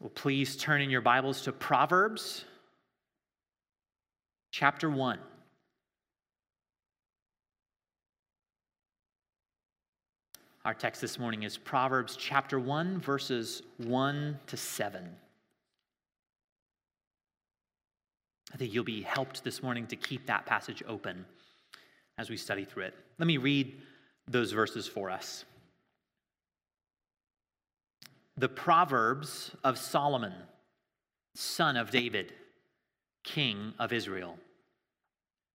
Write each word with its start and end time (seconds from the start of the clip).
Well, 0.00 0.10
please 0.10 0.58
turn 0.58 0.82
in 0.82 0.90
your 0.90 1.00
Bibles 1.00 1.40
to 1.42 1.52
Proverbs 1.52 2.44
chapter 4.50 4.90
1. 4.90 5.18
Our 10.66 10.74
text 10.74 11.00
this 11.00 11.18
morning 11.18 11.44
is 11.44 11.56
Proverbs 11.56 12.14
chapter 12.14 12.60
1, 12.60 13.00
verses 13.00 13.62
1 13.78 14.38
to 14.48 14.56
7. 14.58 15.08
I 18.52 18.56
think 18.58 18.74
you'll 18.74 18.84
be 18.84 19.00
helped 19.00 19.44
this 19.44 19.62
morning 19.62 19.86
to 19.86 19.96
keep 19.96 20.26
that 20.26 20.44
passage 20.44 20.82
open 20.86 21.24
as 22.18 22.28
we 22.28 22.36
study 22.36 22.66
through 22.66 22.84
it. 22.84 22.94
Let 23.18 23.26
me 23.26 23.38
read 23.38 23.80
those 24.28 24.52
verses 24.52 24.86
for 24.86 25.08
us. 25.08 25.46
The 28.38 28.48
Proverbs 28.50 29.52
of 29.64 29.78
Solomon, 29.78 30.34
son 31.34 31.78
of 31.78 31.90
David, 31.90 32.34
king 33.24 33.72
of 33.78 33.94
Israel. 33.94 34.38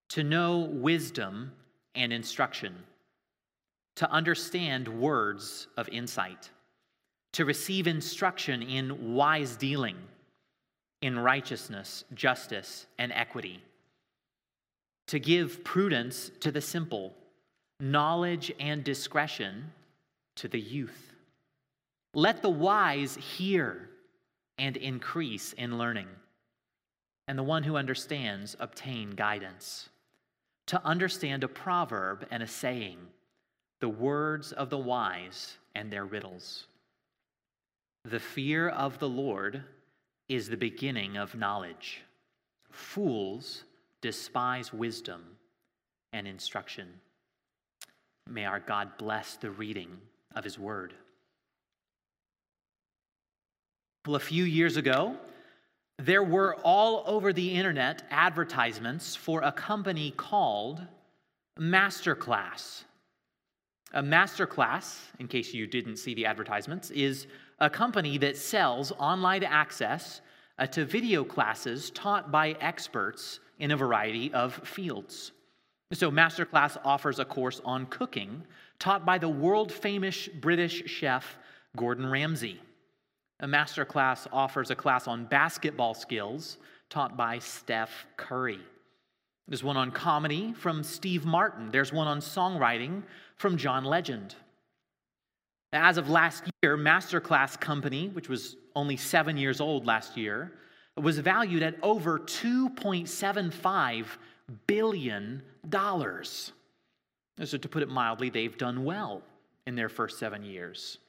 To 0.09 0.23
know 0.23 0.61
wisdom 0.61 1.51
and 1.93 2.11
instruction, 2.11 2.75
to 3.97 4.09
understand 4.09 4.87
words 4.87 5.67
of 5.77 5.89
insight, 5.89 6.49
to 7.33 7.45
receive 7.45 7.85
instruction 7.85 8.63
in 8.63 9.13
wise 9.13 9.55
dealing, 9.57 9.97
in 11.03 11.19
righteousness, 11.19 12.03
justice, 12.15 12.87
and 12.97 13.11
equity, 13.11 13.61
to 15.05 15.19
give 15.19 15.63
prudence 15.63 16.31
to 16.39 16.51
the 16.51 16.61
simple, 16.61 17.13
knowledge 17.79 18.51
and 18.59 18.83
discretion 18.83 19.71
to 20.35 20.47
the 20.47 20.59
youth 20.59 21.10
let 22.13 22.41
the 22.41 22.49
wise 22.49 23.15
hear 23.15 23.89
and 24.57 24.77
increase 24.77 25.53
in 25.53 25.77
learning, 25.77 26.07
and 27.27 27.37
the 27.37 27.43
one 27.43 27.63
who 27.63 27.77
understands 27.77 28.55
obtain 28.59 29.11
guidance. 29.11 29.89
To 30.67 30.85
understand 30.85 31.43
a 31.43 31.47
proverb 31.47 32.27
and 32.31 32.43
a 32.43 32.47
saying, 32.47 32.97
the 33.79 33.89
words 33.89 34.51
of 34.51 34.69
the 34.69 34.77
wise 34.77 35.57
and 35.75 35.91
their 35.91 36.05
riddles. 36.05 36.67
The 38.05 38.19
fear 38.19 38.69
of 38.69 38.99
the 38.99 39.09
Lord 39.09 39.63
is 40.29 40.47
the 40.47 40.57
beginning 40.57 41.17
of 41.17 41.35
knowledge. 41.35 42.01
Fools 42.69 43.63
despise 44.01 44.71
wisdom 44.71 45.23
and 46.13 46.27
instruction. 46.27 46.87
May 48.29 48.45
our 48.45 48.59
God 48.59 48.97
bless 48.97 49.35
the 49.35 49.51
reading 49.51 49.97
of 50.35 50.43
his 50.43 50.57
word. 50.57 50.93
Well, 54.07 54.15
a 54.15 54.19
few 54.19 54.45
years 54.45 54.77
ago, 54.77 55.15
there 55.99 56.23
were 56.23 56.55
all 56.63 57.03
over 57.05 57.31
the 57.31 57.53
internet 57.53 58.01
advertisements 58.09 59.15
for 59.15 59.43
a 59.43 59.51
company 59.51 60.09
called 60.17 60.81
Masterclass. 61.59 62.85
A 63.93 64.01
Masterclass, 64.01 64.97
in 65.19 65.27
case 65.27 65.53
you 65.53 65.67
didn't 65.67 65.97
see 65.97 66.15
the 66.15 66.25
advertisements, 66.25 66.89
is 66.89 67.27
a 67.59 67.69
company 67.69 68.17
that 68.17 68.37
sells 68.37 68.91
online 68.93 69.43
access 69.43 70.21
uh, 70.57 70.65
to 70.65 70.83
video 70.83 71.23
classes 71.23 71.91
taught 71.91 72.31
by 72.31 72.55
experts 72.59 73.39
in 73.59 73.69
a 73.69 73.77
variety 73.77 74.33
of 74.33 74.55
fields. 74.67 75.31
So, 75.93 76.09
Masterclass 76.09 76.75
offers 76.83 77.19
a 77.19 77.25
course 77.25 77.61
on 77.63 77.85
cooking 77.85 78.47
taught 78.79 79.05
by 79.05 79.19
the 79.19 79.29
world 79.29 79.71
famous 79.71 80.27
British 80.27 80.83
chef 80.87 81.37
Gordon 81.75 82.07
Ramsay. 82.09 82.59
A 83.41 83.47
master 83.47 83.85
class 83.85 84.27
offers 84.31 84.69
a 84.69 84.75
class 84.75 85.07
on 85.07 85.25
basketball 85.25 85.93
skills 85.95 86.57
taught 86.89 87.17
by 87.17 87.39
Steph 87.39 88.05
Curry. 88.15 88.59
There's 89.47 89.63
one 89.63 89.77
on 89.77 89.91
comedy 89.91 90.53
from 90.53 90.83
Steve 90.83 91.25
Martin. 91.25 91.71
There's 91.71 91.91
one 91.91 92.07
on 92.07 92.19
songwriting 92.19 93.01
from 93.35 93.57
John 93.57 93.83
Legend. 93.83 94.35
As 95.73 95.97
of 95.97 96.09
last 96.09 96.43
year, 96.61 96.77
Masterclass 96.77 97.59
Company, 97.59 98.09
which 98.09 98.29
was 98.29 98.55
only 98.75 98.95
seven 98.95 99.37
years 99.37 99.59
old 99.59 99.87
last 99.87 100.15
year, 100.15 100.51
was 100.95 101.17
valued 101.17 101.63
at 101.63 101.75
over 101.81 102.19
$2.75 102.19 104.05
billion. 104.67 105.41
So, 107.43 107.57
to 107.57 107.69
put 107.69 107.81
it 107.81 107.89
mildly, 107.89 108.29
they've 108.29 108.57
done 108.57 108.83
well 108.83 109.23
in 109.65 109.75
their 109.75 109.89
first 109.89 110.19
seven 110.19 110.43
years. 110.43 110.99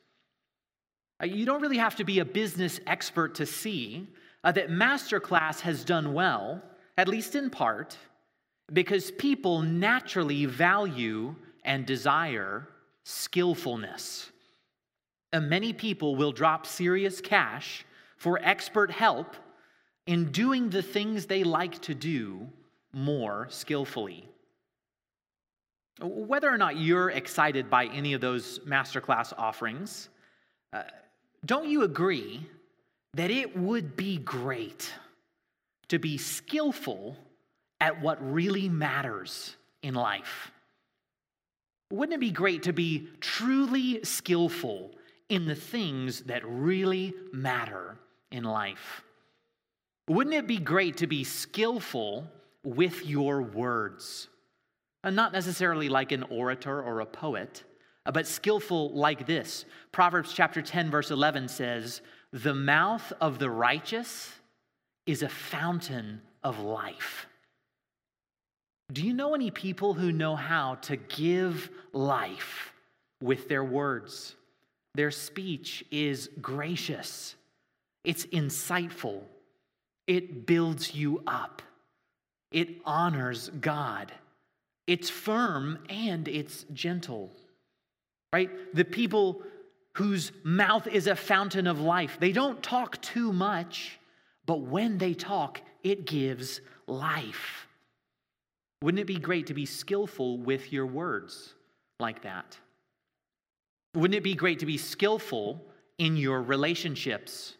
Uh, 1.22 1.26
you 1.26 1.46
don't 1.46 1.60
really 1.60 1.78
have 1.78 1.96
to 1.96 2.04
be 2.04 2.18
a 2.18 2.24
business 2.24 2.80
expert 2.86 3.34
to 3.36 3.46
see 3.46 4.08
uh, 4.44 4.50
that 4.52 4.70
Masterclass 4.70 5.60
has 5.60 5.84
done 5.84 6.12
well, 6.12 6.60
at 6.98 7.06
least 7.06 7.36
in 7.36 7.48
part, 7.48 7.96
because 8.72 9.10
people 9.12 9.62
naturally 9.62 10.46
value 10.46 11.34
and 11.64 11.86
desire 11.86 12.66
skillfulness. 13.04 14.30
And 15.32 15.48
many 15.48 15.72
people 15.72 16.16
will 16.16 16.32
drop 16.32 16.66
serious 16.66 17.20
cash 17.20 17.84
for 18.16 18.38
expert 18.42 18.90
help 18.90 19.36
in 20.06 20.32
doing 20.32 20.70
the 20.70 20.82
things 20.82 21.26
they 21.26 21.44
like 21.44 21.80
to 21.82 21.94
do 21.94 22.48
more 22.92 23.46
skillfully. 23.48 24.28
Whether 26.00 26.52
or 26.52 26.58
not 26.58 26.76
you're 26.76 27.10
excited 27.10 27.70
by 27.70 27.86
any 27.86 28.12
of 28.12 28.20
those 28.20 28.58
masterclass 28.60 29.32
offerings, 29.38 30.08
uh, 30.72 30.82
don't 31.44 31.68
you 31.68 31.82
agree 31.82 32.46
that 33.14 33.30
it 33.30 33.56
would 33.56 33.96
be 33.96 34.18
great 34.18 34.92
to 35.88 35.98
be 35.98 36.16
skillful 36.16 37.16
at 37.80 38.00
what 38.00 38.32
really 38.32 38.68
matters 38.68 39.56
in 39.82 39.94
life? 39.94 40.52
Wouldn't 41.90 42.14
it 42.14 42.20
be 42.20 42.30
great 42.30 42.62
to 42.62 42.72
be 42.72 43.08
truly 43.20 44.02
skillful 44.04 44.92
in 45.28 45.46
the 45.46 45.54
things 45.54 46.20
that 46.20 46.42
really 46.46 47.12
matter 47.32 47.98
in 48.30 48.44
life? 48.44 49.02
Wouldn't 50.08 50.34
it 50.34 50.46
be 50.46 50.58
great 50.58 50.96
to 50.98 51.06
be 51.06 51.24
skillful 51.24 52.26
with 52.64 53.04
your 53.04 53.42
words? 53.42 54.28
And 55.04 55.16
not 55.16 55.32
necessarily 55.32 55.88
like 55.88 56.12
an 56.12 56.22
orator 56.24 56.80
or 56.82 57.00
a 57.00 57.06
poet, 57.06 57.64
but 58.10 58.26
skillful 58.26 58.90
like 58.90 59.26
this. 59.26 59.64
Proverbs 59.92 60.32
chapter 60.32 60.60
10, 60.60 60.90
verse 60.90 61.10
11 61.10 61.48
says, 61.48 62.00
The 62.32 62.54
mouth 62.54 63.12
of 63.20 63.38
the 63.38 63.50
righteous 63.50 64.32
is 65.06 65.22
a 65.22 65.28
fountain 65.28 66.20
of 66.42 66.58
life. 66.58 67.26
Do 68.92 69.06
you 69.06 69.14
know 69.14 69.34
any 69.34 69.50
people 69.50 69.94
who 69.94 70.10
know 70.10 70.34
how 70.34 70.74
to 70.82 70.96
give 70.96 71.70
life 71.92 72.72
with 73.22 73.48
their 73.48 73.64
words? 73.64 74.34
Their 74.94 75.10
speech 75.10 75.84
is 75.90 76.28
gracious, 76.40 77.36
it's 78.04 78.26
insightful, 78.26 79.22
it 80.06 80.44
builds 80.44 80.94
you 80.94 81.22
up, 81.26 81.62
it 82.50 82.68
honors 82.84 83.50
God, 83.60 84.12
it's 84.86 85.08
firm 85.08 85.78
and 85.88 86.28
it's 86.28 86.66
gentle 86.74 87.30
right? 88.32 88.50
The 88.74 88.84
people 88.84 89.42
whose 89.94 90.32
mouth 90.42 90.86
is 90.86 91.06
a 91.06 91.16
fountain 91.16 91.66
of 91.66 91.80
life. 91.80 92.16
They 92.18 92.32
don't 92.32 92.62
talk 92.62 93.00
too 93.02 93.32
much, 93.32 93.98
but 94.46 94.62
when 94.62 94.98
they 94.98 95.14
talk, 95.14 95.60
it 95.82 96.06
gives 96.06 96.60
life. 96.86 97.66
Wouldn't 98.82 99.00
it 99.00 99.06
be 99.06 99.18
great 99.18 99.46
to 99.48 99.54
be 99.54 99.66
skillful 99.66 100.38
with 100.38 100.72
your 100.72 100.86
words 100.86 101.54
like 102.00 102.22
that? 102.22 102.56
Wouldn't 103.94 104.16
it 104.16 104.24
be 104.24 104.34
great 104.34 104.60
to 104.60 104.66
be 104.66 104.78
skillful 104.78 105.64
in 105.98 106.16
your 106.16 106.40
relationships? 106.42 107.54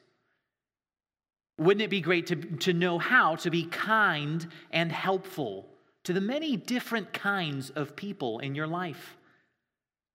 Wouldn't 1.59 1.83
it 1.83 1.91
be 1.91 2.01
great 2.01 2.27
to, 2.29 2.37
to 2.37 2.73
know 2.73 2.99
how 2.99 3.37
to 3.37 3.51
be 3.51 3.67
kind 3.67 4.47
and 4.73 4.91
helpful 4.91 5.69
to 6.05 6.13
the 6.13 6.21
many 6.21 6.57
different 6.57 7.13
kinds 7.13 7.71
of 7.71 7.95
people 7.95 8.39
in 8.39 8.55
your 8.55 8.67
life? 8.67 9.17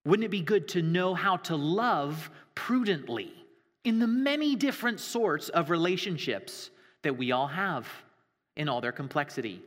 Wouldn't 0.08 0.24
it 0.24 0.32
be 0.32 0.42
good 0.42 0.70
to 0.70 0.82
know 0.82 1.14
how 1.16 1.36
to 1.36 1.58
love 1.58 2.30
prudently 2.56 3.34
in 3.84 4.00
the 4.00 4.08
many 4.08 4.56
different 4.56 5.02
sorts 5.02 5.50
of 5.50 5.70
relationships 5.70 6.70
that 7.02 7.18
we 7.18 7.34
all 7.34 7.48
have 7.48 7.86
in 8.56 8.70
all 8.70 8.80
their 8.80 8.94
complexity? 8.94 9.62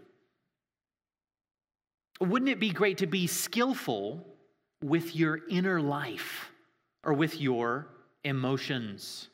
Wouldn't 2.22 2.48
it 2.48 2.58
be 2.58 2.70
great 2.70 2.96
to 2.98 3.06
be 3.06 3.26
skillful 3.26 4.26
with 4.82 5.14
your 5.14 5.40
inner 5.50 5.78
life 5.78 6.50
or 7.04 7.12
with 7.12 7.38
your 7.38 7.88
emotions? 8.25 9.28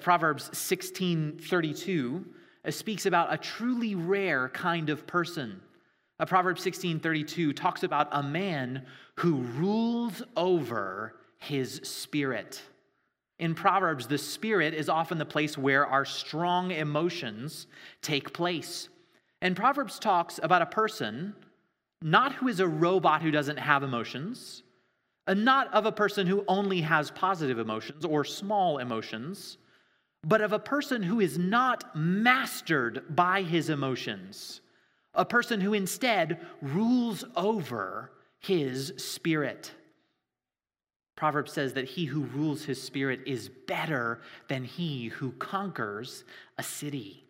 Proverbs 0.00 0.50
16:32 0.50 2.24
uh, 2.64 2.70
speaks 2.70 3.06
about 3.06 3.34
a 3.34 3.38
truly 3.38 3.96
rare 3.96 4.50
kind 4.50 4.88
of 4.88 5.04
person 5.04 5.60
Proverbs 6.26 6.62
16 6.62 7.00
32 7.00 7.52
talks 7.52 7.82
about 7.82 8.08
a 8.12 8.22
man 8.22 8.86
who 9.16 9.36
rules 9.36 10.22
over 10.36 11.16
his 11.38 11.80
spirit. 11.84 12.62
In 13.38 13.54
Proverbs, 13.54 14.06
the 14.06 14.18
spirit 14.18 14.74
is 14.74 14.88
often 14.88 15.18
the 15.18 15.24
place 15.24 15.58
where 15.58 15.86
our 15.86 16.04
strong 16.04 16.70
emotions 16.70 17.66
take 18.00 18.32
place. 18.32 18.88
And 19.40 19.56
Proverbs 19.56 19.98
talks 19.98 20.38
about 20.40 20.62
a 20.62 20.66
person, 20.66 21.34
not 22.00 22.34
who 22.34 22.46
is 22.46 22.60
a 22.60 22.68
robot 22.68 23.22
who 23.22 23.32
doesn't 23.32 23.58
have 23.58 23.82
emotions, 23.82 24.62
and 25.26 25.44
not 25.44 25.72
of 25.74 25.86
a 25.86 25.92
person 25.92 26.26
who 26.26 26.44
only 26.46 26.80
has 26.80 27.10
positive 27.10 27.58
emotions 27.58 28.04
or 28.04 28.24
small 28.24 28.78
emotions, 28.78 29.58
but 30.24 30.40
of 30.40 30.52
a 30.52 30.58
person 30.58 31.02
who 31.02 31.20
is 31.20 31.38
not 31.38 31.96
mastered 31.96 33.02
by 33.10 33.42
his 33.42 33.70
emotions, 33.70 34.61
a 35.14 35.24
person 35.24 35.60
who 35.60 35.74
instead 35.74 36.40
rules 36.60 37.24
over 37.36 38.10
his 38.40 38.94
spirit. 38.96 39.72
Proverbs 41.16 41.52
says 41.52 41.74
that 41.74 41.84
he 41.84 42.04
who 42.04 42.24
rules 42.24 42.64
his 42.64 42.82
spirit 42.82 43.20
is 43.26 43.48
better 43.48 44.20
than 44.48 44.64
he 44.64 45.08
who 45.08 45.32
conquers 45.32 46.24
a 46.58 46.62
city. 46.62 47.24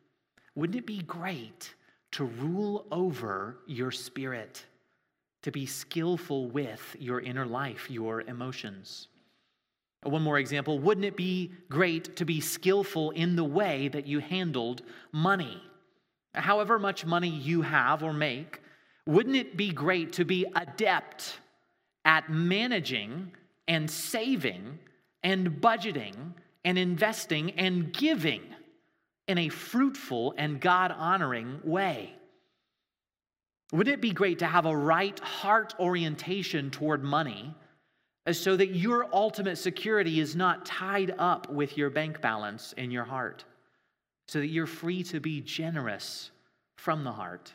Wouldn't 0.55 0.79
it 0.79 0.87
be 0.87 1.03
great 1.03 1.75
to 2.13 2.25
rule 2.25 2.87
over 2.93 3.59
your 3.67 3.91
spirit, 3.91 4.65
to 5.43 5.51
be 5.51 5.67
skillful 5.67 6.49
with 6.49 6.97
your 6.99 7.21
inner 7.21 7.47
life, 7.47 7.91
your 7.91 8.23
emotions? 8.23 9.09
One 10.05 10.23
more 10.23 10.39
example 10.39 10.79
wouldn't 10.79 11.07
it 11.07 11.17
be 11.17 11.53
great 11.69 12.17
to 12.17 12.25
be 12.25 12.41
skillful 12.41 13.11
in 13.11 13.37
the 13.37 13.45
way 13.45 13.89
that 13.89 14.07
you 14.07 14.21
handled 14.21 14.83
money? 15.13 15.63
However 16.35 16.79
much 16.79 17.05
money 17.05 17.29
you 17.29 17.63
have 17.63 18.03
or 18.03 18.13
make, 18.13 18.61
wouldn't 19.07 19.37
it 19.37 19.57
be 19.57 19.71
great 19.73 20.15
to 20.15 20.25
be 20.25 20.47
adept 20.55 21.39
at 22.05 22.31
managing 22.31 23.33
and 23.69 23.91
saving 23.91 24.79
and 25.23 25.61
budgeting 25.61 26.15
and 26.65 26.79
investing 26.79 27.53
and 27.53 27.93
giving 27.93 28.43
in 29.29 29.39
a 29.39 29.49
fruitful 29.49 30.35
and 30.37 30.61
God 30.61 30.93
honoring 30.97 31.61
way. 31.65 32.15
Wouldn't 33.73 33.95
it 33.95 34.01
be 34.01 34.13
great 34.13 34.41
to 34.41 34.47
have 34.47 34.67
a 34.67 34.77
right 34.77 35.19
heart 35.21 35.75
orientation 35.79 36.71
toward 36.71 37.03
money 37.03 37.55
uh, 38.27 38.33
so 38.33 38.57
that 38.57 38.75
your 38.75 39.09
ultimate 39.13 39.57
security 39.57 40.21
is 40.21 40.37
not 40.37 40.67
tied 40.67 41.15
up 41.19 41.51
with 41.51 41.79
your 41.79 41.89
bank 41.89 42.21
balance 42.21 42.75
in 42.77 42.91
your 42.91 43.05
heart, 43.05 43.45
so 44.29 44.39
that 44.41 44.49
you're 44.49 44.67
free 44.67 45.03
to 45.05 45.21
be 45.21 45.41
generous 45.41 46.31
from 46.77 47.05
the 47.05 47.13
heart? 47.13 47.53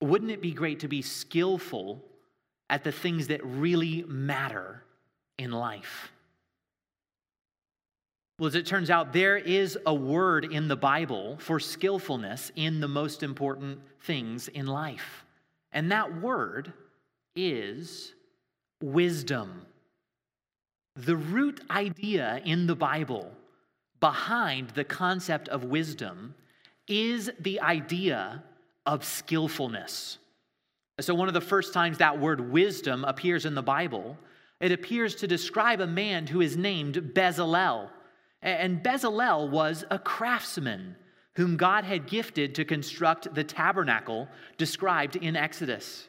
Wouldn't 0.00 0.30
it 0.30 0.40
be 0.40 0.52
great 0.52 0.80
to 0.80 0.88
be 0.88 1.02
skillful 1.02 2.02
at 2.70 2.84
the 2.84 2.92
things 2.92 3.28
that 3.28 3.44
really 3.44 4.04
matter 4.08 4.82
in 5.38 5.50
life. 5.50 6.10
Well, 8.38 8.48
as 8.48 8.54
it 8.54 8.66
turns 8.66 8.90
out, 8.90 9.12
there 9.12 9.36
is 9.36 9.78
a 9.86 9.94
word 9.94 10.46
in 10.46 10.66
the 10.66 10.76
Bible 10.76 11.36
for 11.38 11.60
skillfulness 11.60 12.50
in 12.56 12.80
the 12.80 12.88
most 12.88 13.22
important 13.22 13.80
things 14.00 14.48
in 14.48 14.66
life. 14.66 15.24
And 15.70 15.92
that 15.92 16.20
word 16.20 16.72
is 17.36 18.12
wisdom. 18.82 19.66
The 20.96 21.16
root 21.16 21.60
idea 21.70 22.40
in 22.44 22.66
the 22.66 22.74
Bible 22.74 23.30
behind 24.04 24.68
the 24.74 24.84
concept 24.84 25.48
of 25.48 25.64
wisdom 25.64 26.34
is 26.86 27.30
the 27.40 27.58
idea 27.62 28.44
of 28.84 29.02
skillfulness. 29.02 30.18
So, 31.00 31.14
one 31.14 31.26
of 31.26 31.32
the 31.32 31.40
first 31.40 31.72
times 31.72 31.96
that 31.96 32.20
word 32.20 32.52
wisdom 32.52 33.04
appears 33.04 33.46
in 33.46 33.54
the 33.54 33.62
Bible, 33.62 34.18
it 34.60 34.72
appears 34.72 35.14
to 35.16 35.26
describe 35.26 35.80
a 35.80 35.86
man 35.86 36.26
who 36.26 36.42
is 36.42 36.54
named 36.54 36.96
Bezalel. 37.14 37.88
And 38.42 38.82
Bezalel 38.82 39.48
was 39.48 39.86
a 39.90 39.98
craftsman 39.98 40.96
whom 41.36 41.56
God 41.56 41.84
had 41.84 42.06
gifted 42.06 42.54
to 42.56 42.64
construct 42.66 43.34
the 43.34 43.42
tabernacle 43.42 44.28
described 44.58 45.16
in 45.16 45.34
Exodus. 45.34 46.08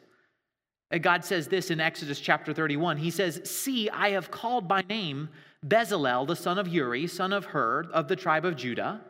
God 1.01 1.24
says 1.24 1.47
this 1.47 1.71
in 1.71 1.80
Exodus 1.80 2.19
chapter 2.19 2.53
31. 2.53 2.97
He 2.97 3.09
says, 3.09 3.39
See, 3.50 3.89
I 3.89 4.09
have 4.09 4.31
called 4.31 4.68
by 4.68 4.81
name 4.81 5.30
Bezalel, 5.68 6.28
the 6.28 6.36
son 6.36 6.58
of 6.58 6.68
Uri, 6.68 7.08
son 7.08 7.34
of 7.34 7.46
Hur, 7.46 7.86
of 7.92 8.08
the 8.08 8.16
tribe 8.16 8.46
of 8.46 8.56
Judah, 8.56 9.02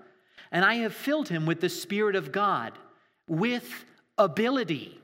and 0.52 0.64
I 0.64 0.76
have 0.76 0.94
filled 0.94 1.30
him 1.30 1.46
with 1.46 1.60
the 1.60 1.70
Spirit 1.70 2.16
of 2.16 2.32
God, 2.32 2.74
with 3.28 3.86
ability 4.18 5.00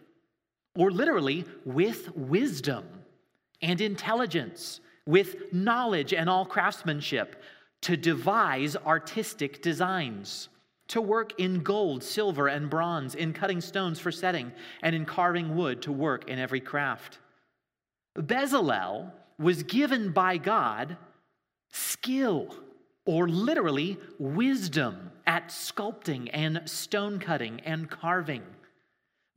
or 0.76 0.92
literally 0.92 1.46
with 1.66 2.16
wisdom 2.16 2.86
and 3.62 3.82
intelligence, 3.82 4.80
with 5.06 5.52
knowledge 5.52 6.14
and 6.14 6.30
all 6.30 6.46
craftsmanship, 6.46 7.42
to 7.82 7.98
devise 7.98 8.78
artistic 8.78 9.62
designs, 9.62 10.50
to 10.88 11.02
work 11.02 11.40
in 11.40 11.64
gold, 11.64 12.04
silver, 12.04 12.48
and 12.48 12.70
bronze, 12.70 13.16
in 13.16 13.34
cutting 13.34 13.60
stones 13.60 14.00
for 14.00 14.12
setting, 14.12 14.52
and 14.84 14.96
in 14.96 15.04
carving 15.06 15.56
wood 15.56 15.82
to 15.82 15.92
work 15.92 16.30
in 16.30 16.40
every 16.40 16.62
craft. 16.62 17.20
Bezalel 18.18 19.12
was 19.40 19.64
given 19.64 20.12
by 20.12 20.38
God 20.38 20.96
skill, 21.72 22.56
or 23.06 23.28
literally 23.28 23.98
wisdom, 24.20 25.12
at 25.28 25.50
sculpting 25.50 26.30
and 26.34 26.62
stone 26.66 27.20
cutting 27.20 27.60
and 27.62 27.90
carving. 27.90 28.44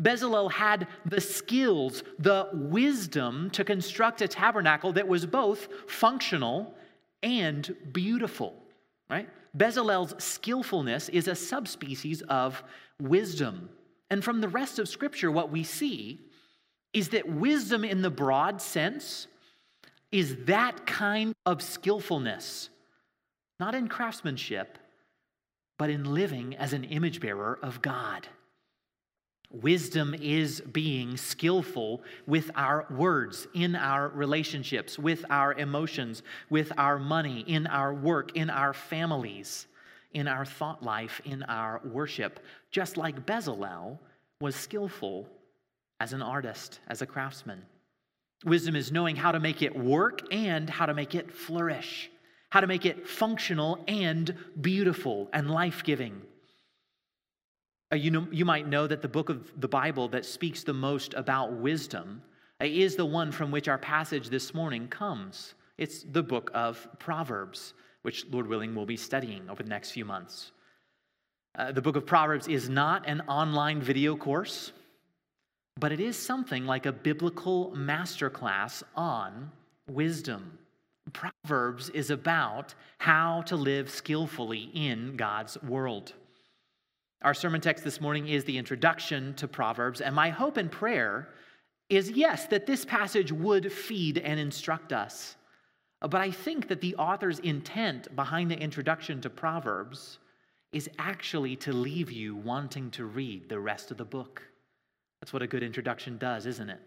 Bezalel 0.02 0.50
had 0.50 0.88
the 1.06 1.20
skills, 1.20 2.02
the 2.18 2.48
wisdom 2.52 3.50
to 3.50 3.64
construct 3.64 4.22
a 4.22 4.28
tabernacle 4.28 4.92
that 4.92 5.06
was 5.06 5.24
both 5.24 5.68
functional 5.86 6.74
and 7.22 7.74
beautiful, 7.92 8.54
right? 9.08 9.28
Bezalel's 9.56 10.14
skillfulness 10.22 11.08
is 11.10 11.28
a 11.28 11.34
subspecies 11.34 12.22
of 12.22 12.62
wisdom. 13.00 13.68
And 14.10 14.24
from 14.24 14.40
the 14.40 14.48
rest 14.48 14.78
of 14.78 14.88
Scripture, 14.88 15.30
what 15.30 15.50
we 15.50 15.62
see 15.62 16.20
is 16.92 17.08
that 17.10 17.28
wisdom 17.28 17.84
in 17.84 18.02
the 18.02 18.10
broad 18.10 18.60
sense 18.60 19.28
is 20.14 20.36
that 20.44 20.86
kind 20.86 21.34
of 21.44 21.60
skillfulness, 21.60 22.70
not 23.58 23.74
in 23.74 23.88
craftsmanship, 23.88 24.78
but 25.76 25.90
in 25.90 26.04
living 26.14 26.54
as 26.54 26.72
an 26.72 26.84
image 26.84 27.18
bearer 27.18 27.58
of 27.60 27.82
God. 27.82 28.28
Wisdom 29.50 30.14
is 30.14 30.60
being 30.60 31.16
skillful 31.16 32.00
with 32.28 32.48
our 32.54 32.86
words, 32.90 33.48
in 33.54 33.74
our 33.74 34.08
relationships, 34.10 35.00
with 35.00 35.24
our 35.30 35.52
emotions, 35.54 36.22
with 36.48 36.70
our 36.78 36.96
money, 36.96 37.40
in 37.48 37.66
our 37.66 37.92
work, 37.92 38.36
in 38.36 38.50
our 38.50 38.72
families, 38.72 39.66
in 40.12 40.28
our 40.28 40.44
thought 40.44 40.80
life, 40.80 41.20
in 41.24 41.42
our 41.42 41.80
worship, 41.84 42.38
just 42.70 42.96
like 42.96 43.26
Bezalel 43.26 43.98
was 44.40 44.54
skillful 44.54 45.28
as 45.98 46.12
an 46.12 46.22
artist, 46.22 46.78
as 46.86 47.02
a 47.02 47.06
craftsman. 47.06 47.60
Wisdom 48.44 48.76
is 48.76 48.92
knowing 48.92 49.16
how 49.16 49.32
to 49.32 49.40
make 49.40 49.62
it 49.62 49.74
work 49.74 50.20
and 50.30 50.68
how 50.68 50.86
to 50.86 50.94
make 50.94 51.14
it 51.14 51.32
flourish, 51.32 52.10
how 52.50 52.60
to 52.60 52.66
make 52.66 52.84
it 52.84 53.08
functional 53.08 53.82
and 53.88 54.36
beautiful 54.60 55.28
and 55.32 55.50
life 55.50 55.82
giving. 55.82 56.20
Uh, 57.92 57.96
you, 57.96 58.10
know, 58.10 58.26
you 58.30 58.44
might 58.44 58.68
know 58.68 58.86
that 58.86 59.02
the 59.02 59.08
book 59.08 59.28
of 59.28 59.52
the 59.60 59.68
Bible 59.68 60.08
that 60.08 60.24
speaks 60.24 60.62
the 60.62 60.74
most 60.74 61.14
about 61.14 61.52
wisdom 61.52 62.22
uh, 62.60 62.66
is 62.66 62.96
the 62.96 63.06
one 63.06 63.32
from 63.32 63.50
which 63.50 63.68
our 63.68 63.78
passage 63.78 64.28
this 64.28 64.52
morning 64.52 64.88
comes. 64.88 65.54
It's 65.78 66.02
the 66.02 66.22
book 66.22 66.50
of 66.54 66.86
Proverbs, 66.98 67.74
which, 68.02 68.26
Lord 68.30 68.46
willing, 68.46 68.74
we'll 68.74 68.86
be 68.86 68.96
studying 68.96 69.48
over 69.48 69.62
the 69.62 69.68
next 69.68 69.92
few 69.92 70.04
months. 70.04 70.52
Uh, 71.56 71.72
the 71.72 71.80
book 71.80 71.96
of 71.96 72.04
Proverbs 72.04 72.48
is 72.48 72.68
not 72.68 73.08
an 73.08 73.22
online 73.22 73.80
video 73.80 74.16
course, 74.16 74.72
but 75.78 75.92
it 75.92 76.00
is 76.00 76.16
something 76.16 76.66
like 76.66 76.86
a 76.86 76.92
biblical 76.92 77.72
masterclass 77.76 78.82
on 78.94 79.50
wisdom. 79.88 80.58
Proverbs 81.12 81.90
is 81.90 82.10
about 82.10 82.74
how 82.98 83.42
to 83.42 83.56
live 83.56 83.90
skillfully 83.90 84.70
in 84.72 85.16
God's 85.16 85.60
world. 85.62 86.14
Our 87.22 87.34
sermon 87.34 87.60
text 87.60 87.84
this 87.84 88.00
morning 88.00 88.28
is 88.28 88.44
the 88.44 88.56
introduction 88.56 89.34
to 89.34 89.48
Proverbs, 89.48 90.00
and 90.00 90.14
my 90.14 90.30
hope 90.30 90.56
and 90.56 90.70
prayer 90.70 91.28
is 91.88 92.10
yes, 92.10 92.46
that 92.46 92.66
this 92.66 92.84
passage 92.84 93.32
would 93.32 93.72
feed 93.72 94.18
and 94.18 94.40
instruct 94.40 94.92
us. 94.92 95.36
But 96.00 96.20
I 96.20 96.30
think 96.30 96.68
that 96.68 96.80
the 96.80 96.96
author's 96.96 97.38
intent 97.40 98.14
behind 98.14 98.50
the 98.50 98.58
introduction 98.58 99.20
to 99.22 99.30
Proverbs 99.30 100.18
is 100.72 100.88
actually 100.98 101.56
to 101.56 101.72
leave 101.72 102.10
you 102.10 102.34
wanting 102.36 102.90
to 102.92 103.04
read 103.04 103.48
the 103.48 103.60
rest 103.60 103.90
of 103.90 103.96
the 103.96 104.04
book. 104.04 104.42
That's 105.24 105.32
what 105.32 105.40
a 105.40 105.46
good 105.46 105.62
introduction 105.62 106.18
does, 106.18 106.44
isn't 106.44 106.68
it? 106.68 106.80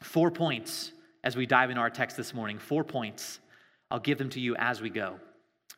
Four 0.00 0.30
points 0.30 0.92
as 1.22 1.36
we 1.36 1.44
dive 1.44 1.68
into 1.68 1.78
our 1.78 1.90
text 1.90 2.16
this 2.16 2.32
morning. 2.32 2.58
Four 2.58 2.84
points. 2.84 3.40
I'll 3.90 4.00
give 4.00 4.16
them 4.16 4.30
to 4.30 4.40
you 4.40 4.56
as 4.56 4.80
we 4.80 4.88
go. 4.88 5.20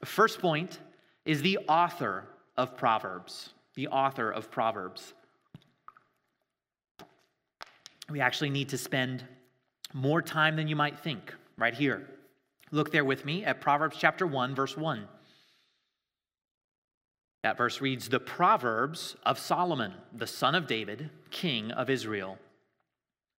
First 0.05 0.39
point 0.39 0.79
is 1.25 1.43
the 1.43 1.59
author 1.67 2.25
of 2.57 2.77
Proverbs, 2.77 3.51
the 3.75 3.89
author 3.89 4.31
of 4.31 4.53
Proverbs. 4.53 5.13
We 8.09 8.21
actually 8.21 8.51
need 8.51 8.69
to 8.69 8.79
spend 8.79 9.25
more 9.93 10.23
time 10.23 10.55
than 10.55 10.69
you 10.69 10.77
might 10.77 11.01
think 11.01 11.35
right 11.57 11.75
here. 11.75 12.07
Look 12.71 12.93
there 12.93 13.05
with 13.05 13.25
me 13.25 13.45
at 13.45 13.61
Proverbs 13.61 13.97
chapter 13.99 14.25
1, 14.25 14.55
verse 14.55 14.77
1. 14.77 15.09
That 17.43 17.57
verse 17.57 17.81
reads 17.81 18.09
The 18.09 18.21
Proverbs 18.21 19.17
of 19.27 19.37
Solomon, 19.37 19.95
the 20.13 20.29
son 20.29 20.55
of 20.55 20.69
David, 20.69 21.11
king 21.31 21.71
of 21.73 21.91
Israel. 21.91 22.39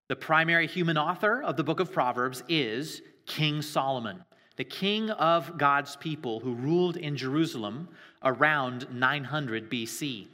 The 0.08 0.16
primary 0.16 0.66
human 0.66 0.98
author 0.98 1.42
of 1.42 1.56
the 1.56 1.64
book 1.64 1.80
of 1.80 1.92
Proverbs 1.92 2.42
is 2.48 3.02
King 3.26 3.62
Solomon, 3.62 4.24
the 4.56 4.64
king 4.64 5.10
of 5.10 5.56
God's 5.56 5.96
people 5.96 6.40
who 6.40 6.54
ruled 6.54 6.96
in 6.96 7.16
Jerusalem 7.16 7.88
around 8.22 8.86
900 8.92 9.70
BC. 9.70 10.26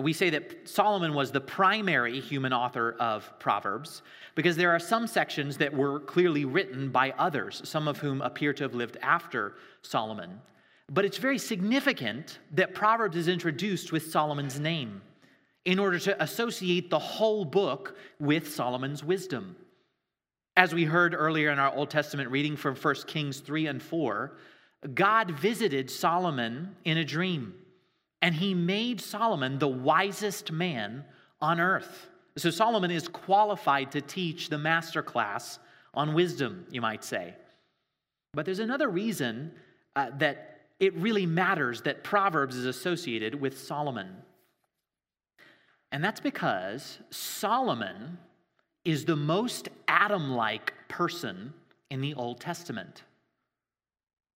We 0.00 0.12
say 0.12 0.30
that 0.30 0.68
Solomon 0.68 1.14
was 1.14 1.32
the 1.32 1.40
primary 1.40 2.18
human 2.20 2.52
author 2.52 2.96
of 2.98 3.30
Proverbs 3.38 4.02
because 4.34 4.56
there 4.56 4.70
are 4.70 4.78
some 4.78 5.06
sections 5.06 5.58
that 5.58 5.74
were 5.74 6.00
clearly 6.00 6.44
written 6.44 6.88
by 6.88 7.12
others, 7.18 7.60
some 7.64 7.88
of 7.88 7.98
whom 7.98 8.22
appear 8.22 8.54
to 8.54 8.62
have 8.62 8.74
lived 8.74 8.96
after 9.02 9.54
Solomon. 9.82 10.40
But 10.90 11.04
it's 11.04 11.18
very 11.18 11.38
significant 11.38 12.38
that 12.52 12.74
Proverbs 12.74 13.16
is 13.16 13.28
introduced 13.28 13.92
with 13.92 14.10
Solomon's 14.10 14.58
name 14.58 15.02
in 15.64 15.78
order 15.78 15.98
to 15.98 16.22
associate 16.22 16.90
the 16.90 16.98
whole 16.98 17.44
book 17.44 17.96
with 18.18 18.52
Solomon's 18.52 19.04
wisdom. 19.04 19.56
As 20.56 20.74
we 20.74 20.84
heard 20.84 21.14
earlier 21.14 21.50
in 21.50 21.58
our 21.58 21.74
Old 21.74 21.90
Testament 21.90 22.30
reading 22.30 22.56
from 22.56 22.74
1 22.74 22.94
Kings 23.06 23.40
3 23.40 23.68
and 23.68 23.82
4, 23.82 24.36
God 24.94 25.30
visited 25.30 25.90
Solomon 25.90 26.74
in 26.84 26.98
a 26.98 27.04
dream 27.04 27.54
and 28.20 28.34
he 28.34 28.54
made 28.54 29.00
Solomon 29.00 29.58
the 29.58 29.68
wisest 29.68 30.52
man 30.52 31.04
on 31.40 31.60
earth. 31.60 32.08
So 32.36 32.50
Solomon 32.50 32.90
is 32.90 33.08
qualified 33.08 33.90
to 33.92 34.00
teach 34.00 34.48
the 34.48 34.58
master 34.58 35.02
class 35.02 35.58
on 35.92 36.14
wisdom, 36.14 36.66
you 36.70 36.80
might 36.80 37.04
say. 37.04 37.34
But 38.32 38.46
there's 38.46 38.60
another 38.60 38.88
reason 38.88 39.52
uh, 39.96 40.10
that 40.18 40.60
it 40.80 40.94
really 40.94 41.26
matters 41.26 41.82
that 41.82 42.02
Proverbs 42.02 42.56
is 42.56 42.64
associated 42.64 43.34
with 43.34 43.58
Solomon. 43.58 44.08
And 45.92 46.02
that's 46.02 46.20
because 46.20 46.98
Solomon 47.10 48.18
is 48.84 49.04
the 49.04 49.14
most 49.14 49.68
Adam 49.86 50.32
like 50.32 50.72
person 50.88 51.52
in 51.90 52.00
the 52.00 52.14
Old 52.14 52.40
Testament. 52.40 53.04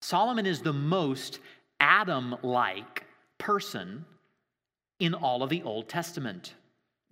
Solomon 0.01 0.45
is 0.45 0.61
the 0.61 0.71
most 0.71 1.39
Adam 1.79 2.35
like 2.43 3.05
person 3.39 4.05
in 4.99 5.15
all 5.15 5.41
of 5.41 5.49
the 5.49 5.63
Old 5.63 5.89
Testament. 5.89 6.53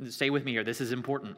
Stay 0.08 0.30
with 0.30 0.46
me 0.46 0.52
here, 0.52 0.64
this 0.64 0.80
is 0.80 0.92
important. 0.92 1.36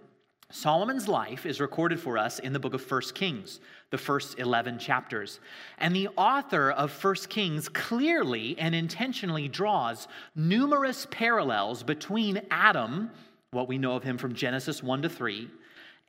Solomon's 0.50 1.10
life 1.10 1.46
is 1.46 1.60
recorded 1.60 2.00
for 2.00 2.18
us 2.18 2.40
in 2.40 2.54
the 2.54 2.60
book 2.60 2.74
of 2.74 2.82
First 2.82 3.16
Kings, 3.16 3.60
the 3.90 3.98
first 3.98 4.40
11 4.40 4.80
chapters. 4.80 5.42
And 5.78 5.94
the 5.94 6.08
author 6.16 6.72
of 6.72 6.90
First 6.90 7.30
Kings 7.30 7.68
clearly 7.68 8.58
and 8.58 8.74
intentionally 8.74 9.50
draws 9.50 10.08
numerous 10.36 11.06
parallels 11.12 11.84
between 11.84 12.42
Adam, 12.50 13.12
what 13.52 13.68
we 13.68 13.78
know 13.78 13.98
of 13.98 14.04
him 14.04 14.18
from 14.18 14.34
Genesis 14.34 14.82
1 14.82 15.02
to 15.02 15.10
3, 15.10 15.50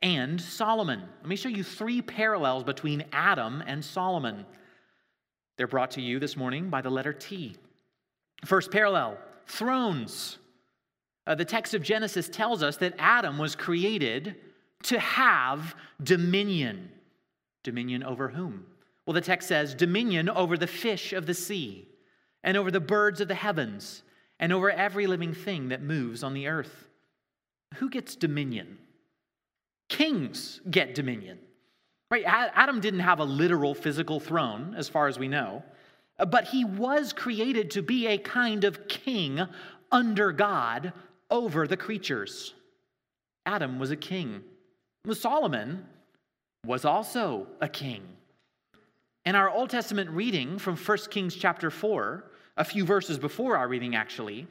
and 0.01 0.39
Solomon. 0.39 1.03
Let 1.19 1.29
me 1.29 1.35
show 1.35 1.49
you 1.49 1.63
three 1.63 2.01
parallels 2.01 2.63
between 2.63 3.03
Adam 3.11 3.61
and 3.67 3.83
Solomon. 3.83 4.45
They're 5.57 5.67
brought 5.67 5.91
to 5.91 6.01
you 6.01 6.17
this 6.19 6.37
morning 6.37 6.69
by 6.69 6.81
the 6.81 6.89
letter 6.89 7.11
T. 7.11 7.57
First 8.45 8.71
parallel 8.71 9.17
thrones. 9.47 10.38
Uh, 11.29 11.35
the 11.35 11.45
text 11.45 11.75
of 11.75 11.83
Genesis 11.83 12.27
tells 12.27 12.63
us 12.63 12.77
that 12.77 12.95
Adam 12.97 13.37
was 13.37 13.55
created 13.55 14.35
to 14.81 14.99
have 14.99 15.75
dominion. 16.01 16.89
Dominion 17.63 18.01
over 18.03 18.29
whom? 18.29 18.65
Well, 19.05 19.13
the 19.13 19.21
text 19.21 19.47
says 19.47 19.75
dominion 19.75 20.27
over 20.27 20.57
the 20.57 20.65
fish 20.65 21.13
of 21.13 21.27
the 21.27 21.35
sea, 21.35 21.87
and 22.43 22.57
over 22.57 22.71
the 22.71 22.79
birds 22.79 23.21
of 23.21 23.27
the 23.27 23.35
heavens, 23.35 24.01
and 24.39 24.51
over 24.51 24.71
every 24.71 25.05
living 25.05 25.35
thing 25.35 25.69
that 25.69 25.83
moves 25.83 26.23
on 26.23 26.33
the 26.33 26.47
earth. 26.47 26.87
Who 27.75 27.91
gets 27.91 28.15
dominion? 28.15 28.79
Kings 29.87 30.61
get 30.71 30.95
dominion. 30.95 31.37
Right? 32.09 32.23
Adam 32.25 32.79
didn't 32.79 33.01
have 33.01 33.19
a 33.19 33.23
literal 33.23 33.75
physical 33.75 34.19
throne, 34.19 34.73
as 34.75 34.89
far 34.89 35.07
as 35.07 35.19
we 35.19 35.27
know. 35.27 35.61
But 36.17 36.45
he 36.45 36.65
was 36.65 37.13
created 37.13 37.69
to 37.71 37.83
be 37.83 38.07
a 38.07 38.17
kind 38.17 38.63
of 38.63 38.87
king 38.87 39.39
under 39.91 40.31
God 40.31 40.91
over 41.29 41.67
the 41.67 41.77
creatures. 41.77 42.53
Adam 43.45 43.79
was 43.79 43.91
a 43.91 43.95
king. 43.95 44.41
Solomon 45.11 45.85
was 46.65 46.85
also 46.85 47.47
a 47.61 47.67
king. 47.67 48.03
In 49.25 49.35
our 49.35 49.49
Old 49.49 49.69
Testament 49.69 50.09
reading 50.09 50.57
from 50.57 50.75
1 50.75 50.97
Kings 51.09 51.35
chapter 51.35 51.69
4, 51.69 52.31
a 52.57 52.63
few 52.63 52.85
verses 52.85 53.17
before 53.17 53.57
our 53.57 53.67
reading 53.67 53.95
actually, 53.95 54.47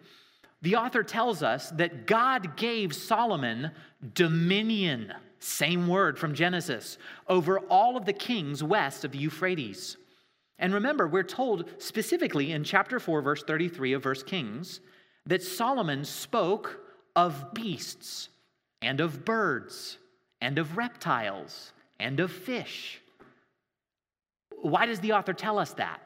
the 0.62 0.76
author 0.76 1.02
tells 1.02 1.42
us 1.42 1.70
that 1.73 2.06
God 2.06 2.56
gave 2.56 2.94
Solomon 2.94 3.70
dominion, 4.14 5.12
same 5.38 5.87
word 5.87 6.18
from 6.18 6.35
Genesis, 6.35 6.99
over 7.28 7.61
all 7.61 7.97
of 7.97 8.04
the 8.04 8.12
kings 8.12 8.62
west 8.62 9.04
of 9.04 9.12
the 9.12 9.18
Euphrates. 9.18 9.97
And 10.58 10.75
remember, 10.75 11.06
we're 11.06 11.23
told 11.23 11.70
specifically 11.78 12.52
in 12.52 12.64
chapter 12.64 12.99
4, 12.99 13.23
verse 13.23 13.44
33 13.44 13.92
of 13.92 14.02
First 14.02 14.26
Kings, 14.26 14.80
that 15.28 15.42
Solomon 15.42 16.04
spoke 16.04 16.80
of 17.14 17.54
beasts 17.54 18.30
and 18.82 19.00
of 19.00 19.25
birds 19.25 19.99
and 20.40 20.58
of 20.58 20.76
reptiles 20.76 21.73
and 22.00 22.18
of 22.18 22.32
fish. 22.32 23.00
Why 24.62 24.87
does 24.87 25.00
the 25.00 25.12
author 25.12 25.35
tell 25.35 25.58
us 25.58 25.75
that? 25.75 26.00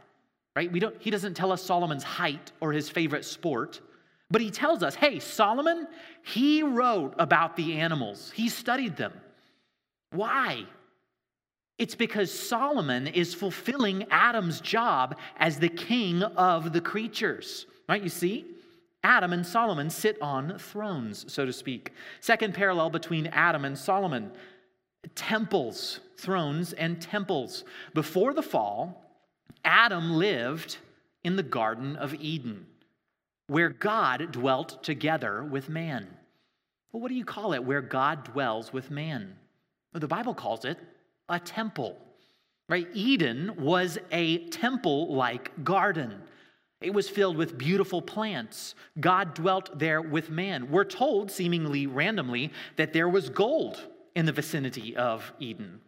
Right? 0.54 0.70
We 0.70 0.80
don't, 0.80 0.96
he 1.00 1.10
doesn't 1.10 1.34
tell 1.34 1.52
us 1.52 1.62
Solomon's 1.62 2.02
height 2.02 2.52
or 2.60 2.72
his 2.72 2.90
favorite 2.90 3.24
sport, 3.24 3.80
but 4.30 4.42
he 4.42 4.50
tells 4.50 4.82
us 4.82 4.94
hey, 4.94 5.18
Solomon, 5.18 5.86
he 6.22 6.62
wrote 6.62 7.14
about 7.18 7.56
the 7.56 7.78
animals, 7.78 8.32
he 8.34 8.48
studied 8.48 8.96
them. 8.96 9.12
Why? 10.10 10.64
It's 11.78 11.94
because 11.94 12.30
Solomon 12.30 13.06
is 13.06 13.34
fulfilling 13.34 14.06
Adam's 14.10 14.60
job 14.60 15.16
as 15.38 15.58
the 15.58 15.68
king 15.68 16.22
of 16.22 16.72
the 16.72 16.80
creatures. 16.80 17.66
Right? 17.88 18.02
You 18.02 18.08
see? 18.08 18.46
Adam 19.04 19.32
and 19.32 19.44
Solomon 19.44 19.90
sit 19.90 20.20
on 20.22 20.58
thrones, 20.58 21.24
so 21.32 21.44
to 21.44 21.52
speak. 21.52 21.92
Second 22.20 22.54
parallel 22.54 22.90
between 22.90 23.26
Adam 23.28 23.64
and 23.64 23.76
Solomon 23.76 24.30
temples, 25.14 26.00
thrones, 26.16 26.72
and 26.74 27.00
temples. 27.00 27.64
Before 27.94 28.32
the 28.34 28.42
fall, 28.42 29.04
Adam 29.64 30.12
lived 30.14 30.78
in 31.24 31.36
the 31.36 31.42
Garden 31.42 31.96
of 31.96 32.14
Eden, 32.14 32.66
where 33.48 33.68
God 33.68 34.32
dwelt 34.32 34.82
together 34.82 35.42
with 35.44 35.68
man. 35.68 36.06
Well, 36.92 37.00
what 37.00 37.08
do 37.08 37.14
you 37.14 37.24
call 37.24 37.52
it 37.52 37.64
where 37.64 37.80
God 37.80 38.24
dwells 38.24 38.72
with 38.72 38.90
man? 38.90 39.34
Well, 39.92 40.00
the 40.00 40.08
Bible 40.08 40.34
calls 40.34 40.64
it 40.64 40.78
a 41.28 41.38
temple. 41.38 41.98
Right? 42.68 42.88
Eden 42.94 43.54
was 43.58 43.98
a 44.10 44.48
temple 44.48 45.14
like 45.14 45.64
garden. 45.64 46.22
It 46.82 46.94
was 46.94 47.08
filled 47.08 47.36
with 47.36 47.56
beautiful 47.58 48.02
plants. 48.02 48.74
God 49.00 49.34
dwelt 49.34 49.78
there 49.78 50.02
with 50.02 50.30
man. 50.30 50.70
We're 50.70 50.84
told, 50.84 51.30
seemingly 51.30 51.86
randomly, 51.86 52.52
that 52.76 52.92
there 52.92 53.08
was 53.08 53.28
gold 53.28 53.88
in 54.14 54.26
the 54.26 54.32
vicinity 54.32 54.96
of 54.96 55.32
Eden. 55.38 55.80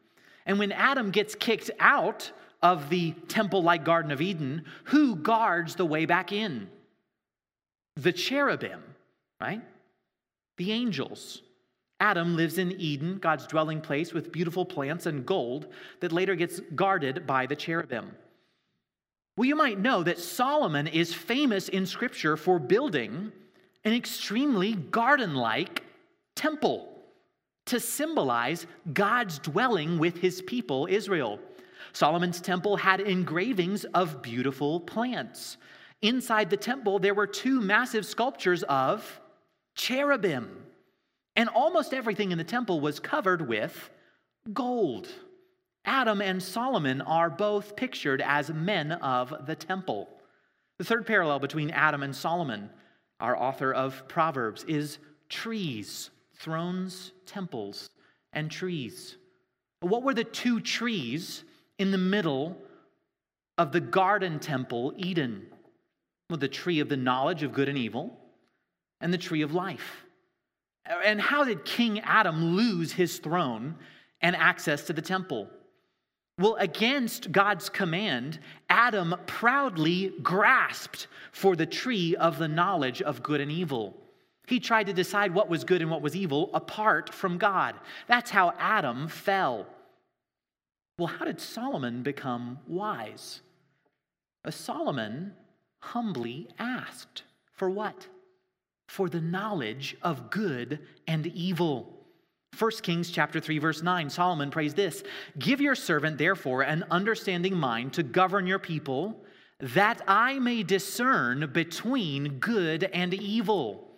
And 0.47 0.59
when 0.59 0.73
Adam 0.73 1.11
gets 1.11 1.35
kicked 1.35 1.71
out 1.81 2.31
of 2.63 2.89
the 2.89 3.13
temple 3.29 3.63
like 3.63 3.85
Garden 3.85 4.11
of 4.11 4.21
Eden, 4.21 4.65
who 4.85 5.17
guards 5.17 5.75
the 5.75 5.85
way 5.85 6.07
back 6.07 6.33
in? 6.33 6.69
The 7.97 8.13
cherubim, 8.13 8.83
right? 9.41 9.63
The 10.57 10.73
angels. 10.73 11.43
Adam 12.01 12.37
lives 12.37 12.59
in 12.59 12.73
Eden, 12.81 13.19
God's 13.19 13.47
dwelling 13.47 13.81
place, 13.81 14.13
with 14.13 14.33
beautiful 14.33 14.65
plants 14.65 15.07
and 15.07 15.25
gold 15.25 15.69
that 16.01 16.13
later 16.13 16.35
gets 16.35 16.61
guarded 16.75 17.27
by 17.27 17.47
the 17.47 17.57
cherubim. 17.57 18.13
Well, 19.37 19.47
you 19.47 19.57
might 19.57 19.81
know 19.81 20.03
that 20.05 20.19
Solomon 20.19 20.87
is 20.87 21.13
famous 21.13 21.69
in 21.69 21.87
Scripture 21.87 22.37
for 22.37 22.59
building 22.59 23.33
an 23.85 23.93
extremely 23.93 24.75
garden 24.75 25.35
like 25.35 25.83
temple 26.37 26.89
to 27.67 27.81
symbolize 27.81 28.67
God's 28.93 29.39
dwelling 29.39 29.99
with 29.99 30.19
his 30.19 30.41
people, 30.43 30.87
Israel. 30.89 31.41
Solomon's 31.93 32.41
temple 32.41 32.77
had 32.77 33.01
engravings 33.01 33.85
of 33.87 34.23
beautiful 34.23 34.81
plants. 34.81 35.57
Inside 36.03 36.51
the 36.51 36.57
temple, 36.57 36.99
there 36.99 37.15
were 37.15 37.27
two 37.27 37.61
massive 37.61 38.07
sculptures 38.07 38.63
of 38.65 39.21
cherubim. 39.75 40.65
And 41.35 41.49
almost 41.49 41.95
everything 41.95 42.31
in 42.31 42.39
the 42.39 42.45
temple 42.45 42.81
was 42.81 43.01
covered 43.01 43.49
with 43.49 43.91
gold. 44.53 45.09
Adam 45.85 46.21
and 46.21 46.43
Solomon 46.43 47.01
are 47.03 47.31
both 47.31 47.77
pictured 47.77 48.23
as 48.23 48.51
men 48.51 48.93
of 48.93 49.47
the 49.47 49.55
temple. 49.55 50.09
The 50.79 50.85
third 50.85 51.07
parallel 51.07 51.39
between 51.39 51.71
Adam 51.71 52.03
and 52.03 52.15
Solomon, 52.15 52.71
our 53.21 53.37
author 53.37 53.73
of 53.73 54.07
Proverbs, 54.09 54.65
is 54.65 54.99
trees, 55.29 56.11
thrones, 56.37 57.13
temples, 57.27 57.91
and 58.33 58.51
trees. 58.51 59.17
What 59.81 60.03
were 60.03 60.15
the 60.15 60.25
two 60.25 60.61
trees 60.61 61.45
in 61.79 61.91
the 61.91 61.99
middle 61.99 62.57
of 63.59 63.73
the 63.73 63.81
garden 63.81 64.39
temple, 64.39 64.95
Eden, 64.97 65.47
with 66.31 66.41
the 66.41 66.49
tree 66.49 66.81
of 66.81 66.89
the 66.89 66.97
knowledge 66.97 67.43
of 67.43 67.53
good 67.53 67.69
and 67.69 67.79
evil 67.79 68.19
and 69.01 69.13
the 69.13 69.19
tree 69.19 69.43
of 69.43 69.55
life. 69.55 70.05
And 71.05 71.21
how 71.21 71.45
did 71.45 71.65
King 71.65 72.01
Adam 72.01 72.57
lose 72.57 72.93
his 72.93 73.19
throne 73.19 73.77
and 74.21 74.35
access 74.37 74.85
to 74.85 74.93
the 74.93 75.03
temple? 75.03 75.49
Well, 76.39 76.57
against 76.57 77.31
God's 77.31 77.69
command, 77.69 78.41
Adam 78.69 79.15
proudly 79.27 80.13
grasped 80.23 81.07
for 81.31 81.55
the 81.55 81.67
tree 81.67 82.17
of 82.17 82.39
the 82.39 82.49
knowledge 82.49 83.01
of 83.03 83.23
good 83.23 83.41
and 83.41 83.53
evil. 83.53 83.97
He 84.47 84.59
tried 84.59 84.87
to 84.89 84.93
decide 84.93 85.33
what 85.33 85.49
was 85.49 85.65
good 85.65 85.81
and 85.81 85.91
what 85.91 86.03
was 86.03 86.17
evil 86.17 86.51
apart 86.53 87.15
from 87.15 87.39
God. 87.39 87.77
That's 88.09 88.31
how 88.31 88.53
Adam 88.59 89.09
fell. 89.09 89.67
Well, 90.99 91.09
how 91.09 91.25
did 91.25 91.41
Solomon 91.41 92.03
become 92.03 92.59
wise? 92.67 93.41
Uh, 94.45 94.51
Solomon 94.51 95.35
humbly 95.81 96.49
asked 96.59 97.23
for 97.53 97.71
what? 97.71 98.09
For 98.89 99.09
the 99.09 99.21
knowledge 99.21 99.97
of 100.03 100.31
good 100.31 100.81
and 101.07 101.27
evil. 101.29 101.94
1 102.59 102.71
Kings 102.83 103.11
chapter 103.11 103.41
3 103.41 103.59
verse 103.59 103.83
9 103.83 104.11
Solomon 104.11 104.51
prays 104.51 104.75
this 104.75 105.03
Give 105.39 105.61
your 105.61 105.75
servant 105.75 106.19
therefore 106.19 106.63
an 106.63 106.85
understanding 106.91 107.57
mind 107.57 107.93
to 107.95 108.03
govern 108.03 108.47
your 108.47 108.59
people 108.59 109.25
that 109.61 110.03
I 110.07 110.39
may 110.39 110.63
discern 110.63 111.51
between 111.53 112.39
good 112.39 112.85
and 112.85 113.15
evil. 113.15 113.89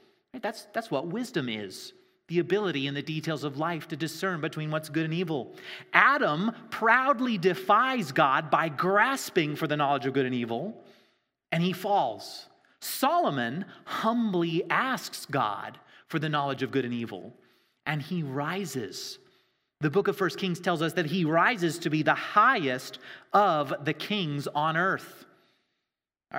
That's, 0.40 0.66
that's 0.72 0.90
what 0.90 1.08
wisdom 1.08 1.48
is 1.48 1.92
the 2.28 2.38
ability 2.40 2.86
in 2.86 2.94
the 2.94 3.02
details 3.02 3.44
of 3.44 3.56
life 3.56 3.86
to 3.88 3.96
discern 3.96 4.40
between 4.40 4.70
what's 4.70 4.88
good 4.88 5.04
and 5.04 5.14
evil. 5.14 5.54
Adam 5.92 6.50
proudly 6.70 7.38
defies 7.38 8.10
God 8.10 8.50
by 8.50 8.68
grasping 8.68 9.54
for 9.54 9.66
the 9.66 9.76
knowledge 9.76 10.06
of 10.06 10.12
good 10.12 10.26
and 10.26 10.34
evil, 10.34 10.82
and 11.52 11.62
he 11.62 11.72
falls. 11.72 12.46
Solomon 12.80 13.64
humbly 13.84 14.64
asks 14.70 15.24
God 15.26 15.78
for 16.08 16.18
the 16.18 16.28
knowledge 16.28 16.62
of 16.62 16.70
good 16.72 16.84
and 16.84 16.94
evil, 16.94 17.32
and 17.86 18.02
he 18.02 18.22
rises. 18.22 19.18
The 19.80 19.90
book 19.90 20.08
of 20.08 20.16
First 20.16 20.38
Kings 20.38 20.58
tells 20.60 20.82
us 20.82 20.94
that 20.94 21.06
he 21.06 21.24
rises 21.24 21.78
to 21.80 21.90
be 21.90 22.02
the 22.02 22.14
highest 22.14 22.98
of 23.32 23.72
the 23.84 23.92
kings 23.92 24.46
on 24.48 24.76
earth. 24.76 25.24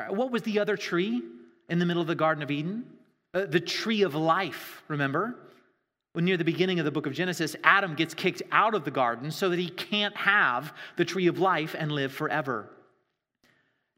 what 0.09 0.31
was 0.31 0.43
the 0.43 0.59
other 0.59 0.77
tree 0.77 1.21
in 1.69 1.79
the 1.79 1.85
middle 1.85 2.01
of 2.01 2.07
the 2.07 2.15
Garden 2.15 2.43
of 2.43 2.51
Eden? 2.51 2.85
Uh, 3.33 3.45
the 3.45 3.59
tree 3.59 4.03
of 4.03 4.15
life, 4.15 4.83
remember? 4.87 5.35
Near 6.15 6.37
the 6.37 6.43
beginning 6.43 6.79
of 6.79 6.85
the 6.85 6.91
book 6.91 7.05
of 7.05 7.13
Genesis, 7.13 7.55
Adam 7.63 7.93
gets 7.93 8.15
kicked 8.15 8.41
out 8.51 8.73
of 8.73 8.83
the 8.83 8.91
garden 8.91 9.29
so 9.29 9.49
that 9.49 9.59
he 9.59 9.69
can't 9.69 10.17
have 10.17 10.73
the 10.95 11.05
tree 11.05 11.27
of 11.27 11.37
life 11.37 11.75
and 11.77 11.91
live 11.91 12.11
forever. 12.11 12.67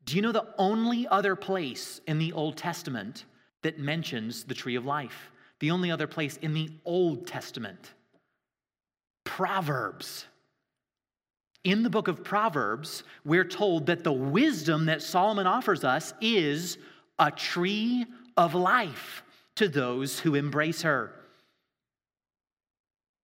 Do 0.04 0.18
you 0.18 0.22
know 0.22 0.34
the 0.34 0.48
only 0.58 1.08
other 1.08 1.38
place 1.38 2.02
in 2.08 2.20
the 2.20 2.34
Old 2.34 2.58
Testament 2.58 3.24
that 3.62 3.80
mentions 3.80 4.44
the 4.44 4.54
tree 4.54 4.76
of 4.76 4.86
life? 4.86 5.32
The 5.60 5.72
only 5.72 5.92
other 5.92 6.08
place 6.08 6.38
in 6.38 6.54
the 6.54 6.70
Old 6.86 7.28
Testament? 7.28 7.94
Proverbs. 9.26 10.26
In 11.64 11.84
the 11.84 11.90
book 11.90 12.08
of 12.08 12.24
Proverbs, 12.24 13.04
we're 13.26 13.44
told 13.44 13.86
that 13.88 14.04
the 14.04 14.14
wisdom 14.14 14.86
that 14.86 15.02
Solomon 15.02 15.46
offers 15.46 15.84
us 15.84 16.14
is 16.22 16.78
a 17.18 17.30
tree 17.30 18.06
of 18.38 18.56
life 18.56 19.24
to 19.56 19.68
those 19.68 20.20
who 20.20 20.36
embrace 20.36 20.82
her. 20.84 21.14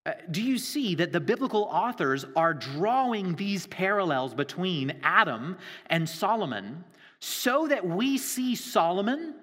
Uh, 0.06 0.12
do 0.30 0.42
you 0.42 0.58
see 0.58 0.94
that 0.96 1.14
the 1.14 1.20
biblical 1.20 1.64
authors 1.64 2.26
are 2.36 2.54
drawing 2.54 3.36
these 3.36 3.66
parallels 3.68 4.34
between 4.34 5.00
Adam 5.02 5.58
and 5.90 6.08
Solomon 6.08 6.84
so 7.20 7.68
that 7.68 7.88
we 7.88 8.18
see 8.18 8.54
Solomon 8.54 9.34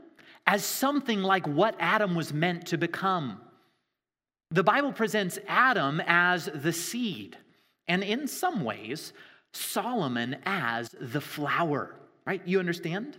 as 0.47 0.65
something 0.65 1.23
like 1.23 1.47
what 1.47 1.77
Adam 1.79 2.15
was 2.15 2.33
meant 2.33 2.67
to 2.67 2.79
become? 2.79 3.41
The 4.51 4.65
Bible 4.65 4.93
presents 4.93 5.39
Adam 5.49 6.03
as 6.07 6.51
the 6.55 6.73
seed, 6.73 7.39
and 7.89 8.03
in 8.03 8.27
some 8.27 8.63
ways, 8.65 9.13
Solomon 9.53 10.37
as 10.45 10.95
the 11.01 11.21
flower, 11.21 11.97
right? 12.27 12.43
You 12.47 12.59
understand? 12.59 13.19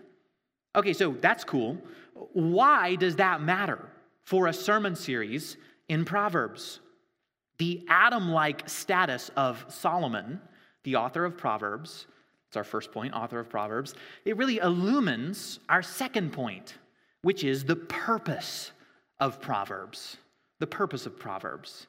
Okay, 0.75 0.93
so 0.93 1.15
that's 1.21 1.43
cool. 1.43 1.77
Why 2.33 2.95
does 2.95 3.15
that 3.17 3.41
matter 3.41 3.89
for 4.23 4.47
a 4.47 4.53
sermon 4.53 4.95
series 4.95 5.57
in 5.89 6.05
Proverbs? 6.05 6.79
The 7.57 7.85
Adam 7.87 8.29
like 8.29 8.67
status 8.67 9.29
of 9.35 9.63
Solomon, 9.69 10.41
the 10.83 10.95
author 10.95 11.25
of 11.25 11.37
Proverbs, 11.37 12.07
it's 12.47 12.57
our 12.57 12.63
first 12.63 12.91
point, 12.91 13.13
author 13.13 13.39
of 13.39 13.49
Proverbs, 13.49 13.95
it 14.25 14.37
really 14.37 14.57
illumines 14.57 15.59
our 15.69 15.81
second 15.81 16.33
point, 16.33 16.75
which 17.23 17.43
is 17.43 17.65
the 17.65 17.75
purpose 17.75 18.71
of 19.19 19.41
Proverbs. 19.41 20.17
The 20.59 20.67
purpose 20.67 21.07
of 21.07 21.17
Proverbs. 21.17 21.87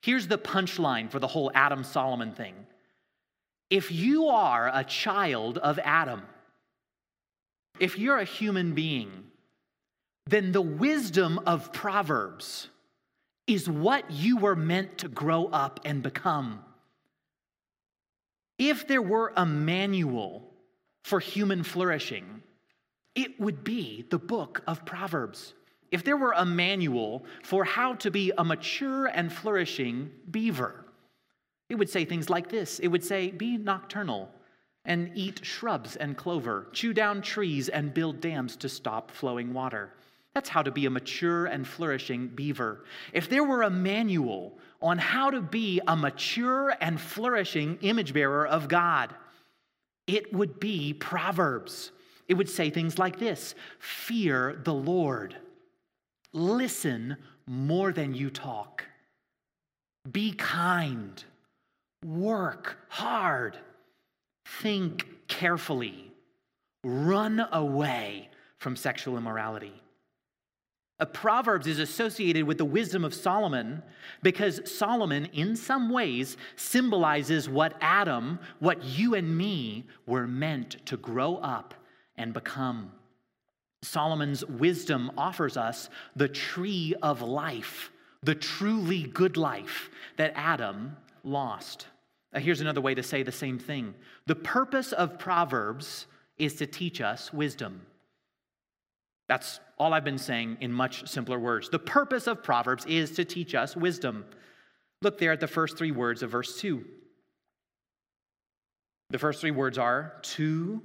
Here's 0.00 0.26
the 0.26 0.38
punchline 0.38 1.10
for 1.10 1.18
the 1.18 1.26
whole 1.26 1.52
Adam 1.54 1.84
Solomon 1.84 2.32
thing. 2.32 2.54
If 3.68 3.92
you 3.92 4.28
are 4.28 4.70
a 4.72 4.84
child 4.84 5.58
of 5.58 5.78
Adam, 5.80 6.22
if 7.78 7.98
you're 7.98 8.18
a 8.18 8.24
human 8.24 8.72
being, 8.72 9.10
then 10.26 10.52
the 10.52 10.62
wisdom 10.62 11.38
of 11.46 11.72
Proverbs 11.72 12.68
is 13.46 13.68
what 13.68 14.10
you 14.10 14.36
were 14.36 14.56
meant 14.56 14.98
to 14.98 15.08
grow 15.08 15.46
up 15.46 15.80
and 15.84 16.02
become. 16.02 16.60
If 18.58 18.86
there 18.86 19.02
were 19.02 19.32
a 19.36 19.46
manual 19.46 20.50
for 21.04 21.20
human 21.20 21.62
flourishing, 21.62 22.42
it 23.14 23.38
would 23.40 23.64
be 23.64 24.06
the 24.10 24.18
book 24.18 24.62
of 24.66 24.84
Proverbs. 24.84 25.54
If 25.90 26.04
there 26.04 26.16
were 26.16 26.32
a 26.32 26.44
manual 26.44 27.24
for 27.42 27.64
how 27.64 27.94
to 27.94 28.10
be 28.10 28.32
a 28.36 28.44
mature 28.44 29.06
and 29.06 29.32
flourishing 29.32 30.10
beaver, 30.30 30.84
it 31.68 31.76
would 31.76 31.90
say 31.90 32.04
things 32.04 32.30
like 32.30 32.48
this 32.48 32.78
it 32.78 32.88
would 32.88 33.04
say, 33.04 33.30
Be 33.30 33.56
nocturnal 33.56 34.30
and 34.84 35.10
eat 35.14 35.44
shrubs 35.44 35.96
and 35.96 36.16
clover, 36.16 36.66
chew 36.72 36.94
down 36.94 37.20
trees 37.20 37.68
and 37.68 37.92
build 37.92 38.20
dams 38.20 38.56
to 38.56 38.68
stop 38.68 39.10
flowing 39.10 39.52
water. 39.52 39.92
That's 40.34 40.48
how 40.48 40.62
to 40.62 40.70
be 40.70 40.86
a 40.86 40.90
mature 40.90 41.46
and 41.46 41.66
flourishing 41.66 42.28
beaver. 42.28 42.84
If 43.12 43.28
there 43.28 43.44
were 43.44 43.62
a 43.62 43.70
manual 43.70 44.58
on 44.80 44.96
how 44.98 45.30
to 45.30 45.40
be 45.40 45.80
a 45.86 45.96
mature 45.96 46.74
and 46.80 47.00
flourishing 47.00 47.78
image 47.80 48.14
bearer 48.14 48.46
of 48.46 48.68
God, 48.68 49.14
it 50.06 50.32
would 50.32 50.60
be 50.60 50.94
Proverbs. 50.94 51.90
It 52.28 52.34
would 52.34 52.48
say 52.48 52.70
things 52.70 52.98
like 52.98 53.18
this 53.18 53.54
Fear 53.78 54.60
the 54.64 54.74
Lord, 54.74 55.36
listen 56.32 57.16
more 57.46 57.92
than 57.92 58.14
you 58.14 58.30
talk, 58.30 58.84
be 60.10 60.32
kind, 60.32 61.22
work 62.04 62.76
hard, 62.90 63.58
think 64.60 65.06
carefully, 65.26 66.12
run 66.84 67.46
away 67.52 68.28
from 68.58 68.76
sexual 68.76 69.16
immorality. 69.16 69.72
A 71.00 71.06
Proverbs 71.06 71.68
is 71.68 71.78
associated 71.78 72.44
with 72.44 72.58
the 72.58 72.64
wisdom 72.64 73.04
of 73.04 73.14
Solomon 73.14 73.82
because 74.22 74.60
Solomon, 74.64 75.26
in 75.26 75.54
some 75.54 75.90
ways, 75.90 76.36
symbolizes 76.56 77.48
what 77.48 77.74
Adam, 77.80 78.40
what 78.58 78.82
you 78.82 79.14
and 79.14 79.38
me 79.38 79.86
were 80.06 80.26
meant 80.26 80.84
to 80.86 80.96
grow 80.96 81.36
up 81.36 81.74
and 82.18 82.34
become. 82.34 82.92
Solomon's 83.82 84.44
wisdom 84.44 85.10
offers 85.16 85.56
us 85.56 85.88
the 86.16 86.28
tree 86.28 86.94
of 87.02 87.22
life, 87.22 87.90
the 88.22 88.34
truly 88.34 89.04
good 89.04 89.36
life 89.36 89.88
that 90.16 90.32
Adam 90.34 90.96
lost. 91.22 91.86
Now, 92.32 92.40
here's 92.40 92.60
another 92.60 92.80
way 92.80 92.94
to 92.94 93.02
say 93.02 93.22
the 93.22 93.32
same 93.32 93.58
thing 93.58 93.94
the 94.26 94.34
purpose 94.34 94.92
of 94.92 95.18
Proverbs 95.18 96.06
is 96.36 96.54
to 96.56 96.66
teach 96.66 97.00
us 97.00 97.32
wisdom. 97.32 97.82
That's 99.28 99.60
all 99.78 99.92
I've 99.92 100.04
been 100.04 100.18
saying 100.18 100.58
in 100.60 100.72
much 100.72 101.08
simpler 101.08 101.38
words. 101.38 101.68
The 101.68 101.78
purpose 101.78 102.26
of 102.26 102.42
Proverbs 102.42 102.84
is 102.86 103.12
to 103.12 103.24
teach 103.24 103.54
us 103.54 103.76
wisdom. 103.76 104.24
Look 105.02 105.18
there 105.18 105.32
at 105.32 105.40
the 105.40 105.46
first 105.46 105.76
three 105.78 105.92
words 105.92 106.22
of 106.22 106.30
verse 106.30 106.60
2. 106.60 106.84
The 109.10 109.18
first 109.18 109.40
three 109.40 109.50
words 109.50 109.78
are 109.78 110.14
to 110.22 110.82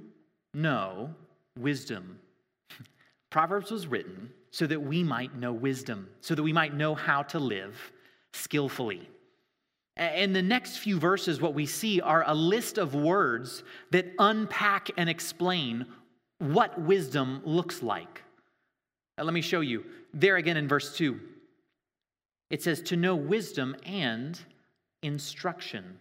know 0.52 1.14
wisdom. 1.58 2.18
Proverbs 3.30 3.70
was 3.70 3.86
written 3.86 4.30
so 4.50 4.66
that 4.66 4.80
we 4.80 5.02
might 5.02 5.36
know 5.36 5.52
wisdom, 5.52 6.08
so 6.20 6.34
that 6.34 6.42
we 6.42 6.52
might 6.52 6.74
know 6.74 6.94
how 6.94 7.22
to 7.22 7.38
live 7.38 7.92
skillfully. 8.32 9.08
In 9.96 10.32
the 10.32 10.42
next 10.42 10.78
few 10.78 10.98
verses, 10.98 11.40
what 11.40 11.54
we 11.54 11.66
see 11.66 12.00
are 12.00 12.24
a 12.26 12.34
list 12.34 12.78
of 12.78 12.94
words 12.94 13.62
that 13.92 14.06
unpack 14.18 14.90
and 14.96 15.08
explain 15.08 15.86
what 16.38 16.80
wisdom 16.80 17.40
looks 17.44 17.82
like. 17.82 18.22
Let 19.16 19.32
me 19.32 19.40
show 19.40 19.60
you. 19.60 19.84
There 20.12 20.36
again 20.36 20.56
in 20.56 20.66
verse 20.66 20.96
2, 20.96 21.20
it 22.50 22.62
says, 22.62 22.80
to 22.82 22.96
know 22.96 23.14
wisdom 23.14 23.76
and 23.86 24.38
instruction. 25.02 25.98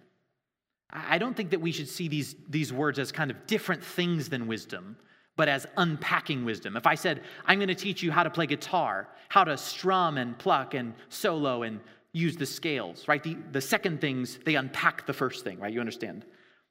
I 0.89 1.17
don't 1.17 1.35
think 1.35 1.51
that 1.51 1.61
we 1.61 1.71
should 1.71 1.89
see 1.89 2.07
these, 2.07 2.35
these 2.49 2.73
words 2.73 2.99
as 2.99 3.11
kind 3.11 3.31
of 3.31 3.47
different 3.47 3.83
things 3.83 4.29
than 4.29 4.47
wisdom, 4.47 4.97
but 5.35 5.49
as 5.49 5.65
unpacking 5.77 6.45
wisdom. 6.45 6.77
If 6.77 6.85
I 6.85 6.95
said, 6.95 7.21
I'm 7.45 7.57
going 7.57 7.69
to 7.69 7.75
teach 7.75 8.03
you 8.03 8.11
how 8.11 8.23
to 8.23 8.29
play 8.29 8.45
guitar, 8.45 9.07
how 9.29 9.43
to 9.43 9.57
strum 9.57 10.17
and 10.17 10.37
pluck 10.37 10.73
and 10.73 10.93
solo 11.09 11.63
and 11.63 11.79
use 12.11 12.37
the 12.37 12.45
scales, 12.45 13.07
right? 13.07 13.23
The, 13.23 13.37
the 13.51 13.61
second 13.61 13.99
things, 13.99 14.37
they 14.45 14.55
unpack 14.55 15.07
the 15.07 15.13
first 15.13 15.43
thing, 15.43 15.59
right? 15.59 15.73
You 15.73 15.79
understand? 15.79 16.25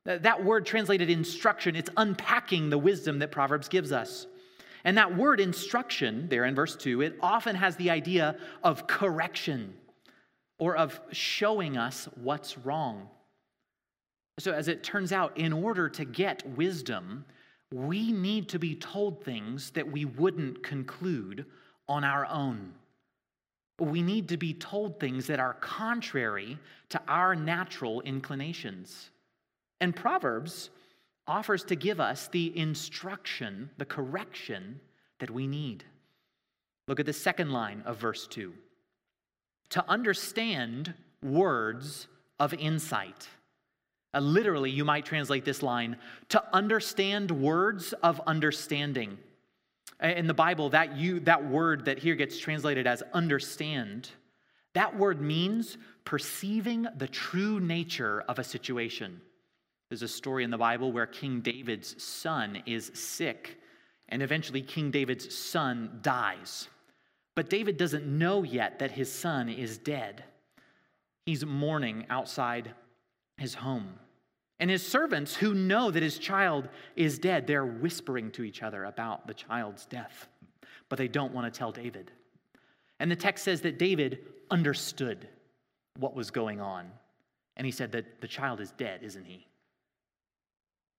That 0.04 0.44
word 0.44 0.66
translated 0.66 1.10
instruction, 1.10 1.76
it's 1.76 1.90
unpacking 1.96 2.70
the 2.70 2.78
wisdom 2.78 3.20
that 3.20 3.30
Proverbs 3.30 3.68
gives 3.68 3.92
us. 3.92 4.26
And 4.84 4.98
that 4.98 5.16
word 5.16 5.38
instruction, 5.38 6.28
there 6.28 6.44
in 6.44 6.56
verse 6.56 6.74
2, 6.74 7.02
it 7.02 7.18
often 7.20 7.54
has 7.54 7.76
the 7.76 7.90
idea 7.90 8.36
of 8.64 8.88
correction 8.88 9.74
or 10.58 10.76
of 10.76 11.00
showing 11.12 11.76
us 11.76 12.08
what's 12.20 12.58
wrong. 12.58 13.08
So, 14.40 14.52
as 14.52 14.66
it 14.66 14.82
turns 14.82 15.12
out, 15.12 15.36
in 15.36 15.52
order 15.52 15.88
to 15.90 16.04
get 16.04 16.48
wisdom, 16.56 17.24
we 17.72 18.12
need 18.12 18.48
to 18.50 18.58
be 18.58 18.74
told 18.74 19.24
things 19.24 19.70
that 19.70 19.90
we 19.90 20.04
wouldn't 20.04 20.62
conclude 20.62 21.46
on 21.88 22.04
our 22.04 22.26
own. 22.26 22.72
We 23.78 24.02
need 24.02 24.28
to 24.28 24.36
be 24.36 24.54
told 24.54 25.00
things 25.00 25.26
that 25.26 25.40
are 25.40 25.54
contrary 25.54 26.58
to 26.90 27.00
our 27.08 27.34
natural 27.34 28.00
inclinations. 28.02 29.10
And 29.80 29.96
Proverbs 29.96 30.70
offers 31.26 31.64
to 31.64 31.76
give 31.76 32.00
us 32.00 32.28
the 32.28 32.56
instruction, 32.56 33.70
the 33.78 33.84
correction 33.84 34.80
that 35.18 35.30
we 35.30 35.46
need. 35.46 35.84
Look 36.88 37.00
at 37.00 37.06
the 37.06 37.12
second 37.12 37.50
line 37.50 37.82
of 37.86 37.96
verse 37.96 38.26
2 38.26 38.52
to 39.70 39.84
understand 39.88 40.92
words 41.22 42.06
of 42.38 42.52
insight. 42.54 43.28
Uh, 44.14 44.20
literally, 44.20 44.70
you 44.70 44.84
might 44.84 45.06
translate 45.06 45.44
this 45.44 45.62
line 45.62 45.96
to 46.28 46.42
understand 46.54 47.30
words 47.30 47.92
of 48.02 48.20
understanding. 48.26 49.18
In 50.02 50.26
the 50.26 50.34
Bible, 50.34 50.70
that, 50.70 50.96
you, 50.96 51.20
that 51.20 51.48
word 51.48 51.84
that 51.86 51.98
here 51.98 52.14
gets 52.14 52.38
translated 52.38 52.86
as 52.86 53.02
understand, 53.14 54.10
that 54.74 54.98
word 54.98 55.20
means 55.20 55.78
perceiving 56.04 56.86
the 56.96 57.06
true 57.06 57.60
nature 57.60 58.24
of 58.28 58.38
a 58.38 58.44
situation. 58.44 59.20
There's 59.88 60.02
a 60.02 60.08
story 60.08 60.42
in 60.42 60.50
the 60.50 60.58
Bible 60.58 60.90
where 60.90 61.06
King 61.06 61.40
David's 61.40 62.02
son 62.02 62.62
is 62.66 62.90
sick, 62.94 63.58
and 64.08 64.22
eventually 64.22 64.62
King 64.62 64.90
David's 64.90 65.34
son 65.36 66.00
dies. 66.02 66.68
But 67.34 67.48
David 67.48 67.76
doesn't 67.76 68.06
know 68.06 68.42
yet 68.42 68.78
that 68.80 68.90
his 68.90 69.10
son 69.10 69.48
is 69.48 69.78
dead. 69.78 70.24
He's 71.24 71.46
mourning 71.46 72.06
outside 72.10 72.74
his 73.42 73.54
home. 73.54 73.98
And 74.60 74.70
his 74.70 74.86
servants, 74.86 75.34
who 75.34 75.52
know 75.52 75.90
that 75.90 76.02
his 76.02 76.18
child 76.18 76.68
is 76.94 77.18
dead, 77.18 77.46
they're 77.46 77.66
whispering 77.66 78.30
to 78.30 78.44
each 78.44 78.62
other 78.62 78.84
about 78.84 79.26
the 79.26 79.34
child's 79.34 79.84
death, 79.86 80.28
but 80.88 80.96
they 80.96 81.08
don't 81.08 81.34
want 81.34 81.52
to 81.52 81.58
tell 81.58 81.72
David. 81.72 82.12
And 83.00 83.10
the 83.10 83.16
text 83.16 83.44
says 83.44 83.60
that 83.62 83.78
David 83.78 84.20
understood 84.50 85.28
what 85.98 86.14
was 86.14 86.30
going 86.30 86.60
on. 86.60 86.90
And 87.56 87.66
he 87.66 87.72
said 87.72 87.90
that 87.92 88.20
the 88.20 88.28
child 88.28 88.60
is 88.60 88.70
dead, 88.70 89.02
isn't 89.02 89.24
he? 89.24 89.46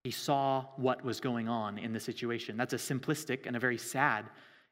He 0.03 0.11
saw 0.11 0.65
what 0.75 1.03
was 1.03 1.21
going 1.21 1.47
on 1.47 1.77
in 1.77 1.93
the 1.93 1.99
situation. 1.99 2.57
That's 2.57 2.73
a 2.73 2.77
simplistic 2.77 3.47
and 3.47 3.55
a 3.55 3.59
very 3.59 3.77
sad 3.77 4.25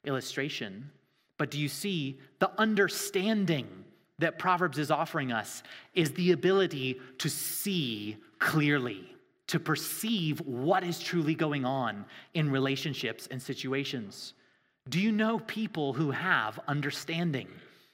illustration. 0.03 0.91
But 1.37 1.49
do 1.49 1.57
you 1.57 1.69
see 1.69 2.19
the 2.39 2.51
understanding 2.59 3.85
that 4.21 4.39
Proverbs 4.39 4.77
is 4.77 4.89
offering 4.89 5.31
us 5.31 5.61
is 5.93 6.11
the 6.13 6.31
ability 6.31 6.99
to 7.19 7.29
see 7.29 8.17
clearly, 8.39 9.13
to 9.47 9.59
perceive 9.59 10.39
what 10.41 10.83
is 10.83 10.99
truly 10.99 11.35
going 11.35 11.65
on 11.65 12.05
in 12.33 12.49
relationships 12.49 13.27
and 13.29 13.41
situations. 13.41 14.33
Do 14.89 14.99
you 14.99 15.11
know 15.11 15.39
people 15.39 15.93
who 15.93 16.09
have 16.11 16.59
understanding? 16.67 17.47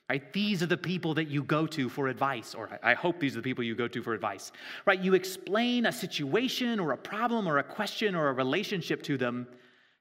Right? 0.10 0.32
These 0.32 0.64
are 0.64 0.68
the 0.68 0.78
people 0.78 1.14
that 1.16 1.28
you 1.28 1.44
go 1.44 1.68
to 1.68 1.90
for 1.90 2.08
advice, 2.08 2.56
or 2.56 2.80
I 2.82 2.94
hope 2.94 3.20
these 3.20 3.34
are 3.34 3.42
the 3.42 3.44
people 3.44 3.66
you 3.66 3.76
go 3.76 3.90
to 3.90 4.02
for 4.02 4.14
advice. 4.14 4.54
Right? 4.86 5.02
You 5.02 5.16
explain 5.16 5.86
a 5.86 5.92
situation 5.92 6.80
or 6.80 6.94
a 6.94 6.98
problem 6.98 7.46
or 7.46 7.58
a 7.58 7.64
question 7.64 8.16
or 8.16 8.30
a 8.30 8.34
relationship 8.34 9.04
to 9.04 9.18
them, 9.18 9.48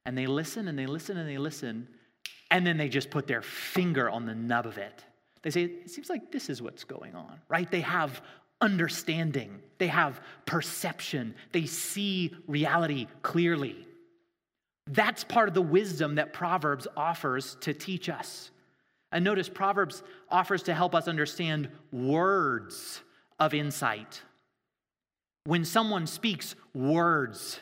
and 0.05 0.17
they 0.17 0.29
listen 0.29 0.69
and 0.69 0.79
they 0.79 0.87
listen 0.87 1.17
and 1.17 1.29
they 1.29 1.39
listen, 1.39 1.89
and 2.53 2.65
then 2.65 2.77
they 2.77 2.89
just 2.89 3.11
put 3.11 3.27
their 3.27 3.43
finger 3.43 4.09
on 4.09 4.27
the 4.27 4.35
nub 4.35 4.67
of 4.67 4.79
it. 4.79 5.03
They 5.47 5.51
say, 5.51 5.63
It 5.63 5.91
seems 5.91 6.11
like 6.11 6.33
this 6.33 6.51
is 6.51 6.61
what's 6.61 6.83
going 6.83 7.15
on, 7.15 7.39
right? 7.49 7.71
They 7.71 7.83
have 7.83 8.21
understanding, 8.61 9.63
they 9.79 9.87
have 9.87 10.21
perception, 10.45 11.37
they 11.53 11.67
see 11.67 12.35
reality 12.49 13.07
clearly. 13.23 13.87
That's 14.89 15.23
part 15.23 15.47
of 15.47 15.55
the 15.55 15.63
wisdom 15.63 16.17
that 16.17 16.33
Proverbs 16.33 16.89
offers 16.97 17.57
to 17.61 17.73
teach 17.73 18.09
us. 18.09 18.51
And 19.13 19.25
notice 19.25 19.49
Proverbs 19.49 20.03
offers 20.29 20.65
to 20.65 20.75
help 20.75 20.97
us 20.97 21.07
understand 21.07 21.69
words 21.93 23.03
of 23.39 23.55
insight. 23.55 24.21
When 25.45 25.65
someone 25.65 26.09
speaks 26.09 26.57
words 26.75 27.61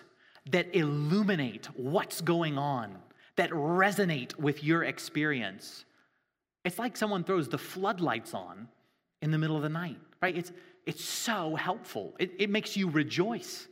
that 0.50 0.74
illuminate 0.74 1.66
what's 1.76 2.22
going 2.22 2.56
on, 2.56 2.96
that 3.36 3.50
resonate 3.50 4.34
with 4.38 4.64
your 4.64 4.84
experience, 4.84 5.84
it's 6.64 6.78
like 6.78 6.96
someone 6.96 7.24
throws 7.24 7.48
the 7.48 7.58
floodlights 7.58 8.34
on 8.34 8.68
in 9.22 9.30
the 9.30 9.38
middle 9.38 9.56
of 9.56 9.62
the 9.62 9.68
night, 9.68 9.98
right? 10.22 10.36
It's, 10.36 10.52
it's 10.86 11.04
so 11.04 11.54
helpful. 11.54 12.14
It, 12.18 12.32
it 12.38 12.50
makes 12.50 12.76
you 12.76 12.88
rejoice. 12.88 13.66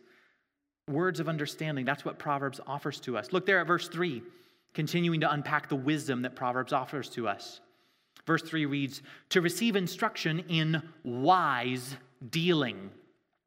Words 0.89 1.21
of 1.21 1.29
understanding, 1.29 1.85
that's 1.85 2.05
what 2.05 2.19
Proverbs 2.19 2.61
offers 2.67 3.01
to 3.01 3.17
us. 3.17 3.33
Look 3.33 3.47
there 3.47 3.61
at 3.61 3.67
verse 3.67 3.89
3, 3.89 4.23
continuing 4.75 5.21
to 5.21 5.33
unpack 5.33 5.69
the 5.69 5.77
wisdom 5.77 6.23
that 6.23 6.35
Proverbs 6.35 6.73
offers 6.73 7.09
to 7.11 7.29
us. 7.29 7.61
Verse 8.27 8.43
3 8.43 8.67
reads, 8.67 9.03
To 9.31 9.41
receive 9.41 9.77
instruction 9.77 10.41
in 10.49 10.83
wise 11.05 11.97
dealing. 12.31 12.91